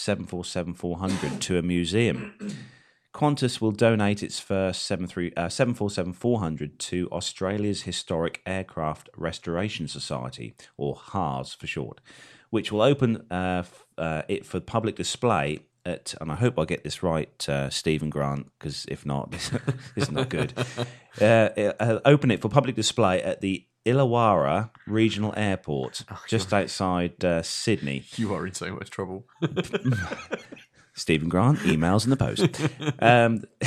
747-400 0.00 1.40
to 1.40 1.58
a 1.58 1.62
museum. 1.62 2.34
Qantas 3.12 3.60
will 3.60 3.72
donate 3.72 4.22
its 4.22 4.38
first 4.38 4.82
73 4.84 5.32
uh, 5.36 5.46
747-400 5.46 6.78
to 6.78 7.08
Australia's 7.10 7.82
Historic 7.82 8.40
Aircraft 8.46 9.10
Restoration 9.16 9.88
Society, 9.88 10.54
or 10.76 10.94
HARS 10.94 11.54
for 11.54 11.66
short, 11.66 12.00
which 12.50 12.70
will 12.70 12.82
open 12.82 13.26
uh, 13.30 13.64
uh, 13.98 14.22
it 14.28 14.46
for 14.46 14.60
public 14.60 14.96
display 14.96 15.58
at, 15.84 16.14
and 16.20 16.30
I 16.30 16.34
hope 16.34 16.58
I 16.58 16.64
get 16.64 16.84
this 16.84 17.02
right, 17.02 17.48
uh, 17.48 17.70
Stephen 17.70 18.10
Grant, 18.10 18.46
because 18.58 18.86
if 18.88 19.04
not, 19.04 19.30
this, 19.30 19.48
this 19.94 20.04
is 20.08 20.10
not 20.10 20.28
good. 20.28 20.52
Uh, 21.20 21.24
uh, 21.80 22.00
open 22.04 22.30
it 22.30 22.40
for 22.40 22.48
public 22.48 22.76
display 22.76 23.22
at 23.22 23.40
the 23.40 23.66
Illawarra 23.86 24.70
Regional 24.86 25.32
Airport, 25.36 26.02
just 26.28 26.52
outside 26.52 27.24
uh, 27.24 27.42
Sydney. 27.42 28.04
you 28.16 28.34
are 28.34 28.46
in 28.46 28.54
so 28.54 28.72
much 28.74 28.90
trouble. 28.90 29.24
Stephen 30.94 31.28
Grant, 31.28 31.58
emails 31.60 32.04
in 32.04 32.10
the 32.10 32.16
post. 32.16 32.42
um, 33.00 33.42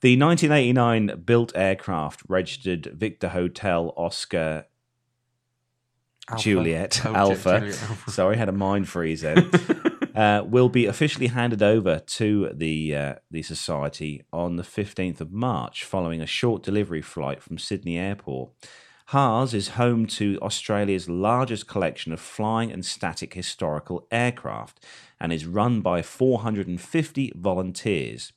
the 0.00 0.16
1989 0.18 1.22
built 1.24 1.52
aircraft 1.54 2.22
registered 2.28 2.86
Victor 2.94 3.28
Hotel 3.28 3.92
Oscar 3.96 4.64
Alpha. 6.30 6.42
Juliet 6.42 7.02
Oh, 7.04 7.14
Alpha. 7.14 7.58
Juliet 7.60 7.82
Alpha. 7.82 8.10
Sorry, 8.10 8.36
had 8.36 8.48
a 8.48 8.52
mind 8.52 8.88
freeze 8.88 9.20
then. 9.22 9.50
uh, 10.14 10.42
will 10.46 10.68
be 10.70 10.86
officially 10.86 11.26
handed 11.26 11.62
over 11.62 11.98
to 11.98 12.50
the 12.54 12.96
uh, 12.96 13.14
the 13.30 13.42
society 13.42 14.22
on 14.32 14.56
the 14.56 14.62
15th 14.62 15.20
of 15.20 15.30
March, 15.32 15.84
following 15.84 16.20
a 16.22 16.26
short 16.26 16.62
delivery 16.62 17.02
flight 17.02 17.42
from 17.42 17.58
Sydney 17.58 17.98
Airport. 17.98 18.50
HARS 19.10 19.54
is 19.54 19.68
home 19.68 20.06
to 20.06 20.36
Australia's 20.42 21.08
largest 21.08 21.68
collection 21.68 22.12
of 22.12 22.18
flying 22.18 22.72
and 22.72 22.84
static 22.84 23.34
historical 23.34 24.04
aircraft 24.10 24.84
and 25.20 25.32
is 25.32 25.46
run 25.46 25.80
by 25.80 26.02
450 26.02 27.32
volunteers. 27.36 28.32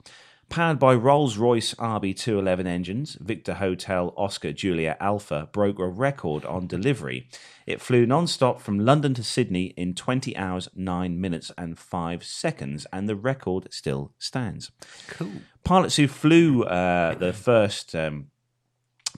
Powered 0.47 0.77
by 0.77 0.93
Rolls 0.93 1.37
Royce 1.37 1.73
RB211 1.73 2.67
engines, 2.67 3.17
Victor 3.19 3.55
Hotel 3.55 4.13
Oscar 4.15 4.53
Julia 4.53 4.95
Alpha 4.99 5.49
broke 5.51 5.79
a 5.79 5.87
record 5.87 6.45
on 6.45 6.67
delivery. 6.67 7.27
It 7.65 7.81
flew 7.81 8.05
non 8.05 8.27
stop 8.27 8.61
from 8.61 8.77
London 8.77 9.15
to 9.15 9.23
Sydney 9.23 9.73
in 9.75 9.95
20 9.95 10.37
hours, 10.37 10.69
9 10.75 11.19
minutes, 11.19 11.51
and 11.57 11.79
5 11.79 12.23
seconds, 12.23 12.85
and 12.93 13.09
the 13.09 13.15
record 13.15 13.73
still 13.73 14.11
stands. 14.19 14.71
Cool. 15.07 15.31
Pilots 15.63 15.95
who 15.95 16.07
flew 16.07 16.63
uh, 16.63 17.15
the 17.15 17.33
first 17.33 17.95
um, 17.95 18.27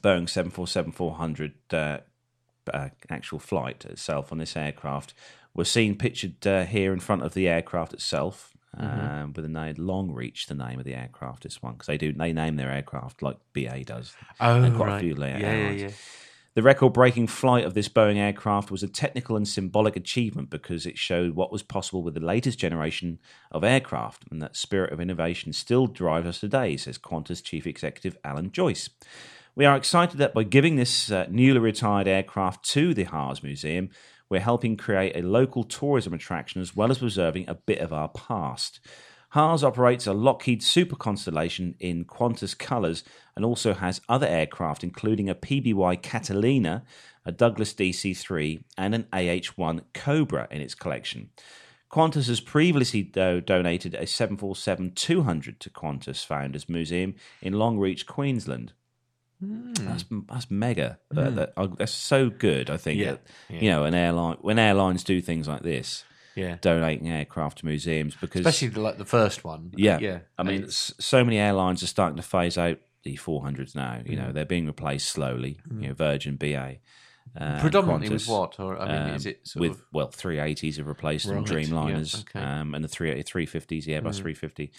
Boeing 0.02 0.30
747 0.30 0.92
400 0.92 1.54
uh, 1.74 1.98
uh, 2.74 2.90
actual 3.10 3.40
flight 3.40 3.86
itself 3.86 4.32
on 4.32 4.38
this 4.38 4.56
aircraft 4.56 5.14
was 5.54 5.70
seen 5.70 5.98
pictured 5.98 6.46
uh, 6.48 6.66
here 6.66 6.94
in 6.94 7.00
front 7.00 7.24
of 7.24 7.34
the 7.34 7.48
aircraft 7.48 7.94
itself. 7.94 8.50
Um, 8.78 9.34
with 9.36 9.44
the 9.44 9.50
name 9.52 9.76
Longreach, 9.76 10.48
the 10.48 10.56
name 10.56 10.80
of 10.80 10.86
the 10.86 10.96
aircraft. 10.96 11.44
This 11.44 11.62
one 11.62 11.74
because 11.74 11.88
they 11.88 11.98
do 11.98 12.14
they 12.14 12.32
name 12.32 12.56
their 12.56 12.72
aircraft 12.72 13.22
like 13.22 13.36
BA 13.52 13.84
does, 13.84 14.14
Oh, 14.40 14.64
and 14.64 14.78
quite 14.78 14.88
a 14.88 14.92
right. 14.94 15.02
few 15.02 15.14
layer 15.14 15.38
yeah, 15.38 15.54
yeah, 15.54 15.72
yeah. 15.72 15.90
The 16.54 16.62
record 16.62 16.94
breaking 16.94 17.28
flight 17.28 17.66
of 17.66 17.74
this 17.74 17.90
Boeing 17.90 18.16
aircraft 18.16 18.72
was 18.72 18.82
a 18.82 18.88
technical 18.88 19.36
and 19.36 19.46
symbolic 19.46 19.98
achievement 19.98 20.50
because 20.50 20.86
it 20.86 20.98
showed 20.98 21.36
what 21.36 21.52
was 21.52 21.64
possible 21.64 22.02
with 22.02 22.14
the 22.14 22.22
latest 22.22 22.60
generation 22.60 23.20
of 23.52 23.66
aircraft, 23.66 24.24
and 24.32 24.42
that 24.42 24.56
spirit 24.56 24.94
of 24.94 25.02
innovation 25.02 25.52
still 25.52 25.86
drives 25.88 26.28
us 26.28 26.40
today, 26.40 26.78
says 26.78 26.98
Qantas 26.98 27.44
Chief 27.44 27.68
Executive 27.68 28.18
Alan 28.24 28.54
Joyce. 28.54 28.90
We 29.54 29.66
are 29.66 29.76
excited 29.76 30.18
that 30.18 30.34
by 30.34 30.44
giving 30.44 30.78
this 30.78 31.12
uh, 31.12 31.26
newly 31.30 31.60
retired 31.60 32.08
aircraft 32.08 32.64
to 32.70 32.94
the 32.94 33.04
HARS 33.04 33.44
Museum, 33.44 33.90
we're 34.30 34.40
helping 34.40 34.78
create 34.78 35.14
a 35.14 35.28
local 35.28 35.66
tourism 35.66 36.14
attraction 36.14 36.62
as 36.62 36.74
well 36.74 36.90
as 36.90 37.00
preserving 37.00 37.50
a 37.50 37.56
bit 37.56 37.80
of 37.80 37.92
our 37.92 38.08
past. 38.08 38.80
HARS 39.32 39.62
operates 39.62 40.08
a 40.08 40.14
Lockheed 40.14 40.64
Super 40.64 40.96
Constellation 40.96 41.76
in 41.82 42.06
Qantas 42.06 42.58
colours 42.58 43.04
and 43.36 43.44
also 43.44 43.74
has 43.74 44.00
other 44.08 44.26
aircraft, 44.26 44.86
including 44.86 45.30
a 45.30 45.36
PBY 45.36 46.02
Catalina, 46.02 46.86
a 47.26 47.34
Douglas 47.34 47.74
DC 47.74 48.16
3, 48.16 48.64
and 48.78 48.96
an 48.96 49.08
AH 49.12 49.52
1 49.58 49.82
Cobra 49.94 50.48
in 50.50 50.62
its 50.62 50.76
collection. 50.76 51.30
Qantas 51.92 52.30
has 52.30 52.40
previously 52.40 53.04
do- 53.04 53.42
donated 53.42 53.96
a 53.96 54.08
747 54.08 54.94
200 54.94 55.60
to 55.60 55.70
Qantas 55.70 56.26
Founders 56.26 56.70
Museum 56.70 57.16
in 57.42 57.54
Longreach, 57.56 58.06
Queensland. 58.06 58.72
That's 59.42 60.06
that's 60.30 60.52
mega. 60.52 61.00
Uh, 61.16 61.30
that, 61.32 61.54
uh, 61.58 61.68
that's 61.78 61.92
so 61.92 62.30
good. 62.30 62.70
I 62.70 62.78
think. 62.78 63.00
Hmm. 63.00 63.04
Yeah, 63.06 63.12
that, 63.12 63.22
yeah. 63.50 63.60
You 63.62 63.70
know, 63.72 63.84
an 63.86 63.94
airline 63.96 64.38
when 64.42 64.60
airlines 64.60 65.04
do 65.04 65.20
things 65.22 65.48
like 65.48 65.64
this, 65.64 66.04
Yeah. 66.36 66.58
donating 66.62 67.10
aircraft 67.10 67.60
to 67.60 67.66
museums 67.66 68.16
because 68.16 68.42
Especially 68.46 68.68
the, 68.70 68.82
like 68.82 68.98
the 68.98 69.06
first 69.06 69.44
one. 69.44 69.72
yeah, 69.76 69.98
yeah. 70.00 70.20
I 70.38 70.44
mean, 70.44 70.66
s- 70.66 70.94
so 71.00 71.24
many 71.24 71.38
airlines 71.40 71.82
are 71.84 71.88
starting 71.88 72.18
to 72.18 72.24
phase 72.24 72.58
out 72.58 72.78
the 73.04 73.18
400s 73.18 73.74
now. 73.76 74.02
You 74.06 74.16
know, 74.16 74.32
they're 74.32 74.46
being 74.46 74.68
replaced 74.68 75.10
slowly. 75.10 75.60
You 75.72 75.88
know, 75.88 75.94
Virgin, 75.96 76.36
BA, 76.36 76.78
uh, 77.36 77.60
predominantly 77.62 78.10
with 78.10 78.28
what? 78.28 78.60
Or 78.60 78.80
I 78.80 78.86
mean, 78.92 79.10
um, 79.10 79.16
is 79.16 79.26
it 79.26 79.48
sort 79.48 79.62
with 79.62 79.72
of 79.72 79.84
well 79.92 80.10
380s 80.10 80.78
have 80.78 80.86
replaced 80.88 81.26
them, 81.28 81.38
Right, 81.38 81.50
yeah, 81.50 81.56
Dreamliners, 81.58 82.22
okay. 82.22 82.40
um, 82.40 82.76
and 82.76 82.84
the 82.84 82.88
3 82.88 83.24
350s, 83.24 83.86
the 83.86 83.94
Airbus 83.94 84.18
350. 84.18 84.72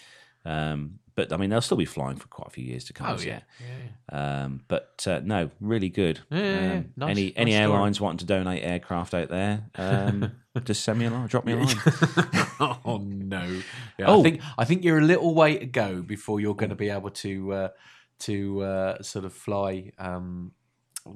Um, 0.45 0.99
but 1.15 1.31
I 1.33 1.37
mean, 1.37 1.49
they'll 1.49 1.61
still 1.61 1.77
be 1.77 1.85
flying 1.85 2.17
for 2.17 2.27
quite 2.27 2.47
a 2.47 2.51
few 2.51 2.63
years 2.65 2.83
to 2.85 2.93
come. 2.93 3.07
Oh 3.07 3.21
yeah, 3.21 3.41
yeah, 4.11 4.43
Um, 4.43 4.61
but 4.67 5.05
uh, 5.07 5.21
no, 5.23 5.49
really 5.61 5.89
good. 5.89 6.19
Yeah, 6.29 6.39
yeah. 6.39 6.71
Um, 6.73 6.85
Nice- 6.95 7.09
any 7.11 7.23
nice 7.25 7.33
any 7.35 7.51
story. 7.51 7.63
airlines 7.63 8.01
wanting 8.01 8.17
to 8.19 8.25
donate 8.25 8.63
aircraft 8.63 9.13
out 9.13 9.29
there, 9.29 9.63
um, 9.75 10.31
just 10.63 10.83
send 10.83 10.99
me 10.99 11.05
a 11.05 11.09
line, 11.09 11.27
drop 11.27 11.45
me 11.45 11.53
a 11.53 11.57
line. 11.57 11.75
oh 12.85 13.01
no! 13.03 13.61
Yeah, 13.99 14.05
Oh. 14.07 14.19
I 14.19 14.23
think 14.23 14.41
I 14.57 14.65
think 14.65 14.83
you're 14.83 14.99
a 14.99 15.03
little 15.03 15.33
way 15.33 15.57
to 15.57 15.65
go 15.65 16.01
before 16.01 16.39
you're 16.39 16.55
going 16.55 16.69
to 16.69 16.75
be 16.75 16.89
able 16.89 17.09
to 17.11 17.53
uh, 17.53 17.69
to 18.19 18.61
uh, 18.63 19.01
sort 19.01 19.25
of 19.25 19.33
fly 19.33 19.91
um, 19.99 20.51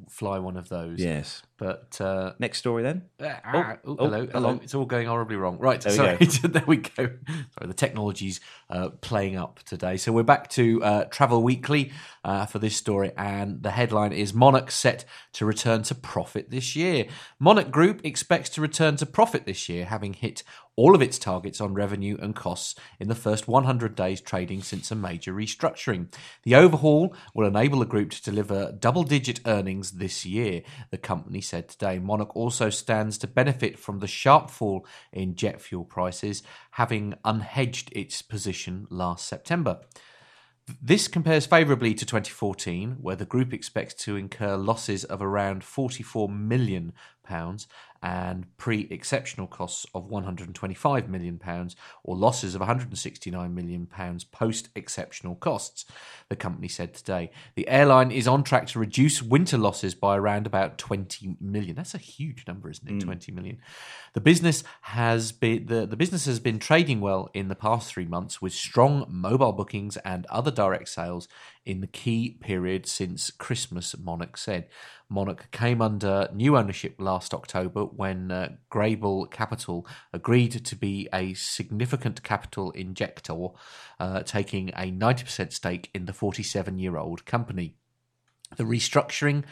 fly 0.10 0.40
one 0.40 0.58
of 0.58 0.70
those. 0.70 1.00
yes. 1.00 1.44
But 1.58 2.00
uh, 2.00 2.34
Next 2.40 2.60
story 2.60 2.84
then. 2.84 3.04
Ah, 3.22 3.78
oh, 3.84 3.96
oh, 4.00 4.06
hello, 4.06 4.10
hello. 4.10 4.28
hello. 4.32 4.60
It's 4.62 4.76
all 4.76 4.86
going 4.86 5.08
horribly 5.08 5.36
wrong. 5.38 5.58
Right, 5.58 5.82
There 5.82 5.92
we 5.92 5.98
sorry. 5.98 6.18
go. 6.18 6.48
there 6.48 6.64
we 6.68 6.78
go. 6.78 7.10
Sorry, 7.28 7.68
the 7.68 7.74
technology's 7.74 8.40
uh, 8.70 8.90
playing 9.02 9.38
up 9.38 9.60
today. 9.66 9.98
So 9.98 10.12
we're 10.12 10.24
back 10.24 10.50
to 10.52 10.84
uh, 10.84 11.04
Travel 11.06 11.42
Weekly 11.42 11.92
uh, 12.24 12.46
for 12.46 12.60
this 12.60 12.76
story, 12.76 13.12
and 13.18 13.64
the 13.64 13.72
headline 13.72 14.14
is 14.14 14.34
Monarch 14.34 14.70
set 14.70 15.06
to 15.34 15.46
return 15.46 15.82
to 15.84 15.96
profit 15.96 16.52
this 16.52 16.76
year. 16.76 17.08
Monarch 17.40 17.72
Group 17.72 18.02
expects 18.04 18.50
to 18.52 18.62
return 18.62 18.96
to 18.98 19.06
profit 19.06 19.46
this 19.46 19.68
year, 19.68 19.86
having 19.86 20.14
hit 20.14 20.44
all 20.78 20.94
of 20.94 21.02
its 21.02 21.18
targets 21.18 21.60
on 21.60 21.74
revenue 21.74 22.16
and 22.22 22.36
costs 22.36 22.76
in 23.00 23.08
the 23.08 23.16
first 23.16 23.48
100 23.48 23.96
days 23.96 24.22
trading 24.22 24.62
since 24.62 24.92
a 24.92 24.96
major 24.96 25.34
restructuring. 25.34 26.14
The 26.44 26.54
overhaul 26.56 27.16
will 27.34 27.48
enable 27.48 27.80
the 27.80 27.86
group 27.86 28.12
to 28.12 28.22
deliver 28.22 28.72
double 28.72 29.04
digit 29.04 29.40
earnings 29.48 29.94
this 29.94 30.24
year, 30.24 30.62
the 30.92 31.00
company 31.00 31.42
said 31.48 31.70
today. 31.70 32.00
Monarch 32.00 32.36
also 32.36 32.70
stands 32.70 33.18
to 33.20 33.28
benefit 33.28 33.80
from 33.80 34.00
the 34.00 34.08
sharp 34.08 34.50
fall 34.50 34.86
in 35.12 35.36
jet 35.36 35.62
fuel 35.62 35.86
prices, 35.86 36.44
having 36.72 37.16
unhedged 37.26 37.90
its 37.92 38.22
position 38.22 38.88
last 38.90 39.28
September. 39.28 39.80
This 40.82 41.08
compares 41.08 41.46
favourably 41.46 41.94
to 41.94 42.06
2014, 42.06 42.98
where 43.00 43.16
the 43.16 43.26
group 43.26 43.54
expects 43.54 43.94
to 44.04 44.18
incur 44.18 44.58
losses 44.58 45.06
of 45.06 45.22
around 45.22 45.64
44 45.64 46.28
million 46.28 46.92
and 48.02 48.46
pre-exceptional 48.58 49.48
costs 49.48 49.86
of 49.94 50.06
125 50.06 51.10
million 51.10 51.38
pounds, 51.38 51.76
or 52.04 52.16
losses 52.16 52.56
of 52.56 52.62
169 52.62 53.54
million 53.54 53.86
pounds 53.86 54.24
post-exceptional 54.24 55.36
costs. 55.36 55.86
The 56.30 56.36
company 56.36 56.68
said 56.68 56.94
today 56.94 57.32
the 57.56 57.68
airline 57.68 58.12
is 58.12 58.28
on 58.28 58.44
track 58.44 58.68
to 58.68 58.80
reduce 58.80 59.22
winter 59.22 59.58
losses 59.58 59.96
by 59.96 60.18
around 60.18 60.46
about 60.46 60.78
20 60.78 61.38
million. 61.40 61.76
That's 61.76 61.96
a 61.96 62.00
huge 62.00 62.46
number, 62.48 62.70
isn't 62.70 62.88
it? 62.88 62.94
Hmm. 62.94 63.00
20 63.00 63.32
million. 63.32 63.58
The 64.14 64.22
business 64.22 64.64
has 64.82 65.32
been 65.32 65.68
the, 65.68 65.86
the 65.86 65.98
business 65.98 66.26
has 66.26 66.40
been 66.40 66.60
trading 66.60 67.02
well 67.02 67.30
in 67.34 67.48
the 67.48 67.56
past 67.56 67.92
three 67.92 68.06
months 68.06 68.42
with 68.42 68.54
strong 68.54 69.06
mobile 69.10 69.54
bookings 69.54 69.98
and 69.98 70.26
other 70.28 70.52
direct 70.52 70.90
sales 70.90 71.28
in 71.66 71.82
the 71.82 71.88
key 71.88 72.38
period 72.40 72.86
since 72.86 73.30
Christmas. 73.30 73.96
Monarch 73.98 74.38
said 74.38 74.68
Monarch 75.10 75.50
came 75.52 75.82
under 75.82 76.30
new 76.34 76.58
ownership 76.58 76.96
last 76.98 77.34
October 77.34 77.87
when 77.96 78.32
uh, 78.32 78.56
Greybull 78.72 79.30
Capital 79.32 79.88
agreed 80.14 80.66
to 80.66 80.76
be 80.76 81.08
a 81.14 81.34
significant 81.34 82.24
capital 82.24 82.72
injector, 82.72 83.48
uh, 84.00 84.24
taking 84.24 84.70
a 84.70 84.92
90% 84.92 85.54
stake 85.54 85.90
in 85.94 86.06
the 86.06 86.14
47 86.14 86.78
year 86.80 86.98
old 86.98 87.26
company. 87.26 87.76
The 88.56 88.64
restructuring 88.64 89.44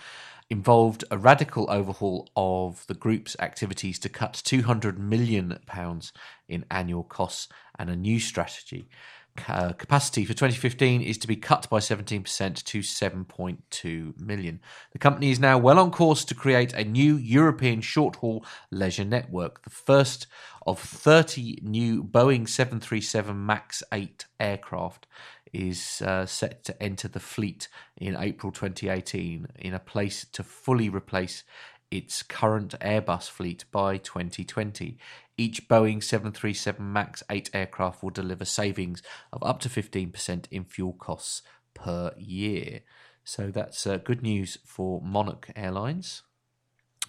involved 0.50 1.04
a 1.10 1.18
radical 1.18 1.70
overhaul 1.70 2.30
of 2.36 2.86
the 2.88 2.94
group's 2.94 3.36
activities 3.40 3.98
to 4.00 4.10
cut 4.10 4.42
200 4.46 5.00
million 5.00 5.58
pounds 5.66 6.14
in 6.48 6.66
annual 6.70 7.04
costs 7.04 7.48
and 7.80 7.90
a 7.90 7.96
new 7.96 8.20
strategy. 8.20 8.88
Capacity 9.36 10.24
for 10.26 10.34
2015 10.34 11.02
is 11.02 11.18
to 11.18 11.28
be 11.28 11.36
cut 11.36 11.70
by 11.70 11.80
17% 11.80 12.64
to 12.64 12.80
7.2 12.80 14.20
million. 14.20 14.60
The 14.92 15.00
company 15.00 15.30
is 15.30 15.40
now 15.40 15.58
well 15.58 15.78
on 15.78 15.92
course 15.92 16.24
to 16.26 16.36
create 16.36 16.74
a 16.74 16.84
new 16.84 17.16
European 17.18 17.82
short 17.82 18.18
haul 18.18 18.46
leisure 18.72 19.06
network, 19.06 19.64
the 19.64 19.70
first 19.70 20.28
of 20.66 20.80
30 20.80 21.60
new 21.62 22.04
Boeing 22.04 22.48
737 22.48 23.46
MAX 23.46 23.84
8 23.92 24.26
aircraft 24.40 25.06
is 25.54 26.02
uh, 26.02 26.26
set 26.26 26.64
to 26.66 26.84
enter 26.84 27.08
the 27.08 27.20
fleet 27.20 27.68
in 27.98 28.16
April 28.18 28.52
2018 28.52 29.48
in 29.60 29.74
a 29.74 29.80
place 29.80 30.26
to 30.34 30.44
fully 30.44 30.90
replace 30.90 31.44
its 31.92 32.24
current 32.24 32.74
Airbus 32.82 33.30
fleet 33.30 33.66
by 33.72 33.98
2020. 33.98 34.98
Each 35.38 35.68
Boeing 35.68 36.02
737 36.04 36.94
MAX 36.94 37.24
8 37.30 37.50
aircraft 37.54 38.02
will 38.04 38.10
deliver 38.10 38.46
savings 38.46 39.02
of 39.34 39.44
up 39.44 39.60
to 39.62 39.70
15% 39.70 40.46
in 40.52 40.64
fuel 40.64 40.94
costs 40.94 41.42
per 41.74 42.14
year. 42.18 42.82
So 43.24 43.52
that's 43.52 43.86
uh, 43.88 43.98
good 43.98 44.22
news 44.22 44.58
for 44.66 45.02
Monarch 45.02 45.50
Airlines. 45.56 46.24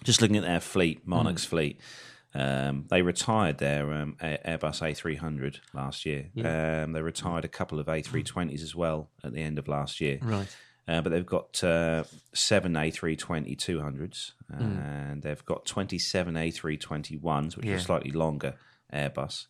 Just 0.03 0.21
looking 0.21 0.37
at 0.37 0.43
their 0.43 0.59
fleet, 0.59 1.07
Monarch's 1.07 1.45
Hmm. 1.45 1.49
fleet. 1.49 1.81
Um, 2.33 2.85
they 2.89 3.01
retired 3.01 3.57
their 3.57 3.91
um, 3.93 4.15
Airbus 4.21 4.81
A300 4.81 5.59
last 5.73 6.05
year. 6.05 6.29
Um, 6.37 6.91
they 6.91 7.01
retired 7.01 7.45
a 7.45 7.47
couple 7.47 7.79
of 7.79 7.87
A320s 7.87 8.61
as 8.61 8.75
well 8.75 9.09
at 9.23 9.33
the 9.33 9.41
end 9.41 9.57
of 9.57 9.67
last 9.67 9.99
year. 10.01 10.19
Right. 10.21 10.55
Uh, 10.87 11.01
but 11.01 11.09
they've 11.11 11.25
got 11.25 11.61
uh, 11.63 12.03
seven 12.33 12.73
A320 12.73 13.57
200s, 13.57 14.31
Hmm. 14.49 14.63
and 14.77 15.21
they've 15.23 15.45
got 15.45 15.65
27 15.65 16.35
A321s, 16.35 17.57
which 17.57 17.65
are 17.67 17.79
slightly 17.79 18.11
longer 18.11 18.53
Airbus. 18.93 19.47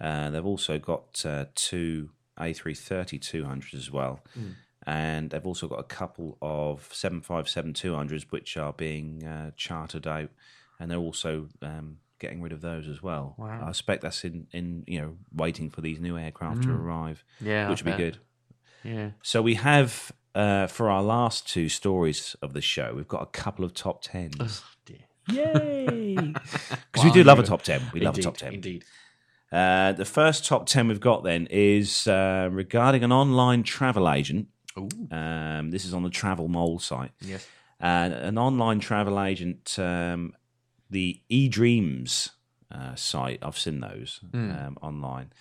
Uh, 0.00 0.28
they've 0.30 0.44
also 0.44 0.78
got 0.78 1.24
uh, 1.24 1.46
two 1.54 2.10
A330 2.38 3.18
200s 3.18 3.74
as 3.74 3.90
well. 3.90 4.20
Hmm. 4.34 4.50
And 4.86 5.30
they've 5.30 5.46
also 5.46 5.66
got 5.68 5.80
a 5.80 5.84
couple 5.84 6.38
of 6.40 6.88
757 6.92 7.72
200s, 7.74 8.26
which 8.30 8.56
are 8.56 8.72
being 8.72 9.24
uh, 9.24 9.50
chartered 9.56 10.06
out, 10.06 10.30
and 10.80 10.90
they're 10.90 10.98
also 10.98 11.48
um, 11.62 11.98
getting 12.18 12.40
rid 12.40 12.52
of 12.52 12.60
those 12.62 12.88
as 12.88 13.02
well. 13.02 13.34
Wow. 13.38 13.62
I 13.66 13.68
expect 13.68 14.02
that's 14.02 14.24
in, 14.24 14.46
in 14.52 14.84
you 14.86 15.00
know 15.00 15.16
waiting 15.34 15.68
for 15.68 15.80
these 15.82 16.00
new 16.00 16.16
aircraft 16.16 16.62
to 16.64 16.70
arrive, 16.72 17.22
Hmm. 17.38 17.46
Yeah, 17.48 17.66
I 17.66 17.70
which 17.70 17.84
would 17.84 17.96
be 17.96 18.02
good. 18.02 18.18
Yeah. 18.84 19.10
So 19.22 19.42
we 19.42 19.54
have 19.56 20.12
uh, 20.38 20.66
for 20.68 20.88
our 20.88 21.02
last 21.02 21.48
two 21.48 21.68
stories 21.68 22.36
of 22.40 22.52
the 22.52 22.60
show, 22.60 22.94
we've 22.94 23.08
got 23.08 23.22
a 23.22 23.26
couple 23.26 23.64
of 23.64 23.74
top 23.74 24.02
tens. 24.02 24.36
Oh, 24.40 24.62
dear. 24.86 25.04
Yay! 25.30 26.14
Because 26.92 27.04
we 27.04 27.10
do 27.12 27.22
love 27.24 27.38
a 27.38 27.42
top 27.42 27.62
ten. 27.62 27.80
We 27.92 28.00
love 28.00 28.16
a 28.18 28.22
top 28.22 28.36
ten. 28.36 28.54
Indeed. 28.54 28.84
Uh, 29.52 29.92
the 29.92 30.04
first 30.04 30.44
top 30.46 30.66
ten 30.66 30.88
we've 30.88 31.00
got 31.00 31.22
then 31.24 31.46
is 31.50 32.06
uh, 32.06 32.48
regarding 32.50 33.04
an 33.04 33.12
online 33.12 33.62
travel 33.62 34.10
agent. 34.10 34.48
Um, 35.10 35.70
this 35.70 35.84
is 35.84 35.92
on 35.92 36.02
the 36.04 36.10
Travel 36.10 36.48
Mole 36.48 36.78
site. 36.78 37.10
Yes. 37.20 37.46
and 37.80 38.12
an 38.14 38.38
online 38.38 38.78
travel 38.80 39.20
agent, 39.20 39.76
um, 39.78 40.34
the 40.90 41.20
eDreams 41.30 42.30
uh, 42.72 42.94
site. 42.94 43.38
I've 43.42 43.58
seen 43.58 43.80
those 43.80 44.20
um, 44.32 44.76
online, 44.82 45.32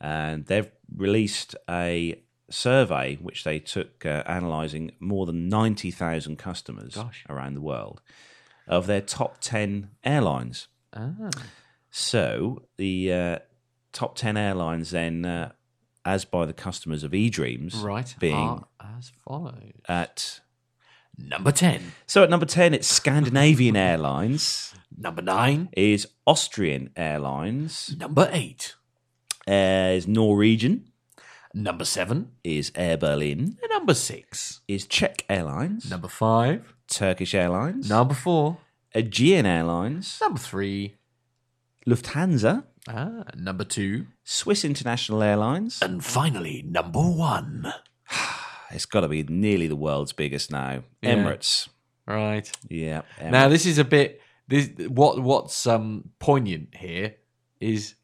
and 0.00 0.46
they've 0.46 0.70
released 0.96 1.56
a 1.68 2.20
survey 2.50 3.16
which 3.16 3.44
they 3.44 3.58
took 3.58 4.06
uh, 4.06 4.22
analysing 4.26 4.92
more 5.00 5.26
than 5.26 5.48
ninety 5.48 5.90
thousand 5.90 6.36
customers 6.36 6.94
Gosh. 6.94 7.24
around 7.28 7.54
the 7.54 7.60
world 7.60 8.00
of 8.68 8.86
their 8.86 9.00
top 9.00 9.38
ten 9.40 9.90
airlines. 10.04 10.68
Ah. 10.94 11.30
So 11.90 12.62
the 12.76 13.12
uh, 13.12 13.38
top 13.92 14.16
ten 14.16 14.36
airlines 14.36 14.90
then, 14.90 15.24
uh, 15.24 15.52
as 16.04 16.24
by 16.24 16.46
the 16.46 16.52
customers 16.52 17.02
of 17.02 17.12
eDreams, 17.12 17.82
Right. 17.82 18.14
being 18.20 18.34
are 18.36 18.66
as 18.98 19.10
follows. 19.26 19.72
at 19.88 20.40
Number 21.18 21.50
10. 21.50 21.92
so 22.06 22.22
at 22.22 22.28
number 22.30 22.44
ten, 22.46 22.74
it's 22.74 22.86
Scandinavian 22.86 23.74
Airlines, 23.74 24.74
Number 24.96 25.22
9. 25.22 25.70
is 25.74 26.06
Austrian 26.26 26.90
Airlines, 26.94 27.96
Number 27.98 28.28
8. 28.30 28.74
uh, 29.48 29.52
is 29.94 30.06
Norwegian, 30.06 30.92
Number 31.58 31.86
7. 31.86 32.32
is 32.44 32.70
Air 32.74 32.98
Berlin, 32.98 33.56
And 33.62 33.70
number 33.70 33.94
6. 33.94 34.60
is 34.68 34.86
Czech 34.86 35.24
Airlines, 35.28 35.88
Number 35.90 36.08
5. 36.08 36.74
Turkish 36.86 37.34
Airlines, 37.34 37.88
Number 37.88 38.12
4. 38.14 38.58
Aegean 38.94 39.46
Airlines, 39.46 40.18
Number 40.20 40.38
3. 40.38 40.94
Lufthansa, 41.86 42.64
Ah, 42.88 43.24
number 43.34 43.64
2. 43.64 44.06
Swiss 44.22 44.64
International 44.64 45.22
Airlines. 45.22 45.80
And 45.80 46.04
finally, 46.04 46.62
number 46.66 47.00
1. 47.00 47.72
It's 48.72 48.84
got 48.84 49.00
to 49.02 49.08
be 49.08 49.22
nearly 49.22 49.68
the 49.68 49.76
world's 49.76 50.12
biggest 50.12 50.50
now. 50.50 50.82
Yeah. 51.00 51.14
Emirates. 51.14 51.68
Right. 52.04 52.50
Yeah. 52.68 53.02
Emirates. 53.20 53.30
Now 53.30 53.48
this 53.48 53.64
is 53.64 53.78
a 53.78 53.84
bit 53.84 54.20
this 54.48 54.68
what 54.88 55.20
what's 55.20 55.66
um 55.68 56.10
poignant 56.18 56.74
here 56.74 57.14
is 57.60 57.94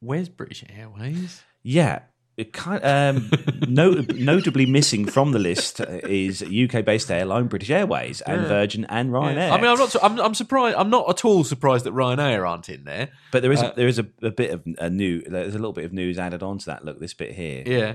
where's 0.00 0.28
British 0.28 0.64
Airways? 0.68 1.42
Yeah. 1.62 2.00
It 2.36 2.52
kind 2.52 2.84
um, 2.84 3.30
no, 3.68 3.90
notably 4.16 4.66
missing 4.66 5.06
from 5.06 5.30
the 5.30 5.38
list 5.38 5.78
is 5.80 6.42
UK-based 6.42 7.08
airline 7.10 7.46
British 7.46 7.70
Airways 7.70 8.20
and 8.22 8.42
Yeah. 8.42 8.48
Virgin 8.48 8.84
and 8.88 9.10
Ryanair. 9.10 9.52
I 9.52 9.56
mean, 9.56 9.66
I'm 9.70 9.78
not. 9.78 9.90
su- 9.92 10.00
I'm, 10.02 10.20
I'm 10.20 10.34
surprised. 10.34 10.76
I'm 10.76 10.90
not 10.90 11.08
at 11.08 11.24
all 11.24 11.44
surprised 11.44 11.84
that 11.84 11.94
Ryanair 11.94 12.48
aren't 12.48 12.68
in 12.68 12.82
there. 12.84 13.10
but 13.30 13.42
there 13.42 13.52
is 13.52 13.62
uh, 13.62 13.70
a, 13.72 13.76
there 13.76 13.86
is 13.86 14.00
a, 14.00 14.06
a 14.20 14.30
bit 14.30 14.50
of 14.50 14.62
a 14.78 14.90
new. 14.90 15.22
There's 15.22 15.54
a 15.54 15.58
little 15.58 15.72
bit 15.72 15.84
of 15.84 15.92
news 15.92 16.18
added 16.18 16.42
on 16.42 16.58
to 16.58 16.66
that. 16.66 16.84
Look, 16.84 16.98
this 16.98 17.14
bit 17.14 17.32
here. 17.34 17.62
Yeah. 17.64 17.94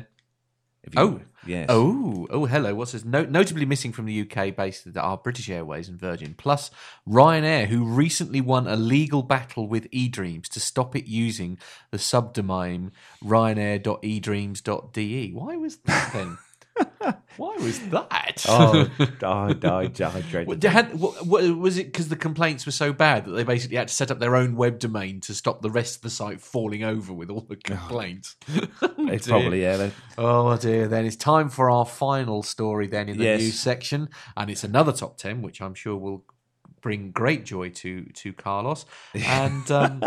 You- 0.92 1.02
Oh. 1.02 1.22
yes. 1.46 1.68
Oh, 1.70 2.26
oh, 2.32 2.46
hello. 2.46 2.74
What's 2.74 2.94
this? 2.94 3.06
No, 3.06 3.24
notably 3.26 3.66
missing 3.66 3.92
from 3.92 4.06
the 4.06 4.22
UK 4.22 4.56
based 4.56 4.92
that 4.92 5.00
are 5.02 5.18
British 5.18 5.50
Airways 5.50 5.88
and 5.90 6.00
Virgin, 6.00 6.34
plus 6.38 6.72
Ryanair, 7.08 7.68
who 7.68 7.84
recently 7.86 8.42
won 8.42 8.66
a 8.68 8.76
legal 8.76 9.22
battle 9.22 9.68
with 9.68 9.90
eDreams 9.92 10.48
to 10.50 10.60
stop 10.60 10.96
it 10.96 11.06
using 11.06 11.60
the 11.92 11.98
subdomain 11.98 12.92
ryanair.edreams.de. 13.24 15.32
Why 15.32 15.56
was 15.58 15.78
that 15.86 16.14
then? 16.14 16.38
Why 17.38 17.56
was 17.58 17.80
that? 17.90 18.46
Oh, 18.48 18.90
I, 19.22 19.26
I, 19.26 19.82
I 19.82 19.88
dread 19.88 20.48
What, 20.48 20.64
it. 20.64 20.70
had, 20.70 20.92
oh, 20.94 20.98
what, 20.98 21.26
what, 21.26 21.44
was 21.58 21.78
it 21.78 21.88
because 21.88 22.08
the 22.08 22.16
complaints 22.16 22.66
were 22.66 22.72
so 22.72 22.94
bad 22.94 23.26
that 23.26 23.32
they 23.32 23.44
basically 23.44 23.78
had 23.78 23.90
to 23.90 23.94
set 23.94 24.12
up 24.12 24.20
their 24.20 24.36
own 24.36 24.56
web 24.56 24.80
domain 24.80 25.20
to 25.22 25.34
stop 25.34 25.62
the 25.62 25.70
rest 25.70 25.98
of 25.98 26.02
the 26.04 26.10
site 26.10 26.40
falling 26.42 26.84
over 26.84 27.12
with 27.14 27.30
all 27.30 27.42
the 27.42 27.56
oh. 27.56 27.60
complaints? 27.64 28.36
Oh, 28.82 29.08
It's 29.08 29.26
dear. 29.28 29.40
probably 29.40 29.62
yeah. 29.62 29.78
they- 29.78 29.92
Oh 30.18 30.56
dear, 30.58 30.88
then 30.88 31.06
it's 31.06 31.16
time 31.16 31.50
for 31.50 31.70
our 31.70 31.86
final 31.86 32.44
story 32.44 32.88
then 32.88 33.10
in 33.10 33.18
the 33.18 33.24
Yes. 33.26 33.42
news 33.42 33.60
section. 33.60 34.10
And 34.38 34.50
it's 34.50 34.64
another 34.64 34.92
top 34.92 35.18
10, 35.18 35.42
which 35.42 35.62
I'm 35.62 35.74
sure 35.74 35.96
will 35.98 36.24
bring 36.82 37.12
great 37.12 37.46
joy 37.46 37.70
to 37.70 38.04
to 38.06 38.34
Carlos. 38.34 38.86
And 39.14 39.70
um, 39.72 40.04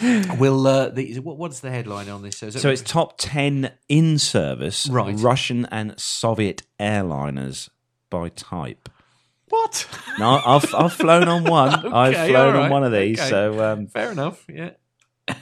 we'll, 0.38 0.66
uh, 0.66 0.88
the, 0.90 1.18
what, 1.20 1.36
what's 1.38 1.60
the 1.60 1.70
headline 1.70 2.08
on 2.08 2.22
this? 2.22 2.38
So 2.38 2.70
it's 2.70 2.82
top 2.82 3.14
ten 3.18 3.72
in 3.88 4.18
service 4.18 4.86
Right. 4.88 5.14
Russian 5.18 5.66
and 5.66 5.98
Soviet 5.98 6.62
airliners 6.80 7.68
by 8.10 8.28
type. 8.30 8.88
what? 9.48 9.86
No, 10.18 10.40
I've 10.44 10.74
I've 10.74 10.92
flown 10.92 11.28
on 11.28 11.44
one. 11.44 11.70
I've 11.94 12.14
flown 12.30 12.54
right, 12.54 12.64
on 12.64 12.70
one 12.70 12.84
of 12.84 12.92
these. 12.92 13.18
okay. 13.20 13.30
So 13.30 13.72
um, 13.72 13.86
Fair 13.88 14.12
enough, 14.12 14.44
yeah. 14.48 14.70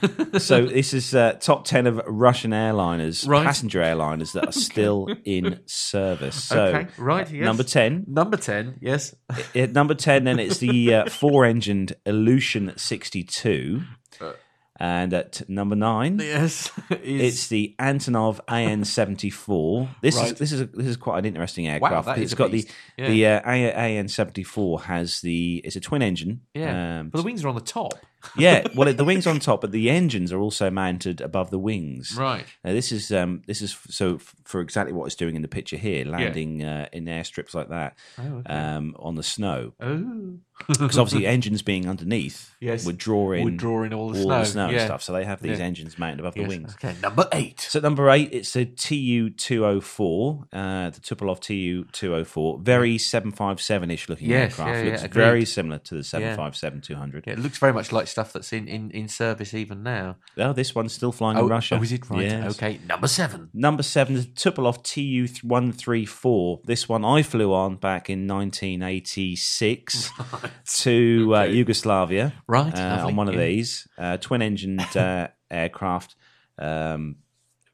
so 0.39 0.65
this 0.65 0.93
is 0.93 1.13
uh, 1.15 1.33
top 1.33 1.65
ten 1.65 1.87
of 1.87 2.01
Russian 2.07 2.51
airliners, 2.51 3.27
Right. 3.27 3.45
passenger 3.45 3.79
airliners 3.81 4.33
that 4.33 4.47
are 4.47 4.51
still 4.69 5.07
in 5.25 5.59
service. 5.65 6.43
So 6.43 6.65
okay, 6.65 6.87
right, 6.97 7.29
yes. 7.31 7.43
number 7.45 7.63
ten. 7.63 8.05
Number 8.07 8.37
10, 8.37 8.79
yes. 8.81 9.15
At 9.55 9.71
number 9.73 9.93
ten, 9.95 10.23
then 10.23 10.39
it's 10.39 10.57
the 10.59 10.93
uh, 10.95 11.05
four-engined 11.09 11.93
Ilyushin 12.05 12.77
sixty-two, 12.79 13.81
Uh. 14.21 14.33
and 14.79 15.13
at 15.13 15.47
number 15.49 15.75
nine, 15.75 16.19
Yes. 16.19 16.71
is- 16.89 17.21
It's 17.21 17.47
the 17.47 17.75
Antonov 17.79 18.39
AN 18.47 18.83
seventy 18.85 19.29
four. 19.29 19.89
This 20.01 20.19
is 20.19 20.33
this 20.33 20.51
is 20.51 20.61
a, 20.61 20.65
this 20.65 20.87
is 20.87 20.97
quite 20.97 21.19
an 21.19 21.25
interesting 21.25 21.67
aircraft. 21.67 22.17
is 22.17 22.23
it's 22.23 22.33
got 22.33 22.51
beast. 22.51 22.69
the 22.97 23.07
the 23.07 23.27
uh, 23.27 23.39
AN 23.49 24.07
seventy 24.07 24.43
four 24.43 24.81
has 24.83 25.21
the 25.21 25.61
it's 25.63 25.75
a 25.75 25.79
twin 25.79 26.01
engine. 26.01 26.41
yeah. 26.53 26.99
um, 27.01 27.09
but 27.09 27.19
the 27.19 27.23
wings 27.23 27.43
are 27.43 27.49
on 27.49 27.55
the 27.55 27.61
top. 27.61 27.93
Yeah. 28.37 28.65
Well, 28.75 28.91
the 28.93 29.03
wings 29.03 29.27
on 29.27 29.39
top, 29.39 29.61
but 29.61 29.71
the 29.71 29.89
engines 29.89 30.31
are 30.31 30.39
also 30.39 30.69
mounted 30.69 31.21
above 31.21 31.49
the 31.51 31.59
wings. 31.59 32.15
Right. 32.17 32.45
Now, 32.63 32.73
this 32.73 32.91
is 32.91 33.11
um, 33.11 33.41
this 33.47 33.61
is 33.61 33.71
f- 33.73 33.87
so 33.89 34.15
f- 34.15 34.35
for 34.43 34.61
exactly 34.61 34.93
what 34.93 35.05
it's 35.05 35.15
doing 35.15 35.35
in 35.35 35.41
the 35.41 35.47
picture 35.47 35.77
here, 35.77 36.05
landing 36.05 36.63
uh, 36.63 36.87
in 36.91 37.05
airstrips 37.05 37.53
like 37.53 37.69
that 37.69 37.97
Oh, 38.19 38.37
okay. 38.39 38.53
um, 38.53 38.95
on 38.99 39.15
the 39.15 39.23
snow. 39.23 39.73
oh. 39.79 40.37
Because 40.67 40.99
obviously, 40.99 41.25
engines 41.25 41.63
being 41.63 41.89
underneath 41.89 42.55
Yes. 42.61 42.85
would 42.85 42.97
draw 42.99 43.31
in 43.31 43.43
Would 43.43 43.57
draw 43.57 43.81
in 43.83 43.91
all 43.91 44.11
the 44.11 44.19
all 44.19 44.25
snow. 44.25 44.39
the 44.39 44.45
snow 44.45 44.67
and 44.67 44.81
stuff. 44.81 45.01
So 45.01 45.11
they 45.11 45.25
have 45.25 45.41
these 45.41 45.57
Yeah. 45.57 45.65
engines 45.65 45.97
mounted 45.97 46.19
above 46.19 46.35
the 46.35 46.43
wings. 46.45 46.75
Okay, 46.75 46.95
number 47.01 47.27
8. 47.33 47.59
So 47.59 47.79
number 47.79 48.07
eight, 48.11 48.29
it's 48.31 48.55
a 48.55 48.63
TU 48.63 49.31
two 49.31 49.63
hundred 49.63 49.81
four, 49.83 50.45
uh, 50.53 50.91
the 50.91 50.99
Tupolev 51.01 51.39
TU 51.41 51.85
two 51.91 52.11
hundred 52.11 52.27
four, 52.27 52.59
very 52.59 52.99
seven 52.99 53.31
five 53.31 53.59
seven 53.61 53.89
ish 53.89 54.07
looking 54.07 54.29
Yes, 54.29 54.51
aircraft. 54.51 54.69
yeah, 54.77 54.83
yeah, 54.93 55.01
Looks 55.01 55.13
very 55.15 55.43
similar 55.45 55.79
to 55.79 55.95
the 55.95 56.03
seven 56.03 56.37
five 56.37 56.55
seven 56.55 56.81
two 56.81 56.95
hundred. 56.95 57.25
Yeah, 57.25 57.33
it 57.33 57.39
looks 57.39 57.57
very 57.57 57.73
much 57.73 57.91
like 57.91 58.07
stuff 58.13 58.31
that's 58.33 58.53
in, 58.53 58.67
in, 58.67 58.91
in 58.91 59.07
service 59.07 59.53
even 59.53 59.83
now. 59.83 60.15
Oh, 60.37 60.53
this 60.53 60.73
one's 60.75 60.93
still 60.93 61.11
flying 61.11 61.37
in 61.37 61.47
Russia. 61.47 61.75
Oh, 61.79 61.83
is 61.83 61.91
it 61.91 62.09
right? 62.09 62.21
Yes. 62.23 62.55
Okay, 62.55 62.79
number 62.87 63.07
seven. 63.07 63.49
Number 63.53 63.83
seven, 63.83 64.15
the 64.15 64.21
Tupolev 64.21 64.77
TU 64.83 65.27
one 65.47 65.71
three 65.71 66.05
four. 66.05 66.61
This 66.65 66.87
one 66.87 67.03
I 67.03 67.23
flew 67.23 67.53
on 67.53 67.75
back 67.77 68.09
in 68.09 68.25
nineteen 68.27 68.81
eighty 68.81 69.35
six 69.35 70.09
to 70.81 71.35
uh, 71.35 71.43
Yugoslavia. 71.43 72.33
Right, 72.47 72.73
uh, 72.77 73.07
on 73.07 73.15
one 73.15 73.27
of 73.27 73.35
yeah. 73.35 73.41
these 73.41 73.87
uh, 73.97 74.17
twin 74.17 74.41
engined 74.41 74.81
uh, 74.95 75.27
aircraft. 75.51 76.15
Um, 76.57 77.17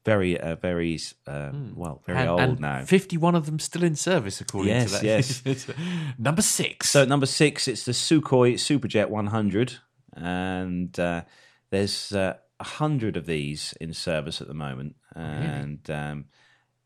very, 0.06 0.40
uh, 0.40 0.56
very, 0.56 0.98
uh, 1.26 1.50
well, 1.74 2.02
very 2.06 2.16
Hmm. 2.16 2.22
And- 2.22 2.30
old 2.30 2.40
and 2.40 2.60
now. 2.60 2.84
51 2.86 3.34
of 3.34 3.44
them 3.44 3.58
still 3.58 3.84
in 3.84 3.94
service, 3.96 4.40
according 4.40 4.70
Yes, 4.72 4.86
to 4.86 4.98
that. 4.98 5.04
yes. 5.04 5.66
number 6.18 6.40
six. 6.40 6.88
So 6.88 7.04
number 7.04 7.26
six, 7.26 7.68
it's 7.68 7.84
the 7.84 7.92
Sukhoi 7.92 8.54
Superjet 8.54 9.10
100, 9.10 9.78
and 10.14 10.98
uh, 10.98 11.22
there's 11.70 12.12
uh, 12.12 12.34
a 12.58 12.64
hundred 12.64 13.16
of 13.16 13.26
these 13.26 13.74
in 13.80 13.92
service 13.94 14.40
at 14.40 14.48
the 14.48 14.54
moment, 14.54 14.96
and 15.14 15.88
um, 15.90 16.26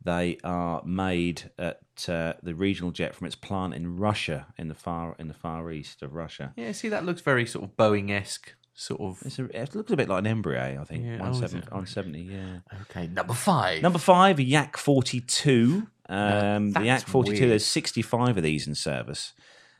they 0.02 0.38
are 0.44 0.82
made 0.84 1.50
at 1.58 1.80
uh, 2.08 2.34
the 2.42 2.54
regional 2.54 2.90
jet 2.90 3.14
from 3.14 3.26
its 3.26 3.36
plant 3.36 3.74
in 3.74 3.96
Russia, 3.96 4.46
in 4.58 4.68
the 4.68 4.74
far 4.74 5.16
in 5.18 5.28
the 5.28 5.34
far 5.34 5.70
east 5.72 6.02
of 6.02 6.14
Russia. 6.14 6.52
yeah, 6.56 6.72
see, 6.72 6.88
that 6.88 7.04
looks 7.04 7.22
very 7.22 7.46
sort 7.46 7.64
of 7.64 7.76
Boeing 7.76 8.10
esque, 8.10 8.54
sort 8.74 9.00
of. 9.00 9.22
It's 9.24 9.38
a, 9.38 9.44
it 9.62 9.74
looks 9.74 9.90
a 9.90 9.96
bit 9.96 10.08
like 10.08 10.24
an 10.24 10.42
Embraer, 10.42 10.80
I 10.80 10.84
think. 10.84 11.04
Yeah, 11.04 11.18
oh, 11.20 11.24
on, 11.24 11.30
is 11.32 11.38
seven, 11.38 11.58
it? 11.58 11.72
on 11.72 11.86
70, 11.86 12.20
yeah. 12.20 12.58
Okay, 12.82 13.06
number 13.06 13.34
five. 13.34 13.82
Number 13.82 13.98
five, 13.98 14.38
a 14.38 14.42
Yak 14.42 14.76
42. 14.76 15.86
Um, 16.06 16.72
the 16.72 16.84
Yak 16.84 17.02
42, 17.06 17.40
weird. 17.40 17.50
there's 17.52 17.64
65 17.64 18.36
of 18.36 18.42
these 18.42 18.66
in 18.66 18.74
service. 18.74 19.32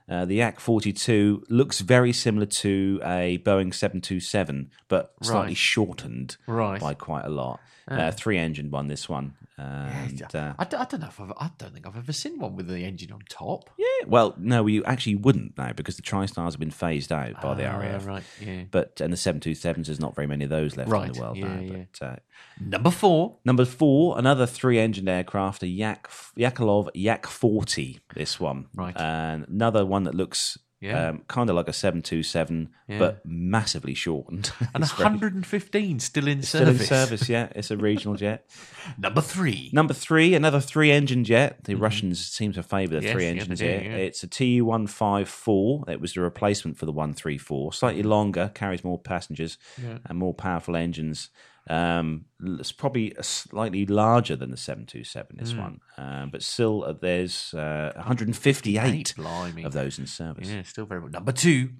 Uh, 0.08 0.24
the 0.26 0.34
Yak 0.36 0.60
42 0.60 1.44
looks 1.48 1.80
very 1.80 2.12
similar 2.12 2.44
to 2.46 3.00
a 3.02 3.38
Boeing 3.38 3.72
727, 3.72 4.70
but 4.88 5.12
slightly 5.22 5.48
Right. 5.48 5.56
shortened 5.56 6.36
Right. 6.46 6.80
by 6.80 6.92
quite 6.94 7.24
a 7.24 7.30
lot. 7.30 7.60
Uh, 7.88 8.10
three 8.10 8.38
engine 8.38 8.70
one, 8.70 8.88
this 8.88 9.08
one. 9.08 9.34
And, 9.56 10.22
uh, 10.34 10.54
I, 10.58 10.64
don't, 10.64 11.00
know 11.00 11.06
if 11.06 11.20
I've, 11.20 11.32
I 11.38 11.50
don't 11.58 11.72
think 11.72 11.86
I've 11.86 11.96
ever 11.96 12.12
seen 12.12 12.38
one 12.40 12.56
with 12.56 12.66
the 12.66 12.80
engine 12.84 13.12
on 13.12 13.20
top. 13.28 13.70
yeah, 13.78 13.86
well, 14.06 14.34
no, 14.38 14.66
you 14.66 14.82
actually 14.84 15.14
wouldn't 15.14 15.56
now 15.56 15.72
because 15.72 15.96
the 15.96 16.02
TriStars 16.02 16.52
have 16.52 16.58
been 16.58 16.70
phased 16.70 17.12
out 17.12 17.40
by 17.40 17.54
the 17.54 17.66
Ah, 17.66 17.78
RAF. 17.78 18.04
Right, 18.06 18.24
yeah. 18.40 18.64
But 18.70 19.00
and 19.00 19.12
the 19.12 19.16
727s, 19.16 19.86
there's 19.86 20.00
not 20.00 20.14
very 20.16 20.26
many 20.26 20.44
of 20.44 20.50
those 20.50 20.76
left 20.76 20.90
in 20.90 21.12
the 21.12 21.20
world 21.20 21.36
yeah, 21.36 21.46
now. 21.46 21.60
yeah. 21.60 21.84
But 22.00 22.06
uh, 22.06 22.16
Number 22.60 22.90
four. 22.90 23.36
Number 23.44 23.64
four, 23.64 24.18
another 24.18 24.46
three-engined 24.46 25.08
aircraft, 25.08 25.62
a 25.62 25.68
Yak 25.68 26.08
Yakolov 26.36 26.88
Yak 26.94 27.26
40. 27.26 28.00
This 28.14 28.40
one, 28.40 28.66
Right. 28.74 28.96
and 28.96 29.46
another 29.48 29.86
one 29.86 30.04
that 30.04 30.14
looks 30.14 30.58
Yeah. 30.80 31.08
um, 31.08 31.22
kind 31.28 31.48
of 31.48 31.56
like 31.56 31.68
a 31.68 31.72
seven 31.72 32.02
two 32.02 32.22
seven, 32.22 32.68
Yeah. 32.88 32.98
but 32.98 33.24
massively 33.24 33.94
shortened. 33.94 34.52
and 34.74 34.84
It's 34.84 34.92
very- 34.92 35.04
115 35.04 35.98
still 36.00 36.28
in 36.28 36.42
service. 36.42 36.48
still 36.48 36.68
in 36.68 36.78
service. 36.78 37.28
Yeah, 37.28 37.48
it's 37.54 37.70
a 37.70 37.76
regional 37.78 38.16
jet. 38.16 38.44
Number 38.98 39.22
three. 39.22 39.70
Number 39.72 39.94
three, 39.94 40.34
another 40.34 40.60
three 40.60 40.90
engine 40.90 41.24
jet. 41.24 41.64
The 41.64 41.74
Russians 41.76 42.26
seem 42.26 42.52
to 42.52 42.62
favour 42.62 42.96
the 42.96 42.98
Mm-hmm. 42.98 43.04
Yes, 43.06 43.12
three 43.14 43.24
yeah, 43.24 43.30
engines 43.30 43.58
they 43.60 43.66
do, 43.66 43.72
here. 43.84 43.90
yeah. 43.92 43.96
It's 44.04 44.22
a 44.22 44.26
Tu 44.26 44.62
154. 44.64 45.84
It 45.88 46.00
was 46.00 46.12
the 46.14 46.20
replacement 46.20 46.76
for 46.76 46.86
the 46.86 46.92
134. 46.92 47.72
Slightly 47.72 48.02
Mm-hmm. 48.02 48.10
longer, 48.10 48.50
carries 48.54 48.84
more 48.84 48.98
passengers 48.98 49.56
and 50.04 50.18
more 50.18 50.34
powerful 50.34 50.76
engines. 50.76 51.30
Um, 51.68 52.26
it's 52.42 52.72
probably 52.72 53.14
a 53.16 53.22
slightly 53.22 53.86
larger 53.86 54.36
than 54.36 54.50
the 54.50 54.56
727, 54.58 55.36
Mm. 55.36 55.38
this 55.40 55.54
one. 55.54 55.80
Um, 55.96 56.28
but 56.30 56.42
still, 56.42 56.84
uh, 56.84 56.92
there's 56.92 57.54
uh, 57.54 57.92
158 57.96 59.14
Blimey. 59.16 59.64
of 59.64 59.72
those 59.72 59.98
in 59.98 60.06
service. 60.06 60.48
Yeah, 60.48 60.62
still 60.62 60.84
very 60.84 61.00
Number 61.08 61.32
two. 61.32 61.70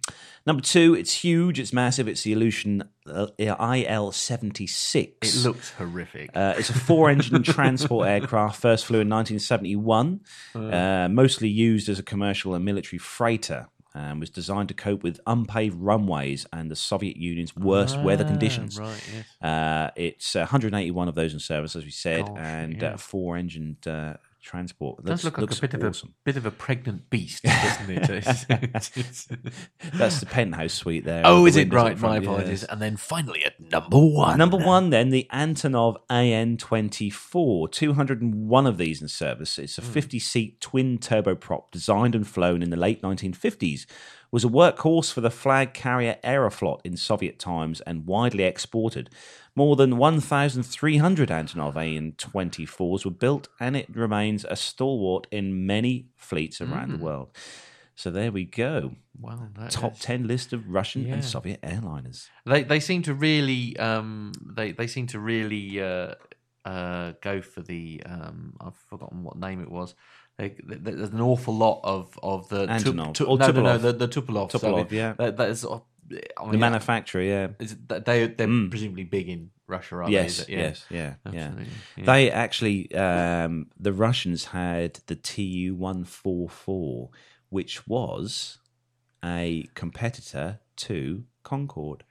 Number 0.47 0.63
two, 0.63 0.95
it's 0.95 1.13
huge, 1.13 1.59
it's 1.61 1.73
massive. 1.73 2.09
It's 2.09 2.23
the 2.23 2.35
Ilyushin 2.35 2.87
uh, 3.07 3.27
IL 3.39 4.13
76. 4.13 5.37
It 5.37 5.47
looks 5.47 5.71
horrific. 5.73 6.31
Uh, 6.35 6.55
it's 6.57 6.71
a 6.71 6.75
four 6.79 7.11
engine 7.11 7.43
transport 7.43 8.09
aircraft, 8.09 8.61
first 8.61 8.87
flew 8.87 9.01
in 9.01 9.09
1971, 9.11 10.21
uh, 10.55 11.09
mostly 11.11 11.49
used 11.49 11.89
as 11.89 11.99
a 11.99 12.03
commercial 12.03 12.55
and 12.55 12.65
military 12.65 12.99
freighter. 12.99 13.69
And 13.97 14.19
was 14.19 14.29
designed 14.31 14.69
to 14.69 14.75
cope 14.75 15.05
with 15.05 15.21
unpaved 15.27 15.77
runways 15.81 16.47
and 16.53 16.69
the 16.71 16.75
Soviet 16.75 17.17
Union's 17.17 17.55
worst 17.55 18.01
weather 18.01 18.25
Ah, 18.25 18.29
conditions. 18.29 18.79
Right, 18.79 19.01
yes. 19.15 19.25
Uh, 19.41 19.91
it's 19.95 20.35
uh, 20.35 20.41
181 20.41 21.07
of 21.09 21.15
those 21.15 21.33
in 21.33 21.39
service, 21.39 21.77
as 21.77 21.85
we 21.85 21.91
said, 21.93 22.27
Gosh, 22.27 22.37
and 22.39 22.83
yeah. 22.83 22.95
uh, 22.95 22.97
four 22.97 23.37
engined 23.37 23.87
uh, 23.87 24.15
transport. 24.45 25.01
It 25.01 25.07
does 25.07 25.11
Looks- 25.11 25.25
look 25.25 25.39
like 25.39 25.43
looks 25.43 25.59
a 25.59 25.61
bit 25.63 25.75
of 25.75 25.83
awesome. 25.85 26.11
a 26.11 26.25
bit 26.25 26.37
of 26.37 26.47
a 26.47 26.51
pregnant 26.51 27.11
beast, 27.11 27.43
doesn't 27.43 27.91
it? 27.91 28.03
That's 29.95 30.21
the 30.21 30.27
penthouse 30.27 30.73
suite 30.75 31.05
there. 31.05 31.23
oh, 31.25 31.47
is 31.47 31.55
the 31.55 31.63
it 31.63 31.73
right? 31.73 31.99
My 31.99 32.19
apologies. 32.19 32.63
yes. 32.63 32.65
And 32.71 32.81
then 32.81 32.97
finally 32.97 33.45
at 33.45 33.59
number 33.61 33.99
one. 33.99 34.39
Number 34.39 34.57
one, 34.57 34.91
then, 34.91 35.11
the 35.11 35.27
Antonov 35.33 35.97
AN 36.11 36.57
24. 36.57 37.69
201 37.69 38.67
of 38.67 38.79
these 38.79 39.03
in 39.03 39.09
service. 39.09 39.59
It's 39.59 39.79
a 39.79 39.83
Hmm. 39.83 39.91
50 39.93 40.19
seat 40.19 40.61
twin 40.61 40.99
turboprop 40.99 41.71
designed 41.71 42.15
and 42.15 42.27
flown 42.27 42.63
in 42.63 42.71
the 42.71 42.77
late 42.77 43.03
1950s. 43.03 43.87
Was 44.35 44.45
a 44.45 44.49
workhorse 44.49 45.13
for 45.13 45.21
the 45.21 45.31
flag 45.31 45.75
carrier 45.75 46.17
Aeroflot 46.25 46.81
in 46.83 46.97
Soviet 46.97 47.39
times 47.39 47.81
and 47.83 48.05
widely 48.05 48.43
exported. 48.43 49.09
More 49.55 49.77
than 49.77 49.97
1,300 49.97 51.29
Antonov 51.29 51.77
AN 51.77 52.15
24s 52.19 53.05
were 53.05 53.13
built, 53.13 53.47
and 53.61 53.77
it 53.77 53.87
remains 53.95 54.45
a 54.45 54.57
stalwart 54.57 55.29
in 55.31 55.65
many 55.69 56.09
fleets 56.17 56.61
around 56.61 56.87
Hmm. 56.91 56.97
the 56.97 57.05
world. 57.05 57.29
So 57.95 58.11
there 58.11 58.33
we 58.33 58.45
go. 58.45 58.97
Well, 59.17 59.51
that 59.57 59.71
Top 59.71 59.93
is- 59.93 60.01
10 60.01 60.27
list 60.27 60.53
of 60.53 60.69
Russian 60.69 61.07
Yeah. 61.07 61.13
and 61.15 61.25
Soviet 61.25 61.63
airliners. 61.63 62.29
They 62.45 62.65
they 62.65 62.81
seem 62.81 63.03
to 63.03 63.15
really 63.15 63.77
um 63.77 64.33
they 64.45 64.73
they 64.73 64.89
seem 64.89 65.07
to 65.15 65.21
really 65.21 65.81
uh 65.81 66.17
uh 66.65 67.13
go 67.23 67.41
for 67.41 67.63
the 67.63 68.03
um 68.05 68.55
I've 68.61 68.75
forgotten 68.75 69.23
what 69.23 69.37
name 69.39 69.61
it 69.63 69.71
was. 69.71 69.95
Th- 70.39 70.55
there's 70.67 71.11
an 71.11 71.21
awful 71.21 71.55
lot 71.55 71.81
of 71.85 72.19
of 72.23 72.49
the 72.49 72.67
Antonov. 72.67 73.15
Tu- 73.15 73.25
Or 73.25 73.39
no, 73.39 73.51
no, 73.51 73.63
no, 73.63 73.79
the 73.79 73.93
the 73.93 74.09
Tupolev. 74.09 74.51
Tupolev, 74.51 74.91
yeah. 74.91 75.13
That, 75.19 75.37
that 75.37 75.49
is, 75.51 75.65
of- 75.65 75.83
I 76.39 76.51
The 76.51 76.59
manufacturer, 76.59 77.23
yeah. 77.23 77.49
is 77.61 77.77
they 77.89 78.27
they're 78.27 78.47
Mm. 78.47 78.69
presumably 78.71 79.05
big 79.05 79.29
in 79.29 79.51
Russia, 79.67 79.97
are 79.97 80.11
yes, 80.11 80.41
it? 80.41 80.49
yes, 80.51 80.85
yeah, 80.91 81.15
yeah. 81.33 81.47
Absolutely, 81.47 81.67
yeah. 81.97 82.05
They 82.05 82.31
actually, 82.31 82.95
um, 82.95 83.71
the 83.81 83.93
Russians 83.93 84.47
had 84.47 85.01
the 85.07 85.15
Tu 85.17 85.75
one 85.75 86.05
four 86.05 86.49
four, 86.51 87.11
which 87.49 87.87
was 87.89 88.59
a 89.25 89.67
competitor 89.75 90.61
to 90.77 91.25
Concorde. 91.45 92.05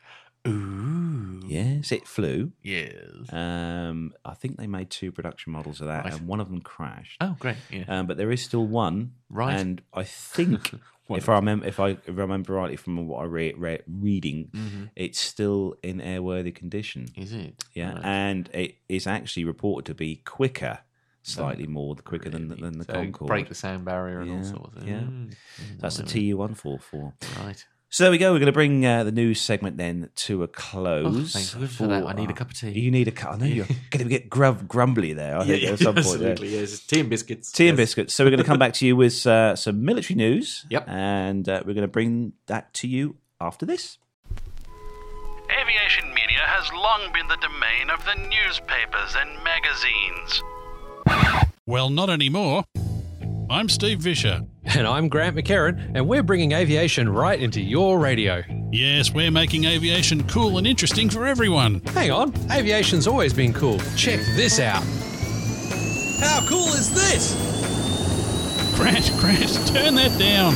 Ooh, 0.48 1.42
Yes, 1.46 1.92
it 1.92 2.08
flew. 2.08 2.52
yes. 2.62 3.32
Um, 3.32 4.14
I 4.26 4.34
think 4.34 4.58
they 4.58 4.68
made 4.68 4.90
two 4.90 5.12
production 5.12 5.52
models 5.54 5.82
of 5.82 5.88
that, 5.88 6.06
Right. 6.06 6.14
and 6.14 6.28
one 6.28 6.40
of 6.40 6.50
them 6.50 6.62
crashed. 6.62 7.18
Oh, 7.22 7.36
great. 7.40 7.58
Yeah. 7.72 7.84
Um, 7.88 8.08
but 8.08 8.18
there 8.18 8.32
is 8.32 8.44
still 8.44 8.66
one, 8.66 9.14
Right. 9.30 9.58
And 9.60 9.82
I 9.94 10.04
think, 10.04 10.74
if 11.10 11.28
I 11.30 11.36
remember, 11.36 11.66
if 11.66 11.80
I 11.80 11.98
remember 12.08 12.54
rightly 12.54 12.76
from 12.78 13.08
what 13.08 13.22
I 13.22 13.26
read, 13.26 13.58
read 13.58 13.84
reading, 13.88 14.50
Mhm. 14.54 14.90
it's 14.96 15.20
still 15.20 15.76
in 15.84 16.00
airworthy 16.00 16.54
condition. 16.54 17.08
Is 17.16 17.34
it? 17.34 17.64
Yeah, 17.74 18.00
and 18.04 18.50
it 18.54 18.78
is 18.90 19.08
actually 19.08 19.46
reported 19.46 19.86
to 19.88 19.96
be 19.96 20.18
quicker, 20.18 20.80
slightly 21.24 21.68
more 21.68 21.96
quicker 21.96 22.30
than 22.30 22.48
the, 22.50 22.56
than 22.56 22.78
the 22.80 22.84
So 22.86 22.94
Concorde. 22.94 23.28
break 23.28 23.50
the 23.50 23.56
sound 23.56 23.86
barrier 23.86 24.20
and 24.22 24.32
all 24.32 24.44
sorts. 24.44 24.78
Of, 24.78 24.88
yeah. 24.88 25.00
Mm, 25.02 25.30
mm, 25.32 25.80
That's 25.80 25.98
the 25.98 26.04
TU 26.04 26.38
one 26.38 26.54
four 26.54 26.80
four. 26.80 27.14
Right. 27.40 27.66
So 27.94 28.06
there 28.06 28.10
we 28.12 28.18
go. 28.18 28.34
We're 28.34 28.40
going 28.40 28.48
to 28.48 28.52
bring 28.52 28.84
uh, 28.84 29.04
the 29.04 29.12
news 29.12 29.40
segment 29.40 29.78
then 29.78 30.10
to 30.16 30.42
a 30.42 30.46
Oh, 30.46 30.48
close. 30.52 31.32
thanks 31.32 31.52
for 31.52 31.86
that. 31.86 32.04
I 32.08 32.14
need 32.14 32.28
a 32.32 32.34
cup 32.34 32.50
of 32.50 32.58
tea. 32.58 32.72
You 32.72 32.90
need 32.90 33.08
a 33.08 33.12
cup. 33.12 33.34
I 33.34 33.38
know 33.38 33.46
you're 33.46 33.68
going 33.92 34.04
to 34.04 34.10
get 34.10 34.32
grub, 34.32 34.68
grumbly 34.68 35.14
there. 35.14 35.38
I 35.38 35.46
think 35.46 35.64
at 35.64 35.78
some 35.78 35.94
point. 35.94 36.20
there. 36.20 36.32
absolutely. 36.32 36.60
Yes, 36.60 36.80
tea 36.80 37.02
and 37.02 37.10
biscuits. 37.12 37.52
Tea 37.52 37.68
and 37.68 37.78
biscuits. 37.78 38.16
So 38.16 38.24
we're 38.24 38.32
going 38.32 38.40
to 38.40 38.48
come 38.48 38.58
back 38.58 38.74
to 38.74 38.88
you 38.88 38.96
with 38.96 39.28
uh, 39.28 39.56
some 39.56 39.86
military 39.86 40.16
news. 40.16 40.66
Yep. 40.72 40.90
And 40.90 41.48
uh, 41.48 41.62
we're 41.68 41.76
going 41.76 41.84
to 41.84 41.88
bring 41.88 42.34
that 42.48 42.74
to 42.74 42.88
you 42.88 43.18
after 43.40 43.64
this. 43.68 44.00
Aviation 45.52 46.12
media 46.16 46.42
has 46.48 46.74
long 46.74 47.14
been 47.14 47.28
the 47.28 47.38
domain 47.38 47.92
of 47.92 48.04
the 48.06 48.16
newspapers 48.28 49.16
and 49.16 49.30
magazines. 49.44 50.42
Well, 51.68 51.92
not 51.92 52.10
anymore. 52.10 52.64
I'm 53.54 53.70
Steve 53.70 54.00
Visscher. 54.00 54.48
And 54.66 54.88
I'm 54.88 55.10
Grant 55.10 55.36
McHerron, 55.36 55.92
and 55.94 56.08
we're 56.08 56.24
bringing 56.24 56.54
aviation 56.54 57.08
right 57.08 57.40
into 57.40 57.62
your 57.62 58.00
radio. 58.00 58.42
Yes, 58.72 59.14
we're 59.14 59.30
making 59.30 59.66
aviation 59.66 60.24
cool 60.28 60.58
and 60.58 60.66
interesting 60.66 61.08
for 61.08 61.28
everyone. 61.28 61.80
Hang 61.94 62.10
on, 62.10 62.34
aviation's 62.52 63.06
always 63.06 63.32
been 63.32 63.54
cool. 63.54 63.78
Check 63.96 64.22
this 64.36 64.60
out. 64.60 64.82
How 66.20 66.44
cool 66.50 66.70
is 66.70 66.96
this? 66.96 67.36
Grant, 68.76 69.12
Grant, 69.20 69.68
turn 69.68 69.94
that 69.94 70.18
down. 70.18 70.56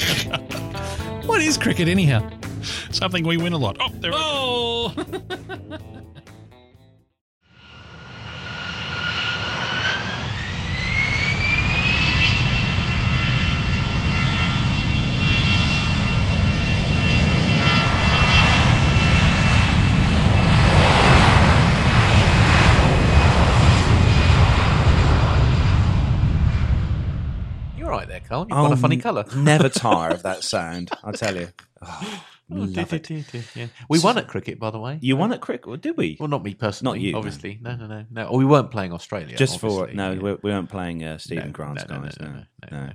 what 1.25 1.41
is 1.41 1.57
cricket, 1.57 1.87
anyhow? 1.87 2.29
Something 2.91 3.25
we 3.25 3.37
win 3.37 3.53
a 3.53 3.57
lot. 3.57 3.77
Oh, 3.79 3.89
there 3.99 4.11
Oh! 4.13 4.93
Carl. 28.31 28.47
You've 28.49 28.69
got 28.69 28.71
a 28.71 28.77
funny 28.77 28.97
colour. 28.97 29.25
Never 29.35 29.69
tire 29.69 30.11
of 30.11 30.23
that 30.23 30.43
sound, 30.43 30.89
I 31.03 31.11
tell 31.11 31.35
you. 31.35 31.49
Oh, 32.53 32.65
love 32.65 32.91
it. 32.91 33.09
Yeah. 33.55 33.67
We 33.87 33.99
won 33.99 34.17
at 34.17 34.27
cricket, 34.27 34.59
by 34.59 34.71
the 34.71 34.77
way. 34.77 34.99
You 35.01 35.15
won 35.15 35.31
at 35.31 35.39
cricket, 35.39 35.67
or 35.67 35.77
did 35.77 35.95
we? 35.95 36.17
Well, 36.19 36.27
not 36.27 36.43
me 36.43 36.53
personally. 36.53 36.97
Not 36.97 37.01
you, 37.01 37.13
no. 37.13 37.19
obviously. 37.19 37.57
No, 37.61 37.77
no, 37.77 37.87
no, 37.87 38.03
no. 38.11 38.27
Oh, 38.27 38.37
we 38.37 38.43
weren't 38.43 38.71
playing 38.71 38.91
Australia. 38.91 39.37
Just 39.37 39.61
for 39.61 39.83
obviously. 39.83 39.95
no, 39.95 40.11
we, 40.15 40.33
we 40.33 40.51
weren't 40.51 40.69
playing 40.69 41.01
uh, 41.01 41.17
Stephen 41.17 41.45
No, 41.45 41.51
Grant's 41.53 41.87
no, 41.87 41.95
no, 41.95 42.01
guys. 42.01 42.17
no, 42.19 42.27
No, 42.69 42.77
no. 42.87 42.89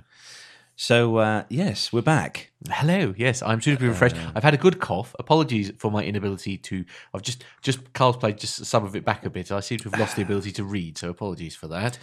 So 0.75 1.17
uh, 1.17 1.43
yes, 1.49 1.91
we're 1.91 2.03
back. 2.03 2.51
Hello. 2.69 3.15
Yes, 3.17 3.41
I'm 3.41 3.59
suitably 3.59 3.87
refreshed. 3.87 4.15
I've 4.35 4.43
had 4.43 4.53
a 4.53 4.57
good 4.57 4.79
cough. 4.79 5.15
Apologies 5.17 5.71
for 5.79 5.89
my 5.89 6.03
inability 6.03 6.59
to. 6.59 6.85
I've 7.15 7.23
just 7.23 7.43
just 7.63 7.93
Carl's 7.93 8.17
played 8.17 8.37
just 8.37 8.63
some 8.63 8.85
of 8.85 8.95
it 8.95 9.03
back 9.03 9.25
a 9.25 9.31
bit. 9.31 9.51
I 9.51 9.61
seem 9.61 9.79
to 9.79 9.89
have 9.89 9.99
lost 9.99 10.17
the 10.17 10.21
ability 10.21 10.51
to 10.51 10.63
read, 10.63 10.99
so 10.99 11.09
apologies 11.09 11.55
for 11.55 11.67
that. 11.69 11.97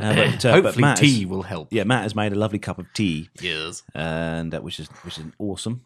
Uh, 0.00 0.14
but, 0.14 0.44
uh, 0.44 0.52
Hopefully, 0.52 0.80
Matt 0.80 0.98
tea 0.98 1.20
has- 1.22 1.26
will 1.26 1.42
help. 1.42 1.72
Yeah, 1.72 1.82
Matt 1.84 2.02
has 2.04 2.14
made 2.14 2.32
a 2.32 2.36
lovely 2.36 2.60
cup 2.60 2.78
of 2.78 2.86
tea, 2.94 3.30
Yes. 3.40 3.82
and 3.94 4.54
uh, 4.54 4.60
which 4.60 4.78
is 4.78 4.86
which 5.02 5.18
is 5.18 5.24
awesome, 5.40 5.82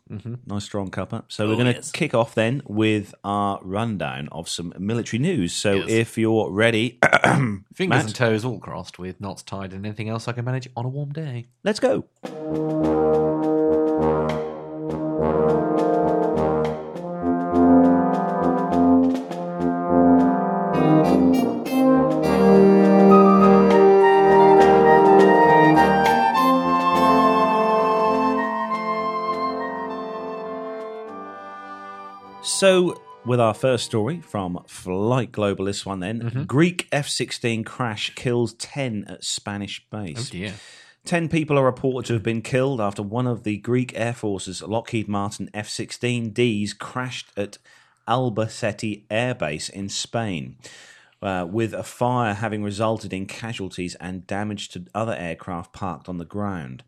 nice 0.46 0.64
strong 0.64 0.90
cup 0.90 1.14
up. 1.14 1.32
So 1.32 1.46
we're 1.46 1.52
Mm-hmm. 1.52 1.60
Oh, 1.60 1.64
going 1.64 1.74
to 1.74 1.78
yes. 1.78 1.90
kick 1.92 2.14
off 2.14 2.34
then 2.34 2.60
with 2.66 3.14
our 3.24 3.58
rundown 3.62 4.28
of 4.30 4.48
some 4.50 4.74
military 4.78 5.18
news. 5.18 5.54
So 5.54 5.72
Yes. 5.74 5.88
if 5.88 6.18
you're 6.18 6.50
ready, 6.50 6.98
Fingers 7.24 7.62
Matt? 7.88 8.04
and 8.04 8.14
toes 8.14 8.44
all 8.44 8.58
crossed, 8.58 8.98
with 8.98 9.18
knots 9.20 9.42
tied 9.42 9.72
and 9.72 9.86
anything 9.86 10.10
else 10.10 10.28
I 10.28 10.32
can 10.32 10.44
manage 10.44 10.68
on 10.76 10.84
a 10.84 10.88
warm 10.90 11.12
day. 11.12 11.46
let's 11.64 11.80
go. 11.80 12.04
So, 32.62 33.02
with 33.26 33.40
our 33.40 33.54
first 33.54 33.84
story 33.84 34.20
from 34.20 34.62
Flight 34.68 35.32
Global, 35.32 35.64
this 35.64 35.84
one 35.84 35.98
then 35.98 36.44
Greek 36.46 36.86
F 36.92 37.08
16 37.08 37.64
crash 37.64 38.14
kills 38.14 38.52
10 38.54 39.06
at 39.08 39.24
Spanish 39.24 39.84
base. 39.90 40.28
Oh 40.28 40.30
dear. 40.30 40.54
10 41.04 41.28
people 41.28 41.58
are 41.58 41.64
reported 41.64 42.06
to 42.06 42.12
have 42.12 42.22
been 42.22 42.40
killed 42.40 42.80
after 42.80 43.02
one 43.02 43.26
of 43.26 43.42
the 43.42 43.56
Greek 43.56 43.98
Air 43.98 44.12
Force's 44.12 44.62
Lockheed 44.62 45.08
Martin 45.08 45.50
F 45.52 45.68
16Ds 45.68 46.78
crashed 46.78 47.32
at 47.36 47.58
Albacete 48.06 49.06
Air 49.10 49.34
Base 49.34 49.68
in 49.68 49.88
Spain, 49.88 50.54
uh, 51.20 51.44
with 51.50 51.74
a 51.74 51.82
fire 51.82 52.34
having 52.34 52.62
resulted 52.62 53.12
in 53.12 53.26
casualties 53.26 53.96
and 53.96 54.24
damage 54.28 54.68
to 54.68 54.86
other 54.94 55.16
aircraft 55.16 55.72
parked 55.72 56.08
on 56.08 56.18
the 56.18 56.24
ground. 56.24 56.84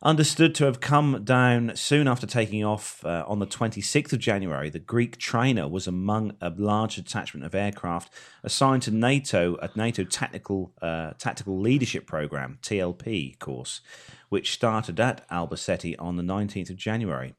Understood 0.00 0.54
to 0.54 0.64
have 0.64 0.78
come 0.78 1.24
down 1.24 1.72
soon 1.74 2.06
after 2.06 2.24
taking 2.24 2.64
off 2.64 3.04
uh, 3.04 3.24
on 3.26 3.40
the 3.40 3.46
26th 3.48 4.12
of 4.12 4.20
January, 4.20 4.70
the 4.70 4.78
Greek 4.78 5.18
trainer 5.18 5.66
was 5.66 5.88
among 5.88 6.36
a 6.40 6.50
large 6.50 6.94
detachment 6.94 7.44
of 7.44 7.52
aircraft 7.52 8.12
assigned 8.44 8.82
to 8.82 8.92
NATO, 8.92 9.56
a 9.56 9.68
NATO 9.74 10.04
Tactical 10.04 10.72
uh, 10.80 11.14
Tactical 11.18 11.58
Leadership 11.58 12.06
Program 12.06 12.58
(TLP) 12.62 13.40
course, 13.40 13.80
which 14.28 14.52
started 14.52 15.00
at 15.00 15.28
Albacete 15.30 15.96
on 15.98 16.14
the 16.14 16.22
19th 16.22 16.70
of 16.70 16.76
January. 16.76 17.34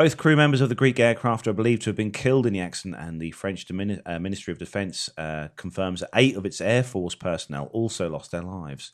Both 0.00 0.16
crew 0.16 0.34
members 0.34 0.62
of 0.62 0.70
the 0.70 0.74
Greek 0.74 0.98
aircraft 0.98 1.46
are 1.46 1.52
believed 1.52 1.82
to 1.82 1.90
have 1.90 1.96
been 1.96 2.10
killed 2.10 2.46
in 2.46 2.54
the 2.54 2.60
accident, 2.60 2.96
and 2.98 3.20
the 3.20 3.32
French 3.32 3.66
uh, 3.70 4.18
Ministry 4.18 4.50
of 4.50 4.58
Defence 4.58 5.10
uh, 5.18 5.48
confirms 5.56 6.00
that 6.00 6.08
eight 6.14 6.36
of 6.36 6.46
its 6.46 6.62
Air 6.62 6.82
Force 6.82 7.14
personnel 7.14 7.66
also 7.74 8.08
lost 8.08 8.30
their 8.30 8.40
lives. 8.40 8.92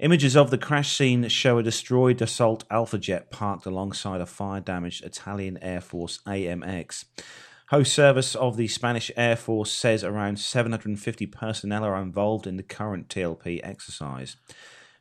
Images 0.00 0.36
of 0.36 0.50
the 0.50 0.58
crash 0.58 0.96
scene 0.96 1.28
show 1.28 1.58
a 1.58 1.62
destroyed 1.62 2.18
Dassault 2.18 2.64
Alpha 2.72 2.98
jet 2.98 3.30
parked 3.30 3.66
alongside 3.66 4.20
a 4.20 4.26
fire 4.26 4.58
damaged 4.58 5.04
Italian 5.04 5.58
Air 5.62 5.80
Force 5.80 6.18
AMX. 6.26 7.04
Host 7.68 7.92
service 7.92 8.34
of 8.34 8.56
the 8.56 8.66
Spanish 8.66 9.12
Air 9.16 9.36
Force 9.36 9.70
says 9.70 10.02
around 10.02 10.40
750 10.40 11.26
personnel 11.26 11.84
are 11.84 12.02
involved 12.02 12.48
in 12.48 12.56
the 12.56 12.64
current 12.64 13.08
TLP 13.08 13.60
exercise. 13.62 14.34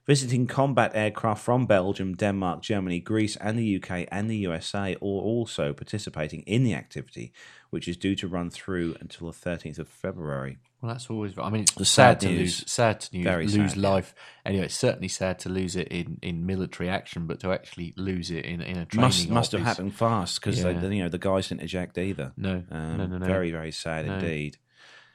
Visiting 0.08 0.45
combat 0.45 0.91
aircraft 0.93 1.43
from 1.43 1.66
Belgium, 1.66 2.14
Denmark, 2.14 2.62
Germany, 2.62 2.99
Greece, 2.99 3.36
and 3.38 3.58
the 3.58 3.78
UK 3.78 4.08
and 4.12 4.30
the 4.30 4.38
USA 4.38 4.93
are 4.93 4.97
also 5.01 5.74
participating 5.74 6.41
in 6.41 6.64
the 6.64 6.76
activity, 6.76 7.34
which 7.72 7.88
is 7.88 7.97
due 7.97 8.16
to 8.18 8.28
run 8.28 8.51
through 8.51 8.95
until 9.01 9.32
the 9.32 9.34
13th 9.38 9.80
of 9.80 9.88
February. 9.88 10.60
Well, 10.80 10.93
that's 10.93 11.10
always. 11.10 11.34
I 11.39 11.49
mean, 11.49 11.62
it's 11.64 11.74
The 11.74 11.86
sad, 11.86 12.22
sad 12.22 12.30
to 12.30 12.36
news. 12.36 12.39
lose. 12.62 12.72
Sad 12.72 12.99
to 12.99 13.24
Very 13.24 13.47
lose 13.47 13.72
sad, 13.72 13.78
yeah. 13.82 13.89
life. 13.89 14.14
Anyway, 14.45 14.66
it's 14.66 14.76
certainly 14.76 15.08
sad 15.08 15.39
to 15.39 15.49
lose 15.49 15.76
it 15.76 15.88
in, 15.88 16.20
in 16.22 16.45
military 16.45 16.88
action, 16.88 17.26
but 17.26 17.39
to 17.39 17.51
actually 17.51 17.95
lose 17.97 18.30
it 18.30 18.45
in 18.45 18.62
in 18.62 18.78
a 18.78 18.86
training 18.86 19.08
Must 19.08 19.30
must 19.30 19.51
have 19.53 19.62
happened 19.62 19.95
fast 19.95 20.39
because 20.39 20.60
Yeah. 20.64 20.80
you 20.88 21.01
know 21.01 21.10
the 21.10 21.18
guys 21.18 21.47
didn't 21.47 21.64
eject 21.64 21.97
either. 21.97 22.32
No, 22.38 22.64
Um, 22.70 22.97
no, 22.97 23.08
no, 23.08 23.18
no. 23.18 23.26
Very 23.26 23.49
very 23.49 23.72
sad 23.72 24.06
No. 24.06 24.20
indeed. 24.20 24.58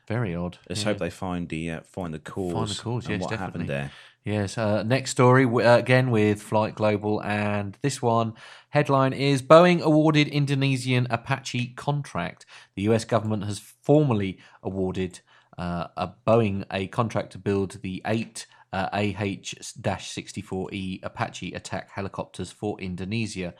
Very 0.08 0.34
odd. 0.34 0.58
Let's 0.68 0.80
yeah. 0.80 0.86
hope 0.86 0.98
they 0.98 1.10
find 1.10 1.48
the 1.48 1.70
uh, 1.70 1.80
find 1.82 2.12
the 2.12 2.18
cause. 2.18 2.52
Find 2.52 2.68
the 2.68 2.82
cause, 2.82 3.04
and 3.04 3.12
yes, 3.12 3.20
what 3.20 3.30
definitely. 3.30 3.44
happened 3.46 3.68
there. 3.68 3.90
Yes. 4.24 4.58
Uh, 4.58 4.82
next 4.82 5.12
story 5.12 5.46
uh, 5.46 5.78
again 5.78 6.10
with 6.10 6.42
Flight 6.42 6.74
Global, 6.74 7.22
and 7.22 7.78
this 7.80 8.02
one 8.02 8.34
headline 8.68 9.14
is 9.14 9.40
Boeing 9.40 9.80
awarded 9.80 10.28
Indonesian 10.28 11.06
Apache 11.08 11.68
contract. 11.68 12.44
The 12.76 12.82
U.S. 12.82 13.06
government 13.06 13.46
has 13.46 13.58
formally 13.58 14.38
awarded 14.62 15.20
uh, 15.56 15.86
a 15.96 16.10
Boeing 16.26 16.66
a 16.70 16.88
contract 16.88 17.32
to 17.32 17.38
build 17.38 17.80
the 17.82 18.02
eight. 18.06 18.46
Uh, 18.72 18.88
AH-64E 18.92 21.00
Apache 21.02 21.52
attack 21.54 21.90
helicopters 21.90 22.52
for 22.52 22.80
Indonesia. 22.80 23.52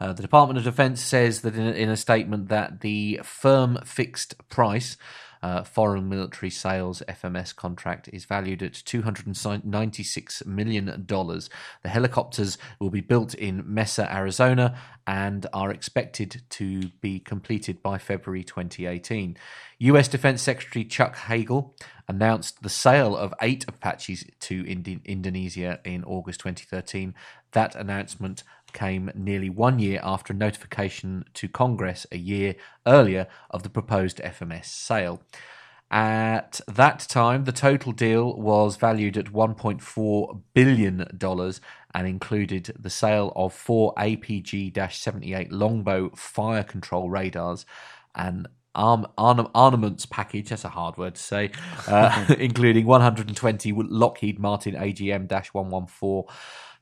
Uh, 0.00 0.12
the 0.12 0.22
Department 0.22 0.58
of 0.58 0.64
Defense 0.64 1.00
says 1.00 1.42
that 1.42 1.54
in 1.54 1.68
a, 1.68 1.70
in 1.70 1.88
a 1.88 1.96
statement 1.96 2.48
that 2.48 2.80
the 2.80 3.20
firm 3.22 3.78
fixed 3.84 4.34
price 4.48 4.96
uh, 5.42 5.62
foreign 5.62 6.08
military 6.08 6.50
sales 6.50 7.02
FMS 7.08 7.54
contract 7.54 8.08
is 8.12 8.24
valued 8.24 8.62
at 8.62 8.72
$296 8.72 10.46
million. 10.46 11.06
The 11.06 11.48
helicopters 11.84 12.58
will 12.80 12.90
be 12.90 13.00
built 13.00 13.34
in 13.34 13.62
Mesa, 13.66 14.12
Arizona, 14.12 14.78
and 15.06 15.46
are 15.52 15.70
expected 15.70 16.42
to 16.50 16.88
be 17.00 17.20
completed 17.20 17.82
by 17.82 17.98
February 17.98 18.42
2018. 18.42 19.36
US 19.78 20.08
Defense 20.08 20.42
Secretary 20.42 20.84
Chuck 20.84 21.16
Hagel 21.16 21.76
announced 22.08 22.62
the 22.62 22.68
sale 22.68 23.16
of 23.16 23.34
eight 23.42 23.64
Apaches 23.68 24.24
to 24.40 24.66
Indi- 24.66 25.00
Indonesia 25.04 25.80
in 25.84 26.04
August 26.04 26.40
2013. 26.40 27.14
That 27.52 27.74
announcement 27.74 28.42
came 28.76 29.10
nearly 29.14 29.48
one 29.50 29.78
year 29.78 29.98
after 30.04 30.32
a 30.32 30.36
notification 30.36 31.24
to 31.34 31.48
Congress 31.48 32.06
a 32.12 32.18
year 32.18 32.54
earlier 32.86 33.26
of 33.50 33.62
the 33.62 33.70
proposed 33.70 34.18
FMS 34.18 34.66
sale. 34.66 35.22
At 35.90 36.60
that 36.68 37.00
time, 37.08 37.44
the 37.44 37.52
total 37.52 37.92
deal 37.92 38.34
was 38.34 38.76
valued 38.76 39.16
at 39.16 39.26
$1.4 39.26 40.40
billion 40.52 41.08
and 41.94 42.06
included 42.06 42.74
the 42.78 42.90
sale 42.90 43.32
of 43.34 43.54
four 43.54 43.94
APG 43.94 44.92
78 44.92 45.50
Longbow 45.50 46.10
fire 46.14 46.64
control 46.64 47.08
radars 47.08 47.64
and 48.14 48.46
arm, 48.74 49.06
arm, 49.16 49.48
armaments 49.54 50.04
package, 50.06 50.50
that's 50.50 50.64
a 50.64 50.68
hard 50.68 50.98
word 50.98 51.14
to 51.14 51.22
say, 51.22 51.50
uh, 51.88 52.26
including 52.38 52.84
120 52.84 53.72
Lockheed 53.72 54.38
Martin 54.38 54.74
AGM 54.74 55.30
114 55.52 56.24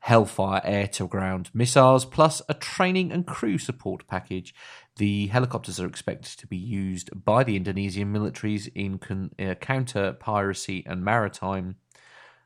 Hellfire 0.05 0.61
air 0.63 0.87
to 0.89 1.07
ground 1.07 1.49
missiles, 1.51 2.05
plus 2.05 2.39
a 2.47 2.53
training 2.53 3.11
and 3.11 3.25
crew 3.25 3.57
support 3.57 4.05
package. 4.07 4.53
The 4.97 5.25
helicopters 5.25 5.79
are 5.79 5.87
expected 5.87 6.37
to 6.37 6.45
be 6.45 6.57
used 6.57 7.09
by 7.25 7.43
the 7.43 7.55
Indonesian 7.55 8.13
militaries 8.13 8.71
in 8.75 8.99
con- 8.99 9.31
uh, 9.39 9.55
counter 9.55 10.13
piracy 10.13 10.83
and 10.85 11.03
maritime 11.03 11.77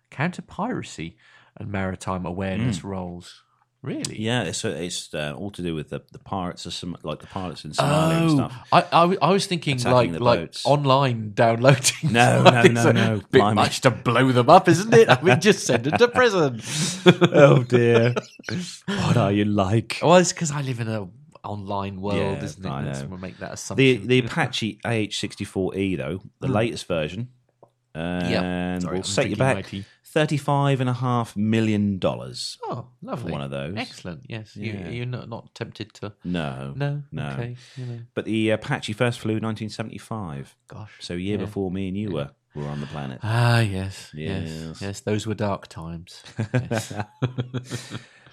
counter 0.09 0.41
piracy 0.41 1.17
and 1.57 1.69
maritime 1.69 2.25
awareness 2.25 2.81
roles. 2.85 3.43
Really? 3.81 4.19
Yeah, 4.19 4.43
it's 4.43 4.65
it's 4.65 5.13
uh, 5.13 5.33
all 5.37 5.51
to 5.51 5.61
do 5.61 5.73
with 5.73 5.89
the, 5.89 6.01
the 6.11 6.19
pirates, 6.19 6.67
or 6.67 6.71
some 6.71 6.97
like 7.03 7.19
the 7.19 7.27
pirates 7.27 7.63
in 7.63 7.71
Somalia 7.71 8.21
and 8.21 8.31
stuff. 8.31 8.53
Oh, 8.73 8.77
I, 8.77 8.81
I, 8.91 9.17
I, 9.21 9.31
was 9.31 9.45
thinking 9.45 9.75
Attacking 9.77 9.93
like 9.93 10.11
the 10.11 10.19
like 10.23 10.39
boats. 10.41 10.65
online 10.65 11.31
downloading. 11.33 12.11
No, 12.11 12.43
no, 12.43 12.63
no, 12.63 12.91
no. 12.91 13.15
Bit 13.31 13.39
Blimey. 13.39 13.55
much 13.55 13.79
to 13.81 13.91
blow 13.91 14.33
them 14.33 14.49
up, 14.49 14.67
isn't 14.67 14.93
it? 14.93 15.07
I 15.07 15.21
mean, 15.21 15.39
just 15.41 15.65
send 15.65 15.85
them 15.85 15.97
to 15.97 16.09
prison. 16.09 16.61
oh 17.33 17.63
dear, 17.63 18.15
what 18.85 19.15
are 19.15 19.31
you 19.31 19.45
like? 19.45 19.99
well, 20.01 20.17
it's 20.17 20.33
because 20.33 20.51
I 20.51 20.61
live 20.61 20.81
in 20.81 20.89
a 20.89 21.07
online 21.45 22.01
world, 22.01 22.17
Yeah, 22.17 22.43
isn't 22.43 22.65
it? 22.65 22.69
I 22.69 22.81
know. 22.83 23.17
make 23.17 23.37
that 23.37 23.53
assumption. 23.53 24.07
the 24.07 24.19
Apache 24.19 24.79
AH-64E 24.83 25.95
though, 25.95 26.21
the 26.41 26.49
latest 26.49 26.85
version, 26.85 27.29
and 27.95 28.81
Sorry, 28.81 28.93
will 28.95 28.99
I'm 28.99 29.03
set 29.05 29.29
you 29.29 29.37
back 29.37 29.73
tea. 30.09 30.19
thirty-five 30.19 30.81
and 30.81 30.89
a 30.89 30.93
half 30.93 31.35
million 31.37 31.99
dollars. 31.99 32.57
Oh, 32.63 32.87
lovely. 33.01 33.31
one 33.31 33.41
of 33.41 33.51
those. 33.51 33.75
Excellent. 33.77 34.21
Yes. 34.27 34.55
Yeah. 34.55 34.87
You, 34.89 34.97
you're 34.97 35.05
not, 35.05 35.29
not 35.29 35.53
tempted 35.55 35.93
to. 35.95 36.13
No, 36.23 36.73
No. 36.75 37.03
no. 37.11 37.29
Okay. 37.31 37.55
You 37.77 37.85
know. 37.85 37.99
But 38.13 38.25
the 38.25 38.49
Apache 38.51 38.93
first 38.93 39.19
flew 39.19 39.37
in 39.37 39.43
1975, 39.43 40.55
Gosh. 40.67 40.91
so 40.99 41.13
a 41.13 41.17
year 41.17 41.37
Yeah. 41.37 41.45
before 41.45 41.71
me 41.71 41.87
and 41.87 41.97
you 41.97 42.11
were 42.11 42.29
were 42.55 42.65
on 42.67 42.81
the 42.81 42.87
planet. 42.87 43.19
Ah, 43.23 43.59
yes. 43.59 44.11
Yes. 44.13 44.49
Yes. 44.49 44.81
Yes. 44.81 44.99
Those 45.01 45.27
were 45.27 45.35
dark 45.35 45.67
times. 45.67 46.23
Yes. 46.53 46.93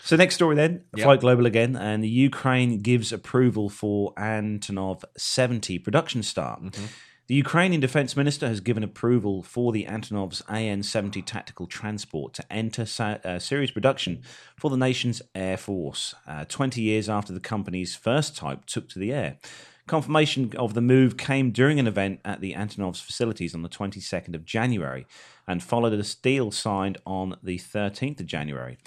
So 0.02 0.14
next 0.14 0.36
story 0.36 0.54
then, 0.54 0.84
Yep. 0.94 1.04
Flight 1.04 1.20
Global 1.20 1.46
again, 1.46 1.74
and 1.74 2.04
the 2.04 2.08
Ukraine 2.08 2.78
gives 2.80 3.12
approval 3.12 3.68
for 3.68 4.14
Antonov 4.14 5.02
70 5.16 5.80
production 5.80 6.22
start. 6.22 6.62
Mm-hmm. 6.62 6.84
The 7.28 7.34
Ukrainian 7.34 7.80
defense 7.80 8.16
minister 8.16 8.46
has 8.46 8.60
given 8.60 8.84
approval 8.84 9.42
for 9.42 9.72
the 9.72 9.86
Antonov's 9.86 10.44
AN-70 10.48 11.24
tactical 11.26 11.66
transport 11.66 12.34
to 12.34 12.52
enter 12.52 12.86
sa- 12.86 13.18
uh, 13.24 13.40
series 13.40 13.72
production 13.72 14.22
for 14.56 14.70
the 14.70 14.76
nation's 14.76 15.20
air 15.34 15.56
force, 15.56 16.14
uh, 16.28 16.44
20 16.44 16.80
years 16.80 17.08
after 17.08 17.32
the 17.32 17.40
company's 17.40 17.96
first 17.96 18.36
type 18.36 18.64
took 18.66 18.88
to 18.90 19.00
the 19.00 19.12
air. 19.12 19.38
Confirmation 19.88 20.52
of 20.56 20.74
the 20.74 20.80
move 20.80 21.16
came 21.16 21.50
during 21.50 21.80
an 21.80 21.88
event 21.88 22.20
at 22.24 22.40
the 22.40 22.54
Antonov's 22.54 23.00
facilities 23.00 23.56
on 23.56 23.62
the 23.62 23.68
22nd 23.68 24.36
of 24.36 24.44
January 24.44 25.04
and 25.48 25.64
followed 25.64 25.94
a 25.94 26.04
deal 26.22 26.52
signed 26.52 26.98
on 27.04 27.38
the 27.42 27.58
13th 27.58 28.20
of 28.20 28.26
January. 28.26 28.78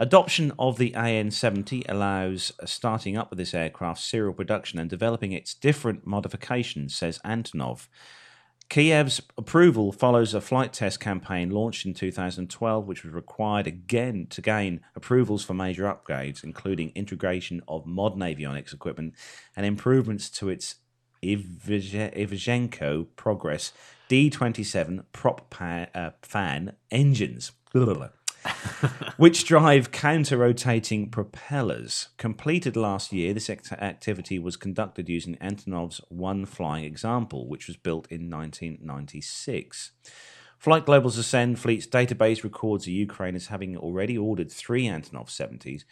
Adoption 0.00 0.52
of 0.60 0.78
the 0.78 0.94
AN 0.94 1.32
70 1.32 1.84
allows 1.88 2.52
starting 2.64 3.16
up 3.16 3.30
with 3.30 3.38
this 3.38 3.52
aircraft's 3.52 4.04
serial 4.04 4.32
production 4.32 4.78
and 4.78 4.88
developing 4.88 5.32
its 5.32 5.54
different 5.54 6.06
modifications, 6.06 6.94
says 6.94 7.18
Antonov. 7.24 7.88
Kiev's 8.70 9.20
approval 9.36 9.90
follows 9.90 10.34
a 10.34 10.40
flight 10.40 10.72
test 10.72 11.00
campaign 11.00 11.50
launched 11.50 11.84
in 11.84 11.94
2012, 11.94 12.86
which 12.86 13.02
was 13.02 13.12
required 13.12 13.66
again 13.66 14.26
to 14.30 14.40
gain 14.40 14.82
approvals 14.94 15.42
for 15.42 15.54
major 15.54 15.84
upgrades, 15.84 16.44
including 16.44 16.92
integration 16.94 17.60
of 17.66 17.84
modern 17.84 18.20
avionics 18.20 18.72
equipment 18.72 19.14
and 19.56 19.66
improvements 19.66 20.30
to 20.30 20.48
its 20.48 20.76
Ivchenko 21.24 23.06
Progress 23.16 23.72
D27 24.08 25.04
prop 25.12 25.54
uh, 25.60 26.10
fan 26.22 26.76
engines. 26.90 27.52
which 29.16 29.44
drive 29.44 29.90
counter 29.90 30.36
rotating 30.36 31.10
propellers. 31.10 32.08
Completed 32.16 32.76
last 32.76 33.12
year, 33.12 33.34
this 33.34 33.50
act- 33.50 33.72
activity 33.72 34.38
was 34.38 34.56
conducted 34.56 35.08
using 35.08 35.36
Antonov's 35.36 36.00
one 36.08 36.46
flying 36.46 36.84
example, 36.84 37.48
which 37.48 37.66
was 37.66 37.76
built 37.76 38.06
in 38.10 38.30
1996. 38.30 39.92
Flight 40.58 40.86
Global's 40.86 41.18
Ascend 41.18 41.58
Fleet's 41.58 41.86
database 41.86 42.42
records 42.42 42.84
the 42.84 42.92
Ukraine 42.92 43.36
as 43.36 43.46
having 43.46 43.76
already 43.76 44.18
ordered 44.18 44.50
three 44.50 44.84
Antonov 44.84 45.28
70s, 45.28 45.84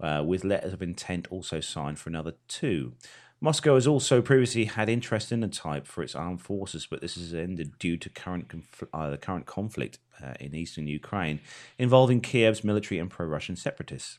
uh, 0.00 0.22
with 0.24 0.44
letters 0.44 0.72
of 0.72 0.82
intent 0.82 1.26
also 1.30 1.60
signed 1.60 1.98
for 1.98 2.08
another 2.08 2.34
two. 2.48 2.94
Moscow 3.40 3.74
has 3.74 3.86
also 3.86 4.22
previously 4.22 4.64
had 4.64 4.88
interest 4.88 5.30
in 5.30 5.40
the 5.40 5.48
type 5.48 5.86
for 5.86 6.02
its 6.02 6.14
armed 6.14 6.40
forces, 6.40 6.86
but 6.86 7.02
this 7.02 7.16
has 7.16 7.34
ended 7.34 7.78
due 7.78 7.98
to 7.98 8.08
current 8.08 8.48
conf- 8.48 8.84
uh, 8.92 9.10
the 9.10 9.18
current 9.18 9.44
conflict 9.44 9.98
uh, 10.22 10.34
in 10.40 10.54
eastern 10.54 10.86
Ukraine 10.86 11.40
involving 11.78 12.22
Kiev's 12.22 12.64
military 12.64 12.98
and 12.98 13.10
pro-Russian 13.10 13.56
separatists. 13.56 14.18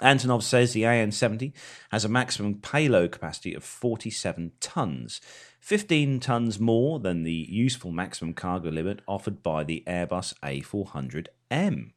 Antonov 0.00 0.42
says 0.42 0.72
the 0.72 0.84
AN 0.84 1.12
70 1.12 1.52
has 1.90 2.04
a 2.04 2.08
maximum 2.08 2.54
payload 2.54 3.12
capacity 3.12 3.54
of 3.54 3.64
47 3.64 4.52
tons, 4.60 5.20
15 5.60 6.20
tons 6.20 6.58
more 6.58 6.98
than 6.98 7.22
the 7.22 7.32
useful 7.32 7.92
maximum 7.92 8.32
cargo 8.32 8.70
limit 8.70 9.00
offered 9.06 9.42
by 9.42 9.62
the 9.62 9.84
Airbus 9.86 10.34
A400M. 10.42 11.90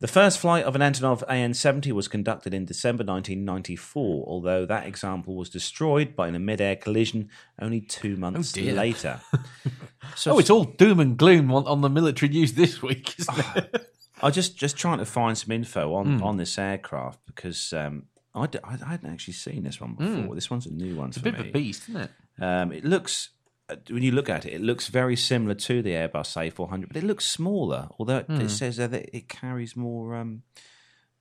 The 0.00 0.08
first 0.08 0.38
flight 0.38 0.64
of 0.64 0.74
an 0.74 0.80
Antonov 0.80 1.22
AN 1.28 1.52
70 1.52 1.92
was 1.92 2.08
conducted 2.08 2.54
in 2.54 2.64
December 2.64 3.04
1994, 3.04 4.24
although 4.26 4.64
that 4.64 4.86
example 4.86 5.36
was 5.36 5.50
destroyed 5.50 6.16
by 6.16 6.28
a 6.28 6.38
mid 6.38 6.60
air 6.60 6.76
collision 6.76 7.28
only 7.60 7.80
two 7.80 8.14
oh, 8.16 8.20
months 8.20 8.52
dear. 8.52 8.72
later. 8.72 9.20
oh, 10.26 10.38
it's 10.38 10.50
all 10.50 10.64
doom 10.64 11.00
and 11.00 11.18
gloom 11.18 11.52
on, 11.52 11.66
on 11.66 11.82
the 11.82 11.90
military 11.90 12.30
news 12.30 12.54
this 12.54 12.80
week, 12.80 13.14
isn't 13.18 13.38
it? 13.56 13.89
I 14.22 14.30
just 14.30 14.56
just 14.56 14.76
trying 14.76 14.98
to 14.98 15.04
find 15.04 15.36
some 15.36 15.52
info 15.52 15.94
on, 15.94 16.18
Hmm. 16.18 16.22
on 16.22 16.36
this 16.36 16.58
aircraft 16.58 17.20
because 17.26 17.72
um, 17.72 18.04
I, 18.34 18.46
d- 18.46 18.58
I 18.64 18.76
hadn't 18.76 19.10
actually 19.12 19.34
seen 19.34 19.62
this 19.64 19.80
one 19.80 19.94
before. 19.94 20.34
This 20.34 20.50
one's 20.50 20.66
a 20.66 20.72
new 20.72 20.94
one 20.96 21.06
Hmm. 21.06 21.08
It's 21.10 21.16
a 21.18 21.22
bit 21.22 21.34
of 21.34 21.46
a 21.46 21.50
beast, 21.50 21.88
isn't 21.88 22.00
it? 22.02 22.10
Um, 22.42 22.72
it 22.72 22.84
looks 22.84 23.30
uh, 23.68 23.76
when 23.88 24.02
you 24.02 24.12
look 24.12 24.28
at 24.28 24.44
it, 24.46 24.52
it 24.54 24.60
looks 24.60 24.88
very 24.88 25.16
similar 25.16 25.54
to 25.54 25.80
the 25.82 25.90
Airbus 25.90 26.36
A400, 26.36 26.88
but 26.88 26.96
it 26.96 27.04
looks 27.04 27.24
smaller. 27.24 27.88
Although 27.98 28.18
it, 28.18 28.26
Hmm. 28.26 28.40
it 28.40 28.50
says 28.50 28.76
that 28.78 28.92
it 28.92 29.28
carries 29.28 29.76
more 29.76 30.16
um, 30.16 30.42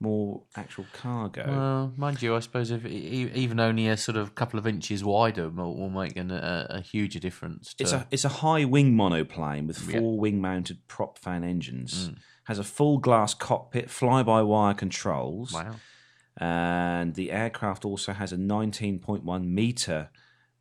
more 0.02 0.44
actual 0.56 0.86
cargo. 0.94 1.44
Well, 1.46 1.94
mind 1.98 2.22
you, 2.22 2.34
I 2.36 2.40
suppose 2.40 2.72
if 2.72 2.86
even 2.86 3.60
only 3.60 3.88
a 3.90 3.98
sort 3.98 4.16
of 4.18 4.34
couple 4.34 4.58
of 4.58 4.66
inches 4.66 5.04
wider 5.04 5.50
will, 5.50 5.76
will 5.76 5.90
make 5.90 6.16
an, 6.16 6.32
a, 6.32 6.68
a 6.70 6.82
huge 6.82 7.20
difference. 7.20 7.74
To, 7.76 7.84
It's 7.84 7.92
a 7.92 8.08
it's 8.10 8.24
a 8.26 8.30
high 8.30 8.64
wing 8.66 8.96
monoplane 8.96 9.68
with 9.68 9.80
Yeah. 9.80 9.96
Hmm. 9.96 10.00
four 10.00 10.18
wing 10.20 10.40
mounted 10.42 10.88
prop 10.88 11.18
fan 11.18 11.44
engines. 11.44 12.12
Has 12.50 12.60
a 12.60 12.64
full 12.64 12.98
glass 12.98 13.34
cockpit, 13.34 13.90
fly 13.90 14.24
by 14.24 14.42
wire 14.42 14.74
controls. 14.74 15.54
wow. 15.54 15.76
and 16.38 17.14
the 17.16 17.32
aircraft 17.32 17.86
also 17.86 18.12
has 18.12 18.34
a 18.34 18.38
19.1 18.38 19.46
meter 19.46 20.10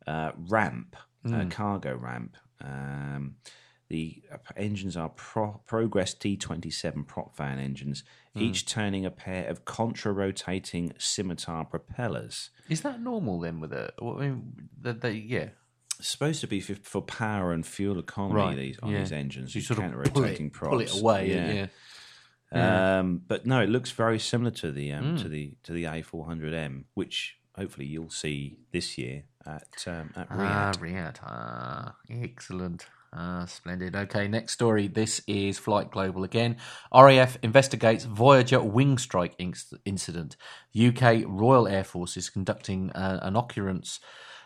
uh, 0.07 0.31
ramp, 0.37 0.95
uh, 1.29 1.45
cargo 1.49 1.95
ramp. 1.95 2.37
Um, 2.61 3.35
the 3.89 4.21
engines 4.55 4.95
are 4.95 5.09
Pro- 5.09 5.61
Progress 5.65 6.13
T27 6.13 7.07
prop 7.07 7.35
fan 7.35 7.59
engines, 7.59 8.03
each 8.35 8.65
turning 8.67 9.05
a 9.05 9.11
pair 9.11 9.47
of 9.47 9.65
contra 9.65 10.13
rotating 10.13 10.93
scimitar 10.99 11.65
propellers. 11.65 12.51
Is 12.69 12.81
that 12.81 13.01
normal 13.01 13.39
then 13.39 13.59
with 13.59 13.73
a? 13.73 13.91
I 13.99 14.05
mean, 14.05 14.69
the, 14.79 14.93
the, 14.93 15.13
yeah. 15.13 15.49
Supposed 16.01 16.39
to 16.41 16.47
be 16.47 16.61
for, 16.61 16.75
for 16.75 17.01
power 17.01 17.51
and 17.51 17.65
fuel 17.65 17.99
economy 17.99 18.39
Right, 18.39 18.55
these, 18.55 18.79
on 18.81 18.91
yeah. 18.91 18.99
these 18.99 19.11
engines. 19.11 19.53
You 19.53 19.61
sort 19.61 19.79
of 19.79 19.91
pull 20.13 20.23
it, 20.23 20.53
pull 20.53 20.79
it 20.79 20.99
away. 20.99 21.29
Yeah. 21.33 21.67
Um, 22.51 23.21
but 23.27 23.45
no, 23.45 23.61
it 23.61 23.69
looks 23.69 23.91
very 23.91 24.17
similar 24.19 24.51
to 24.51 24.71
the 24.71 24.91
um, 24.93 25.11
Hmm. 25.11 25.15
to 25.23 25.29
the 25.29 25.53
to 25.63 25.73
the 25.73 25.83
A400M, 25.83 26.85
which 26.95 27.37
hopefully 27.55 27.85
you'll 27.85 28.09
see 28.09 28.57
this 28.71 28.97
year 28.97 29.23
at 29.45 29.67
um, 29.87 30.11
at 30.15 30.27
Ah, 30.31 30.71
RIAT. 30.79 30.81
RIAT. 30.81 31.19
Ah, 31.23 31.95
excellent. 32.09 32.87
Ah, 33.11 33.45
splendid. 33.45 33.95
Okay, 33.95 34.27
next 34.27 34.53
story. 34.53 34.87
This 34.87 35.21
is 35.27 35.57
Flight 35.59 35.89
Global 35.91 36.23
again. 36.23 36.57
RAF 36.93 37.37
investigates 37.43 38.05
Voyager 38.05 38.61
wing 38.61 38.97
strike 38.99 39.37
inc- 39.37 39.73
incident. 39.85 40.37
UK 40.79 41.23
Royal 41.27 41.67
Air 41.67 41.83
Force 41.83 42.17
is 42.17 42.29
conducting 42.29 42.91
uh, 42.91 43.19
an 43.23 43.35
occurrence 43.35 43.99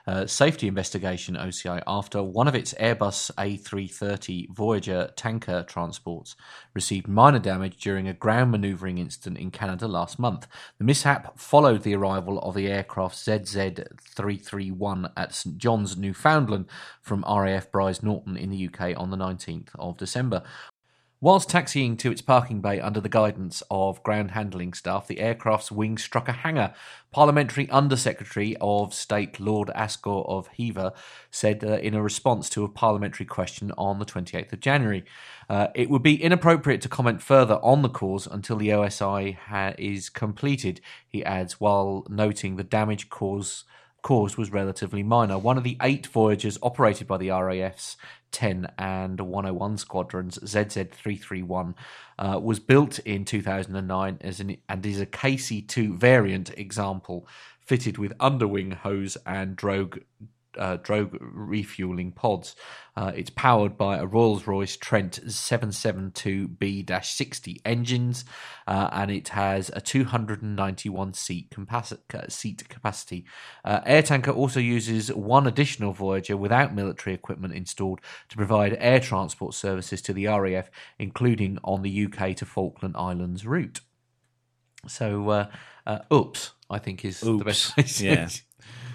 uh, 0.05 0.25
safety 0.25 0.67
investigation 0.67 1.35
OCI 1.35 1.81
after 1.87 2.21
one 2.21 2.47
of 2.47 2.55
its 2.55 2.73
Airbus 2.73 3.31
A330 3.35 4.49
Voyager 4.49 5.11
tanker 5.15 5.63
transports 5.63 6.35
received 6.73 7.07
minor 7.07 7.39
damage 7.39 7.77
during 7.77 8.07
a 8.07 8.13
ground 8.13 8.51
maneuvering 8.51 8.97
incident 8.97 9.37
in 9.37 9.51
Canada 9.51 9.87
last 9.87 10.19
month. 10.19 10.47
The 10.77 10.83
mishap 10.83 11.39
followed 11.39 11.83
the 11.83 11.95
arrival 11.95 12.39
of 12.39 12.55
the 12.55 12.67
aircraft 12.67 13.15
ZZ331 13.15 15.11
at 15.15 15.33
St 15.33 15.57
John's, 15.57 15.95
Newfoundland 15.95 16.65
from 17.01 17.23
RAF 17.27 17.71
Brize 17.71 18.03
Norton 18.03 18.35
in 18.35 18.49
the 18.49 18.67
UK 18.67 18.99
on 18.99 19.09
the 19.09 19.17
19th 19.17 19.69
of 19.75 19.97
December. 19.97 20.43
Whilst 21.23 21.49
taxiing 21.49 21.95
to 21.95 22.11
its 22.11 22.21
parking 22.21 22.59
bay 22.59 22.81
under 22.81 22.99
the 22.99 23.07
guidance 23.07 23.63
of 23.71 24.03
ground 24.03 24.31
handling 24.31 24.73
staff, 24.73 25.07
the 25.07 25.21
aircraft's 25.21 25.71
wing 25.71 25.97
struck 25.97 26.27
a 26.27 26.33
hangar. 26.33 26.73
Parliamentary 27.11 27.69
Undersecretary 27.69 28.57
of 28.59 28.93
State 28.93 29.39
Lord 29.39 29.69
Astor 29.73 30.09
of 30.09 30.49
Hever 30.57 30.91
said 31.31 31.63
uh, 31.63 31.77
in 31.77 31.93
a 31.93 32.03
response 32.03 32.49
to 32.49 32.65
a 32.65 32.69
parliamentary 32.69 33.25
question 33.25 33.71
on 33.77 33.99
the 33.99 34.05
28th 34.05 34.51
of 34.51 34.59
January. 34.59 35.05
Uh, 35.49 35.67
it 35.73 35.89
would 35.89 36.03
be 36.03 36.21
inappropriate 36.21 36.81
to 36.81 36.89
comment 36.89 37.21
further 37.21 37.55
on 37.63 37.83
the 37.83 37.89
cause 37.89 38.27
until 38.27 38.57
the 38.57 38.67
OSI 38.67 39.37
ha- 39.37 39.75
is 39.77 40.09
completed, 40.09 40.81
he 41.07 41.23
adds, 41.23 41.57
while 41.57 42.05
noting 42.09 42.57
the 42.57 42.65
damage 42.65 43.09
caused 43.09 43.63
caused 44.03 44.37
was 44.37 44.51
relatively 44.51 45.01
minor. 45.01 45.39
One 45.39 45.57
of 45.57 45.63
the 45.63 45.77
eight 45.81 46.05
Voyagers 46.05 46.59
operated 46.61 47.07
by 47.07 47.17
the 47.17 47.31
RAF's 47.31 47.97
10 48.31 48.67
and 48.77 49.19
101 49.19 49.77
squadrons, 49.77 50.37
ZZ331, 50.39 51.73
uh, 52.19 52.39
was 52.41 52.59
built 52.59 52.99
in 52.99 53.25
2009 53.25 54.17
as 54.21 54.39
an, 54.39 54.57
and 54.69 54.85
is 54.85 54.99
a 54.99 55.05
KC2 55.05 55.97
variant 55.97 56.51
example 56.57 57.27
fitted 57.59 57.97
with 57.97 58.13
underwing 58.19 58.71
hose 58.71 59.17
and 59.25 59.55
drogue 59.55 59.99
uh, 60.57 60.77
drogue 60.77 61.17
refueling 61.19 62.11
pods. 62.11 62.55
Uh, 62.95 63.11
it's 63.15 63.31
powered 63.31 63.75
by 63.75 63.97
a 63.97 64.05
Rolls 64.05 64.45
Royce 64.45 64.77
Trent 64.77 65.19
772B 65.25 67.03
60 67.03 67.61
engines, 67.65 68.23
uh, 68.67 68.89
and 68.91 69.09
it 69.09 69.29
has 69.29 69.71
a 69.73 69.81
291 69.81 71.13
seat, 71.13 71.49
capaci- 71.49 71.97
uh, 72.13 72.27
seat 72.29 72.67
capacity. 72.69 73.25
Uh, 73.65 73.81
Air 73.85 74.03
Tanker 74.03 74.31
also 74.31 74.59
uses 74.59 75.11
one 75.11 75.47
additional 75.47 75.93
Voyager 75.93 76.37
without 76.37 76.75
military 76.75 77.15
equipment 77.15 77.53
installed 77.53 77.99
to 78.29 78.37
provide 78.37 78.77
air 78.79 78.99
transport 78.99 79.55
services 79.55 80.01
to 80.03 80.13
the 80.13 80.27
RAF, 80.27 80.69
including 80.99 81.57
on 81.63 81.81
the 81.81 82.05
UK 82.05 82.35
to 82.35 82.45
Falkland 82.45 82.95
Islands 82.95 83.45
route. 83.47 83.81
So, 84.87 85.29
uh, 85.29 85.47
uh, 85.85 85.99
oops, 86.11 86.51
I 86.69 86.79
think 86.79 87.05
is 87.05 87.21
the 87.21 87.37
best 87.37 87.77
Oops, 87.77 87.97
to 87.99 88.05
yeah. 88.05 88.29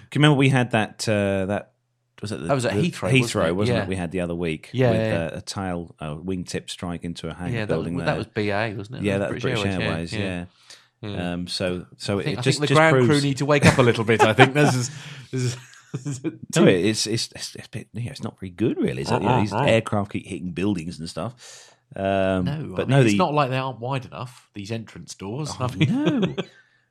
Can 0.09 0.21
you 0.21 0.25
remember 0.25 0.37
we 0.39 0.49
had 0.49 0.71
that 0.71 1.07
uh, 1.07 1.45
that 1.47 1.73
was 2.21 2.31
it 2.31 2.39
the, 2.41 2.47
That 2.47 2.53
was 2.53 2.65
at 2.65 2.73
Heathrow, 2.73 3.11
Heathrow, 3.11 3.21
wasn't 3.21 3.49
it? 3.49 3.53
wasn't 3.53 3.77
Yeah. 3.77 3.83
it? 3.83 3.89
We 3.89 3.95
had 3.95 4.11
the 4.11 4.19
other 4.21 4.35
week 4.35 4.69
Yeah, 4.73 4.91
with 4.91 4.99
yeah. 5.01 5.29
Uh, 5.33 5.37
a 5.37 5.41
tail 5.41 5.95
a 5.99 6.05
wingtip 6.15 6.69
strike 6.69 7.03
into 7.03 7.29
a 7.29 7.33
hangar 7.33 7.53
yeah, 7.53 7.59
that, 7.61 7.67
building 7.73 7.95
was- 7.95 8.05
there. 8.05 8.15
that 8.15 8.17
was 8.17 8.27
BA, 8.27 8.77
wasn't 8.77 8.97
it? 8.97 9.03
yeah, 9.03 9.17
that 9.19 9.33
was 9.33 9.41
British 9.41 9.65
Airways. 9.65 10.13
yeah. 10.13 10.45
yeah. 11.01 11.33
Um, 11.33 11.47
so 11.47 11.85
so 11.97 12.19
think, 12.21 12.33
it 12.37 12.39
I 12.39 12.41
just 12.41 12.59
think 12.59 12.61
the 12.61 12.67
just 12.73 12.77
ground 12.77 12.93
proves, 12.95 13.07
crew 13.07 13.21
need 13.21 13.37
to 13.37 13.45
wake 13.45 13.65
up 13.65 13.77
a 13.77 13.81
little 13.81 14.03
bit. 14.03 14.21
I 14.21 14.33
think 14.33 14.53
this 14.53 14.75
is. 14.75 14.91
This 15.31 15.43
is 15.43 15.57
No, 16.55 16.65
it's 16.65 17.07
it's 17.07 17.31
it's, 17.33 17.55
it's, 17.55 17.65
a 17.67 17.69
bit, 17.69 17.87
yeah, 17.93 18.11
it's 18.11 18.21
not 18.23 18.39
very 18.39 18.49
good, 18.51 18.77
really. 18.77 19.01
Is 19.01 19.09
it? 19.11 19.21
You 19.21 19.27
know, 19.27 19.39
these 19.39 19.53
aircraft 19.53 20.11
keep 20.11 20.25
hitting 20.25 20.51
buildings 20.51 20.99
and 20.99 21.09
stuff. 21.09 21.73
Um, 21.95 22.45
no, 22.45 22.73
but 22.75 22.83
I 22.83 22.85
mean, 22.85 22.89
no, 22.89 23.01
it's 23.01 23.11
the, 23.13 23.17
not 23.17 23.33
like 23.33 23.49
they 23.49 23.57
aren't 23.57 23.79
wide 23.79 24.05
enough. 24.05 24.49
These 24.53 24.71
entrance 24.71 25.15
doors. 25.15 25.51
I 25.59 25.73
mean, 25.75 25.89
no. 25.89 26.35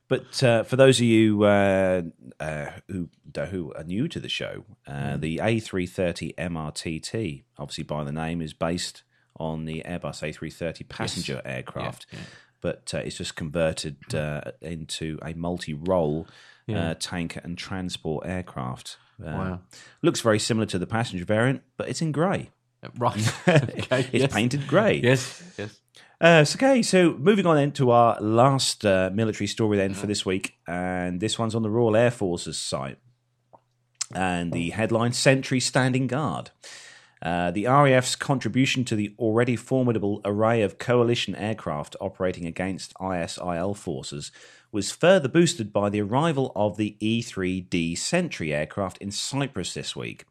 But 0.09 0.43
uh, 0.43 0.63
for 0.65 0.77
those 0.77 0.99
of 0.99 1.05
you 1.05 1.43
uh, 1.45 2.03
uh, 2.41 2.71
who 2.89 3.09
who 3.51 3.73
are 3.75 3.85
new 3.85 4.09
to 4.09 4.19
the 4.21 4.29
show, 4.29 4.65
uh, 4.87 5.15
Hmm. 5.15 5.21
the 5.21 5.37
A330 5.39 6.35
MRTT, 6.37 7.45
obviously 7.59 7.85
by 7.85 8.05
the 8.05 8.13
name, 8.13 8.41
is 8.43 8.53
based 8.55 9.03
on 9.37 9.67
the 9.67 9.83
Airbus 9.87 10.23
A330 10.23 10.89
passenger 10.89 11.41
aircraft, 11.45 12.07
yeah. 12.13 12.19
but 12.61 12.93
uh, 12.95 12.99
it's 12.99 13.17
just 13.19 13.37
converted 13.37 13.97
uh, 14.15 14.41
into 14.61 15.19
a 15.23 15.35
multi-role 15.35 16.27
Yeah. 16.67 16.91
uh, 16.91 16.95
tanker 16.99 17.41
and 17.45 17.57
transport 17.57 18.27
aircraft. 18.27 18.97
Wow. 19.21 19.61
Looks 20.03 20.21
very 20.21 20.39
similar 20.39 20.67
to 20.67 20.79
the 20.79 20.87
passenger 20.87 21.25
variant, 21.25 21.63
but 21.77 21.89
it's 21.89 22.01
in 22.03 22.13
grey. 22.13 22.51
Right. 22.97 23.17
okay. 23.49 24.07
It's 24.13 24.23
yes. 24.23 24.33
painted 24.33 24.67
grey. 24.69 25.01
Yes. 25.03 25.43
Yes. 25.59 25.81
Uh, 26.21 26.45
so, 26.45 26.57
okay, 26.57 26.83
so 26.83 27.13
moving 27.15 27.47
on 27.47 27.57
then 27.57 27.71
to 27.71 27.91
our 27.91 28.21
last 28.21 28.85
uh, 28.85 29.09
military 29.13 29.47
story 29.47 29.77
then 29.77 29.95
for 29.95 30.09
this 30.09 30.27
week, 30.27 30.55
and 30.67 31.21
this 31.21 31.39
one's 31.39 31.55
on 31.55 31.63
the 31.63 31.71
Royal 31.71 31.95
Air 31.97 32.11
Force's 32.11 32.59
site, 32.59 32.99
and 34.13 34.53
the 34.53 34.71
headline: 34.71 35.13
"Sentry 35.13 35.61
Standing 35.61 36.09
Guard." 36.09 36.51
Uh, 37.21 37.51
the 37.51 37.67
RAF's 37.67 38.15
contribution 38.15 38.85
to 38.85 38.95
the 38.95 39.13
already 39.19 39.57
formidable 39.57 40.21
array 40.25 40.63
of 40.63 40.79
coalition 40.79 41.35
aircraft 41.35 41.97
operating 42.01 42.47
against 42.47 42.95
ISIL 42.95 43.77
forces 43.77 44.31
was 44.71 44.93
further 44.93 45.29
boosted 45.29 45.73
by 45.73 45.89
the 45.89 46.01
arrival 46.01 46.53
of 46.55 46.77
the 46.77 46.97
E-3D 47.01 47.99
Sentry 47.99 48.55
aircraft 48.55 48.99
in 48.99 49.11
Cyprus 49.11 49.75
this 49.75 49.97
week. 49.97 50.27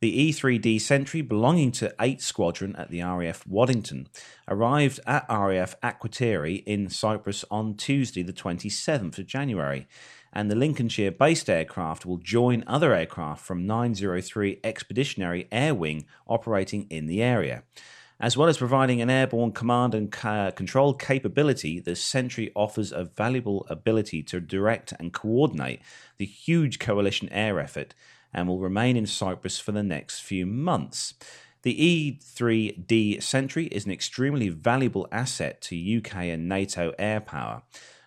The 0.00 0.20
E-3D 0.24 0.78
Sentry, 0.78 1.22
belonging 1.22 1.72
to 1.72 1.94
8th 1.98 2.20
Squadron 2.20 2.76
at 2.76 2.90
the 2.90 3.00
RAF 3.00 3.46
Waddington, 3.46 4.08
arrived 4.46 5.00
at 5.06 5.24
RAF 5.30 5.80
Akrotiri 5.80 6.62
in 6.66 6.90
Cyprus 6.90 7.46
on 7.50 7.76
Tuesday, 7.76 8.22
the 8.22 8.34
27th 8.34 9.16
of 9.16 9.26
January, 9.26 9.88
and 10.34 10.50
the 10.50 10.54
Lincolnshire 10.54 11.12
based 11.12 11.48
aircraft 11.48 12.04
will 12.04 12.18
join 12.18 12.62
other 12.66 12.92
aircraft 12.92 13.42
from 13.42 13.66
903 13.66 14.60
Expeditionary 14.62 15.48
Air 15.50 15.74
Wing 15.74 16.04
operating 16.26 16.86
in 16.90 17.06
the 17.06 17.22
area. 17.22 17.62
As 18.20 18.36
well 18.36 18.50
as 18.50 18.58
providing 18.58 19.00
an 19.00 19.08
airborne 19.08 19.52
command 19.52 19.94
and 19.94 20.12
control 20.12 20.92
capability, 20.92 21.80
the 21.80 21.96
Sentry 21.96 22.52
offers 22.54 22.92
a 22.92 23.04
valuable 23.04 23.66
ability 23.70 24.22
to 24.24 24.40
direct 24.40 24.92
and 24.98 25.14
coordinate 25.14 25.80
the 26.18 26.26
huge 26.26 26.78
coalition 26.78 27.30
air 27.30 27.58
effort 27.58 27.94
and 28.32 28.48
will 28.48 28.58
remain 28.58 28.96
in 28.96 29.06
Cyprus 29.06 29.58
for 29.58 29.72
the 29.72 29.82
next 29.82 30.20
few 30.20 30.46
months. 30.46 31.14
The 31.62 32.18
E3D 32.20 33.22
Sentry 33.22 33.66
is 33.66 33.86
an 33.86 33.92
extremely 33.92 34.48
valuable 34.48 35.08
asset 35.10 35.60
to 35.62 35.96
UK 35.98 36.14
and 36.26 36.48
NATO 36.48 36.92
air 36.98 37.20
power. 37.20 37.62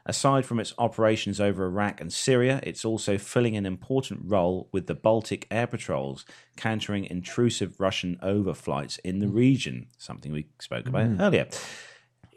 Aside 0.06 0.46
from 0.46 0.60
its 0.60 0.74
operations 0.78 1.40
over 1.40 1.66
Iraq 1.66 2.02
and 2.02 2.12
Syria, 2.12 2.62
it's 2.64 2.86
also 2.86 3.18
filling 3.18 3.56
an 3.56 3.66
important 3.66 4.22
role 4.24 4.70
with 4.72 4.88
the 4.88 4.96
Baltic 4.96 5.46
air 5.52 5.68
patrols, 5.68 6.26
countering 6.58 7.06
intrusive 7.06 7.80
Russian 7.80 8.18
overflights 8.24 8.98
in 9.04 9.20
the 9.20 9.28
region, 9.28 9.88
something 9.98 10.32
we 10.32 10.48
spoke 10.60 10.88
about 10.88 11.10
mm. 11.10 11.22
earlier. 11.22 11.48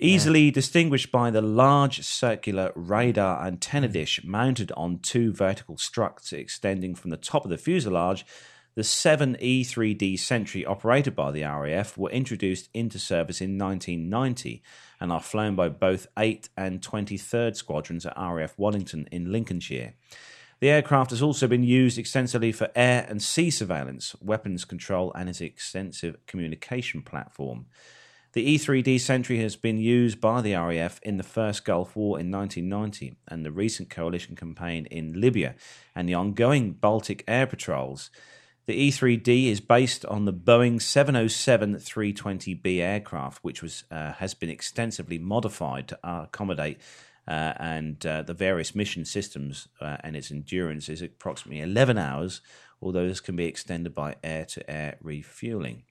Easily 0.02 0.50
distinguished 0.50 1.12
by 1.12 1.30
the 1.30 1.40
large 1.40 2.02
circular 2.02 2.72
radar 2.74 3.46
antenna 3.46 3.88
mm. 3.88 3.92
dish 3.92 4.24
mounted 4.24 4.72
on 4.76 4.98
two 4.98 5.32
vertical 5.32 5.76
struts 5.76 6.32
extending 6.32 6.96
from 6.96 7.10
the 7.10 7.16
top 7.16 7.44
of 7.44 7.50
the 7.50 7.56
fuselage, 7.56 8.26
the 8.74 8.82
7 8.82 9.36
E3D 9.40 10.18
Sentry 10.18 10.66
operated 10.66 11.14
by 11.14 11.30
the 11.30 11.44
RAF 11.44 11.96
were 11.96 12.10
introduced 12.10 12.68
into 12.74 12.98
service 12.98 13.40
in 13.40 13.56
1990 13.56 14.60
and 14.98 15.12
are 15.12 15.20
flown 15.20 15.54
by 15.54 15.68
both 15.68 16.08
8th 16.16 16.48
and 16.56 16.80
23rd 16.80 17.54
Squadrons 17.54 18.04
at 18.04 18.16
RAF 18.16 18.58
Waddington 18.58 19.06
in 19.12 19.30
Lincolnshire. 19.30 19.94
The 20.58 20.70
aircraft 20.70 21.10
has 21.10 21.22
also 21.22 21.46
been 21.46 21.62
used 21.62 21.96
extensively 21.96 22.50
for 22.50 22.70
air 22.74 23.06
and 23.08 23.22
sea 23.22 23.50
surveillance, 23.50 24.16
weapons 24.20 24.64
control, 24.64 25.12
and 25.14 25.28
its 25.28 25.40
extensive 25.40 26.16
communication 26.26 27.02
platform. 27.02 27.66
The 28.32 28.56
E3D 28.56 28.98
Sentry 28.98 29.40
has 29.40 29.56
been 29.56 29.76
used 29.76 30.18
by 30.18 30.40
the 30.40 30.54
RAF 30.54 30.98
in 31.02 31.18
the 31.18 31.22
first 31.22 31.66
Gulf 31.66 31.94
War 31.94 32.18
in 32.18 32.30
1990 32.30 33.14
and 33.28 33.44
the 33.44 33.52
recent 33.52 33.90
coalition 33.90 34.36
campaign 34.36 34.86
in 34.86 35.20
Libya 35.20 35.54
and 35.94 36.08
the 36.08 36.14
ongoing 36.14 36.72
Baltic 36.72 37.24
air 37.28 37.46
patrols. 37.46 38.10
The 38.64 38.88
E3D 38.90 39.48
is 39.48 39.60
based 39.60 40.06
on 40.06 40.24
the 40.24 40.32
Boeing 40.32 40.80
707 40.80 41.74
320B 41.74 42.78
aircraft, 42.78 43.44
which 43.44 43.60
was 43.60 43.84
uh, 43.90 44.12
has 44.12 44.32
been 44.32 44.48
extensively 44.48 45.18
modified 45.18 45.88
to 45.88 45.98
accommodate 46.02 46.78
uh, 47.28 47.52
and 47.58 48.06
uh, 48.06 48.22
the 48.22 48.32
various 48.32 48.74
mission 48.74 49.04
systems, 49.04 49.68
uh, 49.78 49.98
and 50.02 50.16
its 50.16 50.30
endurance 50.30 50.88
is 50.88 51.02
approximately 51.02 51.60
11 51.60 51.98
hours, 51.98 52.40
although 52.80 53.06
this 53.06 53.20
can 53.20 53.36
be 53.36 53.44
extended 53.44 53.94
by 53.94 54.16
air 54.24 54.46
to 54.46 54.70
air 54.70 54.96
refueling. 55.02 55.82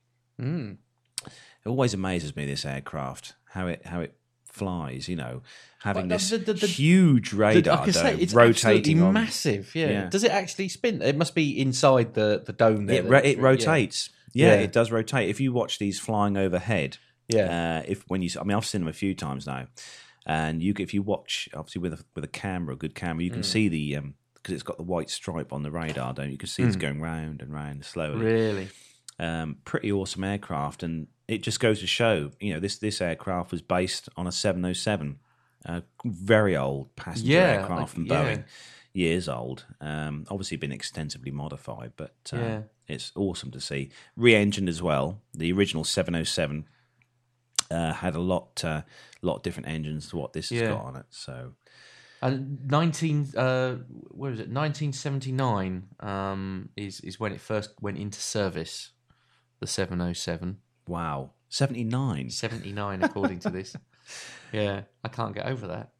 It 1.65 1.69
always 1.69 1.93
amazes 1.93 2.35
me 2.35 2.45
this 2.45 2.65
aircraft 2.65 3.35
how 3.49 3.67
it 3.67 3.85
how 3.85 3.99
it 4.01 4.15
flies. 4.45 5.07
You 5.07 5.15
know, 5.15 5.41
having 5.79 6.07
Well, 6.09 6.17
this 6.17 6.29
the- 6.29 6.37
the- 6.39 6.53
the- 6.53 6.67
huge 6.67 7.33
radar 7.33 7.83
can 7.83 7.93
say 7.93 8.11
dome 8.11 8.19
it's 8.19 8.33
rotating 8.33 9.01
on. 9.01 9.13
massiss. 9.13 9.73
Yeah. 9.75 9.89
Yeah. 9.89 10.09
Does 10.09 10.23
it 10.23 10.31
actually 10.31 10.67
spin? 10.69 11.01
It 11.01 11.15
must 11.17 11.35
be 11.35 11.59
inside 11.59 12.13
the, 12.13 12.43
the 12.45 12.53
dome 12.53 12.85
there. 12.87 13.03
It, 13.03 13.09
ro- 13.09 13.21
it 13.23 13.39
rotates. 13.39 14.09
Yeah. 14.33 14.47
Yeah. 14.47 14.53
it 14.61 14.71
does 14.73 14.91
rotate. 14.91 15.29
If 15.29 15.39
you 15.39 15.51
watch 15.53 15.77
these 15.79 15.99
flying 15.99 16.37
overhead, 16.37 16.97
Yeah. 17.27 17.79
Uh, 17.79 17.83
if 17.87 18.03
when 18.09 18.21
you, 18.21 18.29
I 18.39 18.43
mean, 18.43 18.57
I've 18.57 18.65
seen 18.65 18.81
them 18.81 18.87
a 18.89 18.93
few 18.93 19.13
times 19.15 19.45
now, 19.47 19.67
and 20.25 20.61
you 20.61 20.73
if 20.79 20.93
you 20.93 21.01
watch 21.01 21.47
obviously 21.53 21.81
with 21.81 21.93
a 21.93 22.03
with 22.15 22.23
a 22.23 22.27
camera, 22.29 22.73
a 22.73 22.77
good 22.77 22.95
camera, 22.95 23.23
you 23.23 23.29
can 23.31 23.41
Mm. 23.41 23.45
see 23.45 23.67
the 23.69 23.95
um 23.97 24.15
because 24.35 24.53
it's 24.55 24.63
got 24.63 24.77
the 24.77 24.83
white 24.83 25.09
stripe 25.09 25.53
on 25.53 25.61
the 25.63 25.69
radar, 25.71 26.13
don't 26.13 26.25
you? 26.27 26.31
You 26.33 26.37
can 26.37 26.47
see 26.49 26.63
it's 26.63 26.75
going 26.75 26.99
round 26.99 27.41
and 27.41 27.53
round 27.53 27.85
slowly. 27.85 28.19
Mm. 28.19 28.23
Really? 28.23 28.69
um, 29.19 29.57
pretty 29.65 29.91
awesome 29.91 30.23
aircraft, 30.23 30.81
and 30.83 31.07
it 31.31 31.43
just 31.43 31.59
goes 31.59 31.79
to 31.79 31.87
show, 31.87 32.31
you 32.39 32.53
know, 32.53 32.59
this 32.59 32.77
this 32.77 33.01
aircraft 33.01 33.51
was 33.51 33.61
based 33.61 34.09
on 34.17 34.27
a 34.27 34.31
707, 34.31 35.19
a 35.65 35.83
very 36.05 36.57
old 36.57 36.95
passenger 36.95 37.31
Yeah, 37.33 37.51
aircraft 37.59 37.81
like- 37.81 37.89
from 37.89 38.05
yeah. 38.05 38.13
Boeing, 38.23 38.43
years 38.93 39.29
old. 39.29 39.65
Um, 39.79 40.25
obviously 40.29 40.57
been 40.57 40.71
extensively 40.73 41.31
modified, 41.31 41.93
but 41.95 42.15
uh, 42.33 42.37
Yeah. 42.37 42.61
it's 42.87 43.11
awesome 43.15 43.49
to 43.51 43.61
see. 43.61 43.89
Re-engined 44.17 44.67
as 44.67 44.81
well. 44.81 45.21
The 45.33 45.51
original 45.53 45.83
707 45.85 46.65
uh, 47.69 47.93
had 47.93 48.15
a 48.15 48.19
lot, 48.19 48.61
uh, 48.65 48.81
lot 49.21 49.43
different 49.43 49.69
engines 49.69 50.09
to 50.09 50.17
what 50.17 50.33
this 50.33 50.49
has 50.49 50.61
got 50.63 50.83
on 50.83 50.95
it. 50.97 51.05
So 51.09 51.53
And 52.21 52.67
nineteen, 52.69 53.29
uh, 53.37 53.75
where 54.09 54.33
is 54.33 54.39
it? 54.41 54.49
Nineteen 54.49 54.91
seventy 54.91 55.31
nine 55.31 55.87
um, 56.01 56.69
is 56.75 56.99
is 56.99 57.17
when 57.19 57.31
it 57.31 57.39
first 57.39 57.69
went 57.81 57.97
into 57.97 58.19
service. 58.19 58.91
The 59.61 59.67
seven 59.67 60.01
oh 60.01 60.11
seven. 60.13 60.57
Wow, 60.91 61.31
79, 61.49 62.29
79 62.29 63.03
according 63.03 63.39
to 63.39 63.49
this. 63.49 63.75
Yeah, 64.51 64.81
I 65.05 65.07
can't 65.07 65.33
get 65.33 65.45
over 65.45 65.67
that. 65.67 65.91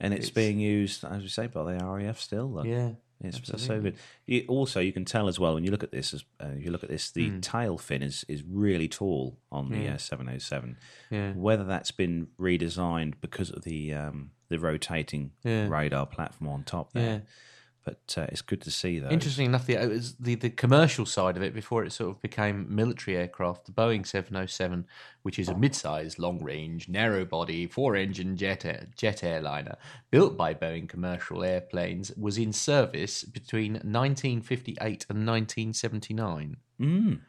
and 0.00 0.14
it's, 0.14 0.28
It's- 0.28 0.34
being 0.34 0.58
used 0.58 1.04
as 1.04 1.20
we 1.22 1.28
say 1.28 1.46
by 1.46 1.64
the 1.74 1.84
RAF 1.84 2.18
still. 2.18 2.48
Though. 2.54 2.62
Yeah, 2.64 2.92
It's 3.22 3.62
so 3.62 3.78
good. 3.82 3.96
You, 4.26 4.46
also, 4.48 4.80
you 4.80 4.92
can 4.92 5.04
tell 5.04 5.28
as 5.28 5.38
well 5.38 5.52
when 5.54 5.64
you 5.64 5.70
look 5.70 5.82
at 5.84 5.92
this. 5.92 6.14
As 6.14 6.24
uh, 6.42 6.54
you 6.56 6.70
look 6.70 6.82
at 6.82 6.88
this, 6.88 7.10
the 7.10 7.28
Hmm. 7.28 7.40
tail 7.40 7.76
fin 7.76 8.02
is 8.02 8.24
is 8.28 8.42
really 8.48 8.88
tall 8.88 9.38
on 9.52 9.68
the 9.68 9.88
uh, 9.88 9.98
707. 9.98 10.78
Yeah. 11.10 11.32
Whether 11.34 11.64
that's 11.64 11.90
been 11.90 12.28
redesigned 12.40 13.14
because 13.20 13.50
of 13.50 13.62
the 13.64 13.92
um, 13.92 14.30
the 14.48 14.58
rotating 14.58 15.32
Yeah. 15.44 15.68
radar 15.68 16.06
platform 16.06 16.48
on 16.50 16.64
top 16.64 16.94
there, 16.94 17.04
Yeah. 17.16 17.20
But 17.84 18.14
uh, 18.16 18.26
it's 18.28 18.42
good 18.42 18.60
to 18.62 18.70
see 18.70 18.98
though. 18.98 19.08
Interesting 19.08 19.46
enough, 19.46 19.66
the, 19.66 19.74
it 19.74 19.88
was 19.88 20.14
the 20.14 20.34
the 20.34 20.50
commercial 20.50 21.06
side 21.06 21.36
of 21.36 21.42
it 21.42 21.54
before 21.54 21.84
it 21.84 21.92
sort 21.92 22.10
of 22.10 22.22
became 22.22 22.66
military 22.68 23.16
aircraft. 23.16 23.66
The 23.66 23.72
Boeing 23.72 24.06
707, 24.06 24.86
which 25.22 25.38
is 25.38 25.48
a 25.48 25.56
mid-sized, 25.56 26.18
long-range, 26.18 26.88
narrow-body, 26.88 27.66
four-engine 27.66 28.36
jet 28.36 28.64
air, 28.64 28.88
jet 28.96 29.24
airliner 29.24 29.76
built 30.10 30.36
by 30.36 30.54
Boeing 30.54 30.88
Commercial 30.88 31.42
Airplanes, 31.42 32.12
was 32.16 32.36
in 32.38 32.52
service 32.52 33.24
between 33.24 33.74
1958 33.74 35.06
and 35.08 35.26
1979. 35.26 36.56
Mm. 36.80 37.20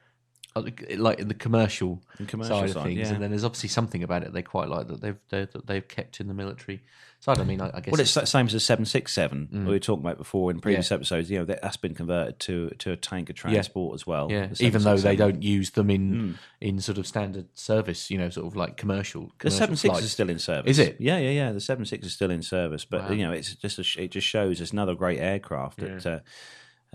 Uh, 0.53 0.63
Like 0.97 1.19
in 1.19 1.29
the 1.29 1.33
commercial, 1.33 2.03
The 2.17 2.25
commercial 2.25 2.59
side 2.59 2.75
of 2.75 2.83
things, 2.83 2.99
yeah. 2.99 3.13
and 3.13 3.23
then 3.23 3.29
there's 3.29 3.45
obviously 3.45 3.69
something 3.69 4.03
about 4.03 4.23
it 4.23 4.33
they 4.33 4.41
quite 4.41 4.67
like 4.67 4.87
that 4.87 4.99
they've 4.99 5.19
they've, 5.29 5.49
that 5.51 5.65
they've 5.65 5.87
kept 5.87 6.19
in 6.19 6.27
the 6.27 6.33
military 6.33 6.83
side. 7.21 7.39
I 7.39 7.43
mean, 7.45 7.61
I, 7.61 7.71
I 7.73 7.79
guess 7.79 7.91
Well, 7.93 8.01
it's 8.01 8.13
the 8.13 8.25
same 8.25 8.47
as 8.47 8.51
the 8.53 8.59
767 8.59 9.49
we 9.65 9.71
were 9.71 9.79
talking 9.79 10.03
about 10.03 10.17
before 10.17 10.51
in 10.51 10.59
previous 10.59 10.87
Mm. 10.87 10.91
Yeah. 10.91 10.95
episodes. 10.95 11.31
You 11.31 11.39
know, 11.39 11.45
that, 11.45 11.61
that's 11.61 11.77
been 11.77 11.93
converted 11.95 12.39
to 12.41 12.69
to 12.79 12.91
a 12.91 12.97
tanker 12.97 13.31
transport 13.33 13.95
as 13.95 14.05
well. 14.05 14.27
Yeah, 14.29 14.47
the 14.47 14.65
even 14.65 14.83
though 14.83 14.97
they 14.97 15.15
don't 15.15 15.41
use 15.41 15.69
them 15.71 15.89
in 15.89 16.37
in 16.59 16.79
sort 16.81 16.97
of 16.97 17.07
standard 17.07 17.47
service, 17.53 18.11
you 18.11 18.17
know, 18.17 18.29
sort 18.29 18.47
of 18.47 18.55
like 18.55 18.75
commercial. 18.75 19.27
The 19.27 19.33
commercial 19.37 19.57
seven 19.59 19.75
six 19.77 19.91
flights. 19.91 20.05
is 20.05 20.11
still 20.11 20.29
in 20.29 20.39
service. 20.39 20.71
Is 20.71 20.79
it? 20.79 20.97
Yeah, 20.99 21.17
yeah, 21.19 21.29
yeah. 21.29 21.51
The 21.53 21.61
seven 21.61 21.85
six 21.85 22.05
is 22.05 22.13
still 22.13 22.31
in 22.31 22.41
service, 22.41 22.83
but 22.85 23.03
Wow. 23.03 23.11
you 23.11 23.23
know, 23.25 23.31
it's 23.31 23.55
just 23.55 23.79
a, 23.79 24.01
it 24.03 24.11
just 24.11 24.27
shows 24.27 24.59
it's 24.59 24.71
another 24.71 24.95
great 24.95 25.19
aircraft 25.19 25.77
that 25.79 26.05
uh, 26.05 26.19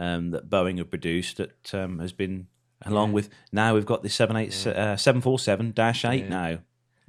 um, 0.02 0.30
that 0.32 0.50
Boeing 0.50 0.78
have 0.78 0.90
produced 0.90 1.38
that 1.38 1.74
um, 1.74 2.00
has 2.00 2.12
been 2.12 2.48
along 2.84 3.12
with 3.12 3.30
now 3.52 3.74
we've 3.74 3.86
got 3.86 4.02
the 4.02 4.08
seven 4.10 4.36
eight 4.36 4.66
uh, 4.66 4.96
seven 4.96 5.20
four 5.22 5.38
seven 5.38 5.72
dash 5.72 6.04
eight 6.04 6.28
now. 6.28 6.58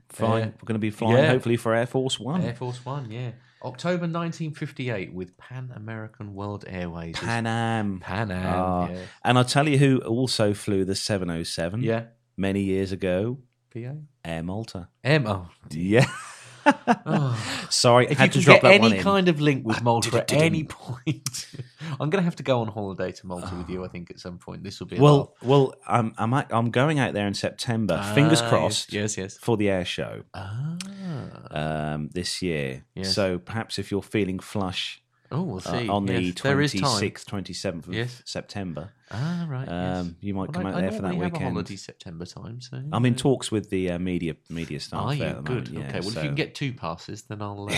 Flying, 0.10 0.40
Yeah. 0.46 0.52
we're 0.62 0.66
going 0.66 0.76
to 0.76 0.80
be 0.80 0.90
flying 0.90 1.18
Yeah. 1.18 1.30
hopefully 1.30 1.58
for 1.58 1.74
Air 1.76 1.86
Force 1.86 2.20
One. 2.20 2.42
Air 2.42 2.54
Force 2.56 2.86
One, 2.86 3.12
yeah, 3.12 3.32
October 3.64 4.08
1958 4.08 5.14
with 5.14 5.38
Pan 5.38 5.72
American 5.76 6.34
World 6.34 6.64
Airways. 6.68 7.16
Pan 7.18 7.46
Am. 7.48 8.00
Pan 8.00 8.32
Am, 8.32 8.46
Ah. 8.56 8.90
yeah. 8.90 8.98
And 9.24 9.38
I'll 9.38 9.44
tell 9.46 9.68
you 9.68 9.78
who 9.78 9.98
also 10.00 10.54
flew 10.54 10.86
the 10.86 10.96
707 10.96 11.82
yeah, 11.82 12.06
many 12.38 12.62
years 12.62 12.92
ago 12.92 13.40
PA. 13.74 13.96
Air 14.24 14.44
Malta. 14.44 14.88
M. 15.04 15.26
Oh, 15.28 15.50
Yeah. 15.72 16.06
Sorry, 17.70 18.08
If 18.10 18.18
had 18.18 18.26
you 18.28 18.32
can 18.34 18.42
drop 18.42 18.56
get 18.62 18.64
that 18.64 18.82
one 18.82 18.92
any 18.92 18.98
in. 19.00 19.04
kind 19.04 19.28
of 19.30 19.40
link 19.42 19.66
with 19.66 19.82
Malta 19.84 20.18
at 20.18 20.32
any 20.34 20.64
point, 20.70 21.48
I'm 22.00 22.10
going 22.10 22.22
to 22.22 22.26
have 22.26 22.36
to 22.38 22.44
go 22.44 22.60
on 22.62 22.68
holiday 22.68 23.12
to 23.12 23.28
Malta 23.28 23.54
with 23.56 23.70
you. 23.70 23.84
I 23.86 23.88
think 23.88 24.10
at 24.12 24.20
some 24.20 24.38
point 24.38 24.64
this 24.64 24.80
will 24.80 24.88
be 24.88 24.98
a 24.98 25.02
Well, 25.02 25.36
well, 25.42 25.74
I'm 25.88 26.14
I'm 26.18 26.34
I'm 26.34 26.72
going 26.72 27.00
out 27.00 27.14
there 27.14 27.28
in 27.28 27.34
September. 27.34 28.02
Fingers 28.16 28.42
Ah, 28.42 28.50
crossed. 28.50 28.94
Yes, 28.94 29.18
yes. 29.18 29.38
For 29.38 29.58
the 29.58 29.70
air 29.70 29.86
show 29.86 30.24
Ah. 30.34 30.76
um, 31.52 32.10
this 32.14 32.42
year. 32.42 32.86
Yes. 32.96 33.14
So 33.14 33.38
perhaps 33.40 33.80
if 33.80 33.92
you're 33.92 34.02
feeling 34.02 34.40
flush 34.40 35.02
Oh, 35.32 35.44
we'll 35.44 35.58
uh, 35.58 35.60
see. 35.62 35.90
on 35.90 36.06
the 36.06 36.22
Yes, 36.22 36.36
time. 36.36 36.58
26th, 36.58 37.26
27th 37.26 37.88
of 37.88 37.94
Yes. 37.94 38.22
September, 38.26 38.94
Ah, 39.12 39.46
right. 39.50 39.68
yes. 39.68 39.98
um, 39.98 40.16
you 40.22 40.34
might 40.34 40.44
Well, 40.44 40.48
come 40.54 40.66
I- 40.68 40.74
out 40.74 40.82
there 40.82 40.92
for 40.92 41.02
that 41.02 41.02
normally 41.10 41.18
have 41.26 41.32
a 41.34 41.36
weekend. 41.36 41.52
holiday 41.54 41.76
September 41.76 42.26
time, 42.26 42.62
so 42.62 42.82
I'm 42.94 43.06
in 43.06 43.16
talks 43.16 43.52
with 43.52 43.70
the 43.70 43.92
uh, 43.92 44.00
media 44.00 44.36
media 44.50 44.80
staff 44.80 45.02
Are 45.02 45.16
there 45.16 45.30
you 45.30 45.36
the 45.36 45.42
good? 45.42 45.74
moment. 45.74 45.90
okay. 45.90 46.00
Well, 46.00 46.10
so- 46.12 46.20
if 46.20 46.24
you 46.24 46.30
can 46.30 46.36
get 46.36 46.56
two 46.56 46.72
passes, 46.74 47.24
then 47.24 47.42
I'll, 47.42 47.68
uh, 47.70 47.74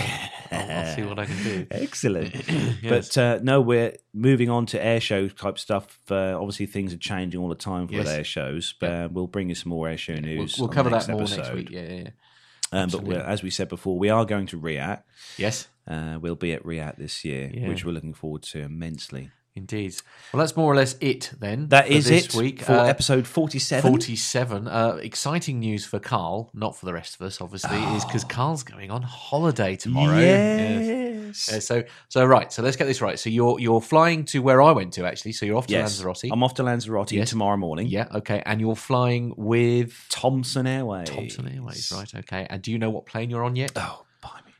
I'll, 0.52 0.70
I'll 0.70 0.94
see 0.94 1.02
what 1.02 1.18
I 1.18 1.26
can 1.26 1.42
do. 1.42 1.66
Excellent. 1.70 2.34
Yes. 2.82 3.14
But 3.14 3.18
uh, 3.18 3.40
no, 3.42 3.60
we're 3.60 3.94
moving 4.14 4.48
on 4.48 4.64
to 4.66 4.82
air 4.82 5.00
show 5.00 5.28
type 5.28 5.58
stuff. 5.58 5.98
Uh, 6.10 6.38
obviously, 6.38 6.66
things 6.66 6.94
are 6.94 6.98
changing 6.98 7.40
all 7.40 7.48
the 7.48 7.54
time 7.54 7.88
for 7.88 7.94
Yes. 7.94 8.08
air 8.08 8.24
shows. 8.24 8.74
But 8.78 8.90
uh, 8.90 9.08
we'll 9.10 9.26
bring 9.26 9.48
you 9.48 9.54
some 9.54 9.70
more 9.70 9.88
air 9.88 9.98
show 9.98 10.12
We'll, 10.14 10.22
news. 10.22 10.56
we'll 10.58 10.68
on 10.68 10.74
cover 10.74 10.90
the 10.90 10.98
that 10.98 11.08
more 11.10 11.20
next 11.22 11.52
week. 11.52 11.70
Yeah, 11.70 11.82
yeah, 11.82 11.92
yeah. 12.04 12.10
Um, 12.72 12.88
but 12.90 13.02
we're, 13.02 13.18
as 13.20 13.42
we 13.42 13.50
said 13.50 13.68
before, 13.68 13.98
we 13.98 14.08
are 14.10 14.24
going 14.24 14.46
to 14.46 14.58
RIAT. 14.58 15.02
Yes, 15.36 15.68
Uh, 15.88 16.18
we'll 16.20 16.36
be 16.36 16.52
at 16.52 16.64
RIAT 16.64 16.96
this 16.98 17.24
year, 17.24 17.50
Yeah. 17.52 17.68
which 17.68 17.84
we're 17.84 17.90
looking 17.92 18.14
forward 18.14 18.42
to 18.44 18.60
immensely. 18.60 19.30
indeed. 19.56 19.94
Well, 20.32 20.38
that's 20.38 20.56
more 20.56 20.72
or 20.72 20.76
less 20.76 20.94
it 21.00 21.32
then. 21.38 21.68
That 21.68 21.88
is 21.88 22.06
this 22.06 22.26
it 22.26 22.34
week 22.36 22.62
for 22.62 22.72
Uh, 22.74 22.84
episode 22.84 23.26
47. 23.26 23.90
47. 23.90 24.68
Uh, 24.68 24.98
exciting 25.02 25.58
news 25.58 25.84
for 25.84 25.98
Carl, 25.98 26.50
not 26.54 26.76
for 26.78 26.86
the 26.86 26.92
rest 26.94 27.16
of 27.16 27.26
us, 27.26 27.40
obviously, 27.40 27.76
is 27.96 28.04
because 28.06 28.22
Carl's 28.24 28.62
going 28.62 28.92
on 28.92 29.02
holiday 29.02 29.74
tomorrow. 29.74 30.16
Yes. 30.18 31.09
Uh, 31.30 31.60
so, 31.60 31.82
so 32.08 32.24
right. 32.24 32.52
So 32.52 32.62
let's 32.62 32.76
get 32.76 32.86
this 32.86 33.00
right. 33.00 33.18
So 33.18 33.30
you're 33.30 33.58
you're 33.60 33.80
flying 33.80 34.24
to 34.26 34.40
where 34.40 34.60
I 34.62 34.72
went 34.72 34.92
to 34.94 35.06
actually. 35.06 35.32
So 35.32 35.46
you're 35.46 35.56
off 35.56 35.66
to 35.68 35.72
Yes. 35.72 35.98
Lanzarote. 35.98 36.30
I'm 36.32 36.42
off 36.42 36.54
to 36.54 36.62
Lanzarote 36.62 37.12
Yes. 37.12 37.30
tomorrow 37.30 37.56
morning. 37.56 37.86
yeah. 37.86 38.08
Okay. 38.14 38.42
And 38.46 38.60
you're 38.60 38.76
flying 38.76 39.34
with 39.36 39.92
Thomson 40.10 40.66
Airways. 40.66 41.08
Thomson 41.10 41.48
Airways, 41.54 41.92
right? 41.94 42.14
Okay. 42.14 42.46
And 42.50 42.62
do 42.62 42.70
you 42.72 42.78
know 42.78 42.90
what 42.90 43.06
plane 43.06 43.30
you're 43.30 43.44
on 43.44 43.56
yet? 43.56 43.72
Oh. 43.76 44.04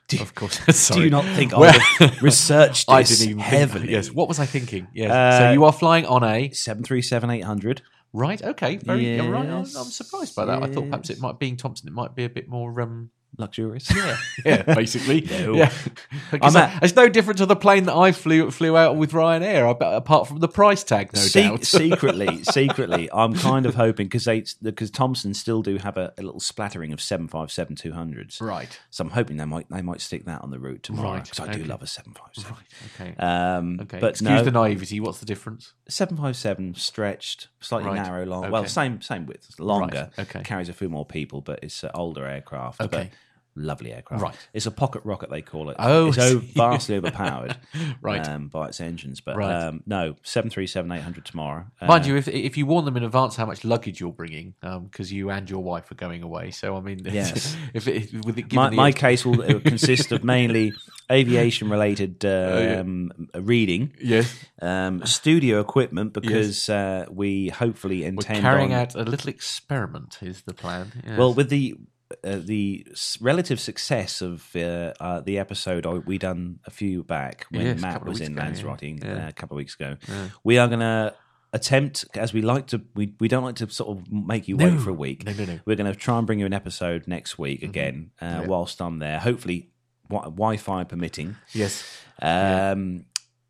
Do, 0.08 0.18
Of 0.22 0.34
course. 0.34 0.58
Sorry. 0.76 0.98
do 1.00 1.04
you 1.04 1.10
not 1.10 1.24
think 1.36 1.56
Well- 1.56 1.70
I 1.72 1.78
have 2.04 2.20
researched 2.22 2.88
this 2.88 2.94
I 2.94 3.02
didn't 3.04 3.24
even 3.28 3.36
think- 3.44 3.48
heavily? 3.48 3.92
yes. 3.92 4.10
What 4.10 4.26
was 4.26 4.40
I 4.40 4.46
thinking? 4.46 4.88
Yes. 4.92 5.10
Uh, 5.12 5.38
so 5.38 5.52
you 5.52 5.62
are 5.64 5.72
flying 5.72 6.04
on 6.04 6.24
a 6.24 6.50
737 6.50 7.30
800. 7.30 7.82
right. 8.12 8.42
Okay. 8.42 8.76
Very 8.78 9.16
yeah, 9.16 9.28
right. 9.28 9.46
I'm, 9.46 9.58
I'm 9.60 9.66
surprised 9.66 10.34
by 10.34 10.46
that. 10.46 10.64
I 10.64 10.66
thought 10.66 10.86
perhaps 10.90 11.10
it 11.10 11.20
might 11.20 11.38
being 11.38 11.56
Thomson. 11.56 11.86
It 11.86 11.92
might 11.94 12.16
be 12.16 12.24
a 12.24 12.28
bit 12.28 12.48
more. 12.48 12.80
Um, 12.80 13.10
Luxurious. 13.38 13.90
yeah, 13.94 14.16
yeah, 14.44 14.62
basically. 14.62 15.22
No. 15.22 15.54
Yeah, 15.60 15.72
I'm 16.42 16.56
I- 16.56 16.78
it's 16.82 16.94
no 16.96 17.08
different 17.08 17.38
to 17.38 17.46
the 17.46 17.56
plane 17.56 17.84
that 17.84 17.94
I 17.96 18.12
flew 18.12 18.50
flew 18.50 18.76
out 18.76 18.96
with 18.96 19.12
Ryanair, 19.12 19.70
apart 19.96 20.28
from 20.28 20.38
the 20.38 20.48
price 20.48 20.84
tag, 20.84 21.12
no 21.14 21.20
Se- 21.20 21.42
doubt. 21.42 21.64
secretly, 21.64 22.42
secretly, 22.44 23.08
I'm 23.12 23.34
kind 23.34 23.66
of 23.66 23.74
hoping 23.74 24.06
because 24.06 24.24
they 24.24 24.44
because 24.62 24.90
Thomson 24.90 25.34
still 25.34 25.62
do 25.62 25.78
have 25.78 25.96
a, 25.96 26.12
a 26.18 26.22
little 26.22 26.40
splattering 26.40 26.92
of 26.92 27.00
seven 27.00 27.28
five 27.28 27.50
seven 27.50 27.76
two 27.76 27.92
hundreds. 27.92 28.40
right. 28.40 28.78
So 28.90 29.02
I'm 29.04 29.10
hoping 29.10 29.36
they 29.38 29.44
might 29.44 29.68
they 29.70 29.82
might 29.82 30.00
stick 30.00 30.24
that 30.26 30.42
on 30.42 30.50
the 30.50 30.58
route 30.58 30.82
tomorrow 30.82 31.12
Right, 31.14 31.22
because 31.24 31.40
I 31.40 31.52
do 31.52 31.64
love 31.64 31.82
a 31.82 31.86
seven 31.86 32.12
five 32.12 32.30
seven. 32.34 32.56
Okay. 33.00 33.14
Um, 33.16 33.78
okay. 33.82 33.98
but 34.00 34.10
Excuse 34.10 34.30
no, 34.30 34.42
the 34.44 34.50
naivety. 34.50 35.00
What's 35.00 35.18
the 35.18 35.26
difference? 35.26 35.72
seven 35.88 36.16
five 36.16 36.36
seven 36.36 36.74
stretched, 36.74 37.48
slightly 37.60 37.90
Right, 37.90 38.02
narrow, 38.02 38.24
long. 38.26 38.50
Well, 38.50 38.66
same 38.66 39.00
same 39.02 39.26
width, 39.26 39.58
longer. 39.58 40.10
Right, 40.18 40.28
okay. 40.28 40.42
carries 40.42 40.68
a 40.68 40.72
few 40.74 40.88
more 40.88 41.06
people, 41.06 41.40
but 41.40 41.60
it's 41.62 41.82
an 41.82 41.90
older 41.94 42.26
aircraft. 42.26 42.80
Okay. 42.80 42.88
but 43.10 43.18
lovely 43.60 43.92
aircraft. 43.92 44.22
Right. 44.22 44.34
it's 44.52 44.66
a 44.66 44.70
pocket 44.70 45.02
rocket 45.04 45.30
they 45.30 45.42
call 45.42 45.70
it. 45.70 45.76
Oh, 45.78 46.08
it's 46.08 46.16
so 46.16 46.38
vastly 46.38 46.96
overpowered, 46.96 47.56
Right. 48.02 48.26
um, 48.26 48.48
by 48.48 48.68
its 48.68 48.80
engines. 48.80 49.20
But 49.20 49.36
Right. 49.36 49.54
um, 49.66 49.82
no, 49.86 50.16
seven 50.22 50.50
three 50.50 50.66
seven 50.66 50.90
eight 50.92 51.02
hundred 51.02 51.24
tomorrow. 51.26 51.66
Mind 51.82 52.04
Uh, 52.04 52.08
you, 52.08 52.16
if 52.16 52.28
if 52.28 52.56
you 52.56 52.66
warn 52.66 52.84
them 52.84 52.96
in 52.96 53.04
advance 53.04 53.36
how 53.36 53.46
much 53.46 53.64
luggage 53.64 54.00
you're 54.00 54.12
bringing, 54.12 54.54
because 54.60 55.12
you 55.12 55.30
and 55.30 55.48
your 55.48 55.62
wife 55.62 55.90
are 55.90 55.94
going 55.96 56.22
away, 56.22 56.50
so 56.50 56.76
I 56.76 56.80
mean, 56.80 57.00
Yes. 57.04 57.56
if 57.74 57.86
it, 57.88 58.12
with 58.24 58.38
it, 58.38 58.48
given 58.48 58.56
my, 58.56 58.70
my 58.70 58.92
case 58.92 59.24
will 59.24 59.42
uh, 59.42 59.60
consist 59.60 60.12
of 60.12 60.24
mainly 60.24 60.72
aviation 61.10 61.68
related 61.70 62.24
Oh, 62.24 62.58
yeah. 62.60 62.80
um, 62.80 63.10
reading, 63.34 63.92
yes, 64.00 64.32
um, 64.62 65.04
studio 65.06 65.60
equipment 65.60 66.12
because 66.12 66.68
uh, 66.68 67.06
we 67.10 67.48
hopefully 67.48 68.08
we're 68.10 68.22
carrying 68.22 68.72
on, 68.72 68.80
out 68.80 68.94
a 68.94 69.02
little 69.02 69.28
experiment. 69.28 70.18
Is 70.22 70.42
the 70.42 70.54
plan? 70.54 70.92
Yes. 71.06 71.18
Well, 71.18 71.34
with 71.34 71.50
the 71.50 71.76
uh, 72.24 72.38
the 72.42 72.86
relative 73.20 73.60
success 73.60 74.20
of 74.20 74.48
uh, 74.56 74.92
uh, 75.00 75.20
the 75.20 75.38
episode 75.38 75.86
we 76.06 76.18
done 76.18 76.58
a 76.66 76.70
few 76.70 77.02
back 77.04 77.46
when 77.50 77.62
Yes, 77.66 77.80
Matt 77.80 78.04
was 78.04 78.20
in 78.20 78.32
ago. 78.32 78.42
Lanzarote 78.42 78.82
Yeah. 78.82 79.26
uh, 79.26 79.28
a 79.28 79.32
couple 79.32 79.54
of 79.56 79.58
weeks 79.58 79.74
ago, 79.74 79.96
we 80.44 80.58
are 80.58 80.66
going 80.68 80.80
to 80.80 81.14
attempt 81.52 82.04
as 82.14 82.32
we 82.32 82.42
like 82.42 82.68
to. 82.68 82.80
We, 82.94 83.14
we 83.20 83.28
don't 83.28 83.42
like 83.44 83.56
to 83.56 83.68
sort 83.70 83.96
of 83.98 84.10
make 84.12 84.46
you 84.48 84.56
wait 84.56 84.78
for 84.80 84.90
a 84.90 84.94
week. 84.94 85.24
No, 85.24 85.32
no, 85.32 85.44
no. 85.44 85.60
We're 85.64 85.76
going 85.76 85.92
to 85.92 85.98
try 85.98 86.16
and 86.18 86.26
bring 86.26 86.38
you 86.40 86.46
an 86.46 86.52
episode 86.52 87.06
next 87.08 87.38
week 87.38 87.62
again 87.62 88.10
uh, 88.20 88.26
Yeah. 88.26 88.46
whilst 88.46 88.80
I'm 88.80 88.98
there. 88.98 89.18
Hopefully, 89.18 89.70
wi- 90.08 90.24
Wi-Fi 90.30 90.84
permitting. 90.84 91.36
yes, 91.52 91.84
Um, 92.22 93.04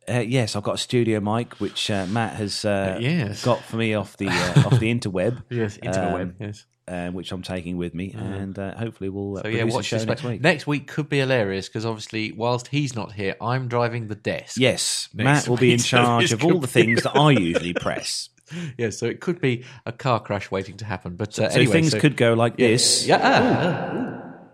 uh, 0.09 0.19
yes, 0.19 0.55
I've 0.55 0.63
got 0.63 0.75
a 0.75 0.79
studio 0.79 1.19
mic 1.19 1.53
which 1.55 1.91
uh, 1.91 2.05
Matt 2.07 2.35
has 2.35 2.65
uh, 2.65 2.97
yes. 2.99 3.43
got 3.45 3.61
for 3.63 3.77
me 3.77 3.93
off 3.93 4.17
the 4.17 4.27
uh, 4.29 4.63
off 4.65 4.79
the 4.79 4.91
interweb. 4.95 5.43
yes, 5.49 5.77
interweb. 5.77 6.21
Um, 6.21 6.35
Yes. 6.39 6.65
Uh, 6.91 7.09
which 7.11 7.31
I'm 7.31 7.41
taking 7.41 7.77
with 7.77 7.93
me, 7.95 8.13
and 8.17 8.57
uh, 8.59 8.75
hopefully 8.75 9.09
we'll 9.09 9.37
uh, 9.37 9.43
So 9.43 9.47
yeah, 9.47 9.63
watch 9.63 9.89
this 9.89 10.05
next 10.05 10.23
week. 10.23 10.41
Next 10.41 10.67
week 10.67 10.87
could 10.87 11.07
be 11.07 11.19
hilarious 11.19 11.67
because 11.69 11.85
obviously, 11.85 12.33
whilst 12.33 12.67
he's 12.67 12.95
not 12.95 13.13
here, 13.13 13.35
I'm 13.41 13.67
driving 13.69 14.07
the 14.07 14.15
desk. 14.15 14.57
Yes, 14.57 15.07
Matt 15.13 15.47
will 15.47 15.57
be 15.57 15.71
in 15.71 15.79
charge 15.79 16.33
of 16.33 16.43
all 16.43 16.59
the 16.59 16.67
things 16.67 17.03
that 17.03 17.15
I 17.15 17.31
usually 17.31 17.73
press. 17.73 18.29
yeah. 18.77 18.89
So 18.89 19.05
it 19.05 19.21
could 19.21 19.39
be 19.39 19.63
a 19.85 19.91
car 19.93 20.19
crash 20.19 20.51
waiting 20.51 20.75
to 20.77 20.85
happen. 20.85 21.15
But 21.15 21.39
uh, 21.39 21.49
So 21.49 21.59
anyway, 21.59 21.71
things 21.71 21.91
so- 21.91 21.99
could 21.99 22.17
go 22.17 22.33
like 22.33 22.55
yeah, 22.57 22.67
this, 22.67 23.07
Yeah, 23.07 23.19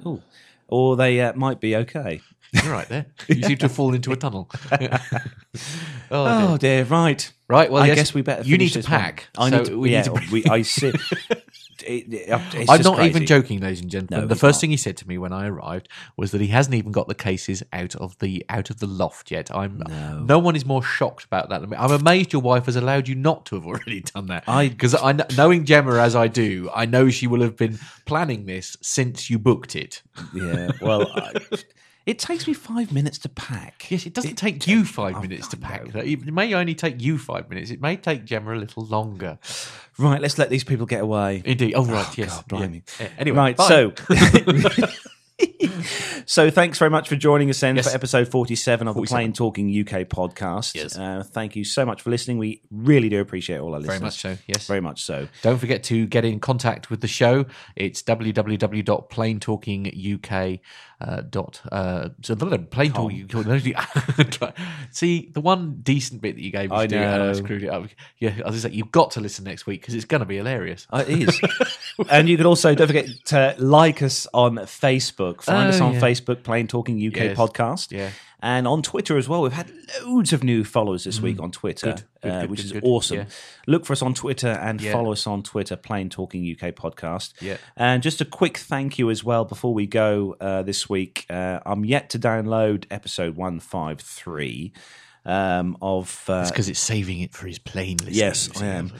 ah, 0.04 0.08
Ooh. 0.08 0.22
or 0.68 0.96
they 0.96 1.20
uh, 1.22 1.34
might 1.34 1.60
be 1.60 1.76
okay. 1.76 2.22
you're 2.52 2.72
right 2.72 2.88
there. 2.88 3.08
You 3.28 3.42
seem 3.44 3.58
to 3.58 3.70
fall 3.70 3.94
into 3.96 4.12
a 4.12 4.16
tunnel. 4.16 4.50
oh, 4.72 4.80
dear. 4.80 5.00
Oh 6.12 6.58
dear, 6.58 6.84
right, 6.86 7.32
Right. 7.50 7.72
Well, 7.72 7.82
I 7.84 7.88
yes, 7.88 7.96
guess 7.96 8.14
we 8.14 8.22
better. 8.22 8.44
You 8.44 8.58
need 8.58 8.70
to 8.70 8.80
this 8.80 8.90
one. 8.90 9.00
pack. 9.00 9.28
I 9.38 9.50
So 9.50 9.58
need 9.58 9.66
to. 9.66 9.80
we 9.80 9.92
yeah, 9.92 10.02
need 10.02 10.16
to. 10.22 10.32
we, 10.32 10.46
I 10.46 10.62
see. 10.62 10.94
It- 11.86 12.14
it- 12.14 12.70
I'm 12.70 12.82
not 12.82 13.04
even 13.04 13.26
joking, 13.26 13.60
ladies 13.60 13.82
and 13.82 13.90
gentlemen. 13.90 14.22
No, 14.26 14.28
the 14.28 14.36
first 14.36 14.58
not. 14.58 14.62
thing 14.62 14.70
he 14.72 14.78
said 14.78 14.98
to 14.98 15.08
me 15.08 15.18
when 15.18 15.34
I 15.34 15.48
arrived 15.48 15.90
was 16.16 16.32
that 16.32 16.42
he 16.42 16.48
hasn't 16.48 16.76
even 16.76 16.92
got 16.92 17.08
the 17.08 17.16
cases 17.16 17.64
out 17.74 17.96
of 17.96 18.18
the 18.20 18.46
out 18.50 18.70
of 18.70 18.80
the 18.80 18.88
loft 18.88 19.32
yet. 19.32 19.54
I'm 19.54 19.84
no, 20.26 20.40
one 20.40 20.56
is 20.56 20.66
more 20.66 20.84
shocked 20.84 21.26
about 21.26 21.50
that 21.50 21.62
than 21.62 21.70
me. 21.70 21.78
I'm 21.78 21.92
amazed 21.92 22.34
your 22.34 22.42
wife 22.42 22.66
has 22.66 22.76
allowed 22.76 23.08
you 23.08 23.16
not 23.16 23.46
to 23.48 23.56
have 23.56 23.66
already 23.66 24.02
done 24.02 24.28
that. 24.28 24.44
I- 24.48 24.70
because 24.70 24.96
I 24.96 25.14
knowing 25.36 25.66
Gemma 25.66 25.96
as 26.00 26.16
I 26.16 26.28
do, 26.28 26.70
I 26.74 26.86
know 26.86 27.10
she 27.10 27.28
will 27.28 27.42
have 27.42 27.58
been 27.58 27.78
planning 28.06 28.46
this 28.46 28.78
since 28.82 29.30
you 29.30 29.38
booked 29.40 29.76
it. 29.76 30.02
Yeah. 30.34 30.72
Well, 30.82 31.08
I, 31.16 31.34
it 32.08 32.20
takes 32.20 32.48
me 32.48 32.54
five 32.54 32.94
minutes 32.94 33.18
to 33.20 33.30
pack. 33.30 33.92
Yes, 33.92 34.06
it 34.06 34.14
doesn't 34.14 34.38
take 34.38 34.66
you 34.66 34.80
oh, 34.80 34.86
five 34.86 35.18
I- 35.18 35.22
minutes 35.22 35.50
to 35.50 35.58
pack. 35.58 35.94
It 35.94 36.26
may 36.26 36.54
only 36.54 36.74
take 36.74 37.02
you 37.02 37.18
five 37.18 37.50
minutes. 37.50 37.70
It 37.70 37.82
may 37.82 37.98
take 37.98 38.24
Gemma 38.24 38.54
a 38.54 38.56
little 38.56 38.86
longer. 38.86 39.38
Right, 39.98 40.22
let's 40.22 40.38
let 40.38 40.50
these 40.50 40.64
people 40.64 40.86
get 40.86 41.02
away. 41.02 41.42
Indeed. 41.44 41.74
Oh, 41.76 41.84
right. 41.84 42.06
Oh, 42.08 42.14
yes. 42.16 42.42
God. 42.48 42.82
Yeah. 43.00 43.10
Anyway, 43.18 43.38
right, 43.38 43.58
bye. 43.58 43.68
so 43.68 43.94
so 46.26 46.50
thanks 46.50 46.80
very 46.80 46.90
much 46.90 47.08
for 47.08 47.16
joining 47.16 47.48
us 47.50 47.60
then 47.60 47.76
Yes. 47.76 47.88
for 47.90 47.96
episode 47.96 48.28
47 48.28 48.88
of 48.88 48.96
47. 48.96 48.96
the 48.96 49.08
Plane 49.16 49.34
Talking 49.34 49.68
UK 49.70 50.08
podcast. 50.08 50.74
Yes. 50.76 50.98
Uh, 50.98 51.24
thank 51.26 51.56
you 51.56 51.64
so 51.64 51.86
much 51.86 52.02
for 52.02 52.10
listening. 52.10 52.38
We 52.40 52.62
really 52.72 53.10
do 53.10 53.20
appreciate 53.22 53.60
all 53.60 53.74
our 53.74 53.80
listeners. 53.80 54.00
very 54.00 54.06
much 54.06 54.22
so. 54.22 54.38
Yes. 54.48 54.66
Very 54.68 54.82
much 54.82 55.04
so. 55.04 55.28
Don't 55.44 55.60
forget 55.60 55.84
to 55.84 56.08
get 56.08 56.26
in 56.26 56.40
contact 56.40 56.90
with 56.90 57.02
the 57.02 57.08
show. 57.08 57.46
It's 57.76 58.02
www.planetalkinguk. 58.04 60.60
Uh, 61.00 61.22
dot 61.30 61.62
uh, 61.72 62.10
so 62.24 62.34
the 62.34 62.58
plane 62.58 62.92
talking. 62.92 63.30
See 64.92 65.30
the 65.32 65.42
one 65.42 65.82
decent 65.84 66.24
bit 66.24 66.34
that 66.36 66.42
you 66.42 66.50
gave 66.52 66.72
me 66.72 66.76
I 66.76 66.86
and 66.86 66.96
I 66.96 67.18
know. 67.18 67.34
screwed 67.34 67.62
it 67.62 67.70
up. 67.70 67.86
Yeah, 68.18 68.34
I 68.44 68.48
was 68.48 68.56
just 68.56 68.64
like, 68.64 68.74
you've 68.74 68.92
got 68.92 69.12
to 69.12 69.22
listen 69.22 69.46
next 69.46 69.68
week 69.68 69.82
because 69.82 69.94
it's 69.94 70.06
going 70.06 70.22
to 70.22 70.26
be 70.26 70.38
hilarious. 70.38 70.88
Uh, 70.90 71.06
it 71.08 71.30
is. 71.30 71.40
and 72.10 72.30
you 72.30 72.38
can 72.38 72.46
also, 72.46 72.74
don't 72.76 72.88
forget 72.88 73.08
to 73.26 73.56
like 73.58 74.02
us 74.02 74.28
on 74.34 74.56
Facebook. 74.58 75.42
Find 75.42 75.68
Oh, 75.68 75.70
us 75.70 75.82
on 75.82 75.94
yeah. 75.94 76.00
Facebook, 76.02 76.44
Plane 76.44 76.68
Talking 76.68 76.98
UK 76.98 77.16
Yes. 77.18 77.38
podcast. 77.38 77.92
Yeah. 77.92 78.10
And 78.40 78.68
on 78.68 78.84
Twitter 78.84 79.18
as 79.18 79.28
well. 79.28 79.42
We've 79.42 79.52
had 79.52 79.72
loads 80.06 80.32
of 80.32 80.44
new 80.44 80.64
followers 80.64 81.06
this 81.06 81.20
week 81.20 81.40
on 81.40 81.52
Twitter, 81.52 81.88
Mm. 81.88 81.96
Good, 81.96 82.04
good, 82.22 82.32
uh, 82.32 82.42
good, 82.42 82.50
which 82.52 82.60
is 82.66 82.74
awesome. 82.84 83.18
Yeah. 83.18 83.26
Look 83.66 83.84
for 83.86 83.94
us 83.94 84.04
on 84.04 84.14
Twitter 84.14 84.50
and 84.50 84.80
Yeah. 84.80 84.92
follow 84.92 85.12
us 85.12 85.26
on 85.26 85.42
Twitter, 85.42 85.76
Plane 85.76 86.10
Talking 86.10 86.44
UK 86.44 86.72
podcast. 86.72 87.34
Yeah. 87.42 87.58
And 87.76 88.04
just 88.04 88.22
a 88.22 88.26
quick 88.26 88.60
thank 88.60 89.00
you 89.00 89.10
as 89.10 89.24
well 89.24 89.44
before 89.44 89.74
we 89.74 89.88
go 89.88 90.36
uh, 90.40 90.62
this 90.62 90.88
week. 90.88 91.26
Uh, 91.32 91.62
I'm 91.66 91.84
yet 91.84 92.12
to 92.12 92.20
download 92.20 92.86
episode 92.92 93.36
153 93.36 94.72
um, 95.26 95.76
of. 95.82 96.24
Uh, 96.30 96.42
It's 96.42 96.52
because 96.52 96.70
it's 96.70 96.80
saving 96.80 97.20
it 97.22 97.34
for 97.34 97.48
his 97.48 97.60
plane. 97.60 97.98
Yes, 98.08 98.50
I 98.62 98.66
am. 98.68 98.92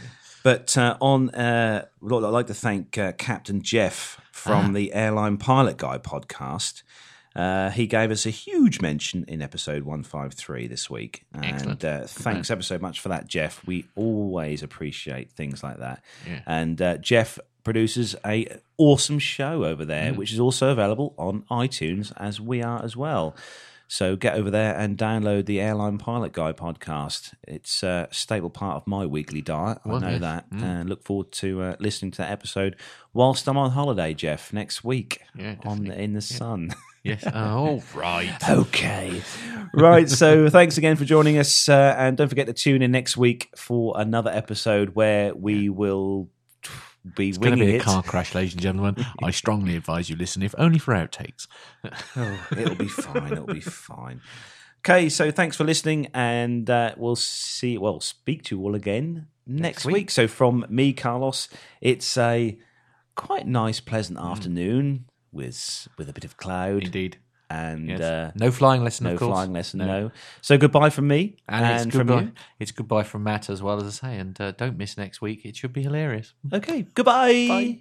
But 0.44 0.78
uh, 0.78 0.98
on, 1.02 1.30
uh, 1.32 1.86
I'd 2.04 2.08
like 2.10 2.48
to 2.48 2.54
thank 2.54 2.98
uh, 2.98 3.12
Captain 3.14 3.62
Jeff 3.62 4.20
Ah. 4.20 4.24
from 4.32 4.74
the 4.74 4.94
Airline 4.94 5.38
Pilot 5.38 5.78
Guy 5.78 5.98
podcast. 5.98 6.84
Uh, 7.36 7.70
he 7.70 7.86
gave 7.86 8.10
us 8.12 8.26
a 8.26 8.30
huge 8.30 8.82
mention 8.82 9.24
in 9.28 9.42
episode 9.42 9.84
153 9.84 10.68
this 10.68 10.90
week. 10.90 11.24
And 11.34 11.84
uh, 11.86 12.04
thanks 12.06 12.50
ever 12.50 12.62
so 12.64 12.78
much 12.80 13.00
for 13.00 13.10
that, 13.10 13.28
Jeff. 13.28 13.66
We 13.68 13.86
always 13.96 14.64
appreciate 14.64 15.32
things 15.32 15.64
like 15.64 15.78
that. 15.80 16.04
Yeah. 16.28 16.40
And 16.48 16.82
uh, 16.82 16.98
Jeff 16.98 17.38
produces 17.64 18.16
a 18.26 18.48
awesome 18.78 19.20
show 19.20 19.66
over 19.66 19.86
there, 19.86 20.14
which 20.14 20.32
is 20.34 20.40
also 20.40 20.70
available 20.70 21.14
on 21.18 21.44
iTunes 21.52 22.12
as 22.18 22.40
we 22.40 22.62
are 22.64 22.84
as 22.84 22.96
well. 22.96 23.36
So 23.88 24.16
get 24.18 24.36
over 24.36 24.52
there 24.52 24.76
and 24.78 24.98
download 24.98 25.46
the 25.46 25.62
Airline 25.62 25.98
Pilot 25.98 26.34
Guy 26.34 26.52
podcast. 26.52 27.34
It's 27.48 27.84
a 27.84 28.08
staple 28.12 28.50
part 28.50 28.76
of 28.76 28.86
my 28.86 29.06
weekly 29.06 29.42
diet. 29.42 29.80
I 29.86 30.00
know 30.00 30.10
yes. 30.10 30.22
that. 30.22 30.46
And 30.52 30.90
look 30.90 31.04
forward 31.04 31.32
to 31.34 31.62
uh, 31.62 31.76
listening 31.80 32.12
to 32.12 32.18
that 32.20 32.32
episode 32.32 32.76
whilst 33.14 33.48
I'm 33.48 33.58
on 33.58 33.72
holiday, 33.72 34.14
Jeff, 34.14 34.52
next 34.52 34.84
week 34.84 35.22
Yeah, 35.36 35.56
on 35.64 35.90
in 35.90 36.14
the 36.14 36.22
sun. 36.22 36.72
Yes. 37.04 37.26
Oh, 37.34 37.82
right. 37.96 38.38
Okay. 38.50 39.22
right. 39.74 40.10
So 40.10 40.50
thanks 40.50 40.78
again 40.78 40.98
for 40.98 41.06
joining 41.06 41.38
us. 41.38 41.70
Uh, 41.70 41.96
and 41.98 42.18
don't 42.18 42.28
forget 42.28 42.48
to 42.48 42.54
tune 42.54 42.82
in 42.82 42.92
next 42.92 43.16
week 43.16 43.50
for 43.56 43.94
another 43.98 44.30
episode 44.30 44.90
where 44.96 45.34
we 45.34 45.70
will 45.70 46.28
be 47.16 47.30
It's 47.30 47.38
going 47.38 47.58
to 47.58 47.66
be 47.66 47.74
a 47.74 47.76
it. 47.78 47.82
car 47.82 48.04
crash, 48.04 48.34
ladies 48.36 48.54
and 48.54 48.62
gentlemen. 48.62 48.96
I 49.24 49.32
strongly 49.32 49.76
advise 49.76 50.10
you 50.10 50.16
listen, 50.16 50.42
if 50.44 50.54
only 50.58 50.80
for 50.80 50.94
outtakes. 50.94 51.48
Oh, 52.16 52.48
it'll 52.58 52.76
be 52.76 52.88
fine. 52.88 53.32
It'll 53.34 53.46
be 53.46 53.60
fine. 53.62 54.22
Okay. 54.86 55.10
So 55.10 55.32
thanks 55.32 55.58
for 55.58 55.64
listening. 55.64 56.08
And 56.14 56.70
uh, 56.70 56.94
we'll 56.98 57.16
see, 57.16 57.78
well, 57.78 58.00
speak 58.00 58.44
to 58.46 58.56
you 58.58 58.62
all 58.64 58.76
again 58.76 59.28
next, 59.46 59.86
week. 59.86 59.94
week. 59.96 60.12
So 60.12 60.28
from 60.28 60.66
me, 60.70 60.94
Carlos, 60.94 61.50
it's 61.82 62.18
a 62.18 62.58
quite 63.16 63.48
nice, 63.48 63.80
pleasant 63.80 64.18
Mm. 64.20 64.32
afternoon 64.32 65.06
with 65.32 65.88
with 65.98 66.10
a 66.10 66.14
bit 66.14 66.24
of 66.26 66.38
cloud. 66.38 66.84
Indeed. 66.86 67.18
And 67.50 67.88
Yes. 67.88 68.02
uh, 68.02 68.32
no 68.36 68.52
flying 68.52 68.84
lesson, 68.84 69.06
no 69.06 69.14
of 69.14 69.20
course. 69.20 69.32
flying 69.32 69.54
lesson, 69.54 69.80
no. 69.80 70.12
So 70.42 70.58
goodbye 70.58 70.90
from 70.90 71.08
me 71.08 71.38
And, 71.48 71.66
and, 71.66 71.88
it's 71.88 71.96
from 71.96 72.08
goodbye. 72.08 72.22
you. 72.24 72.32
It's 72.60 72.72
goodbye 72.72 73.04
from 73.04 73.24
Matt 73.24 73.50
as 73.50 73.62
well 73.64 73.78
as 73.82 73.86
I 74.02 74.08
say. 74.08 74.18
And 74.18 74.40
uh, 74.42 74.52
don't 74.52 74.78
miss 74.78 74.98
next 74.98 75.22
week. 75.22 75.46
It 75.46 75.56
should 75.56 75.72
be 75.74 75.84
hilarious. 75.84 76.34
Okay, 76.52 76.88
goodbye. 76.94 77.48
Bye. 77.48 77.80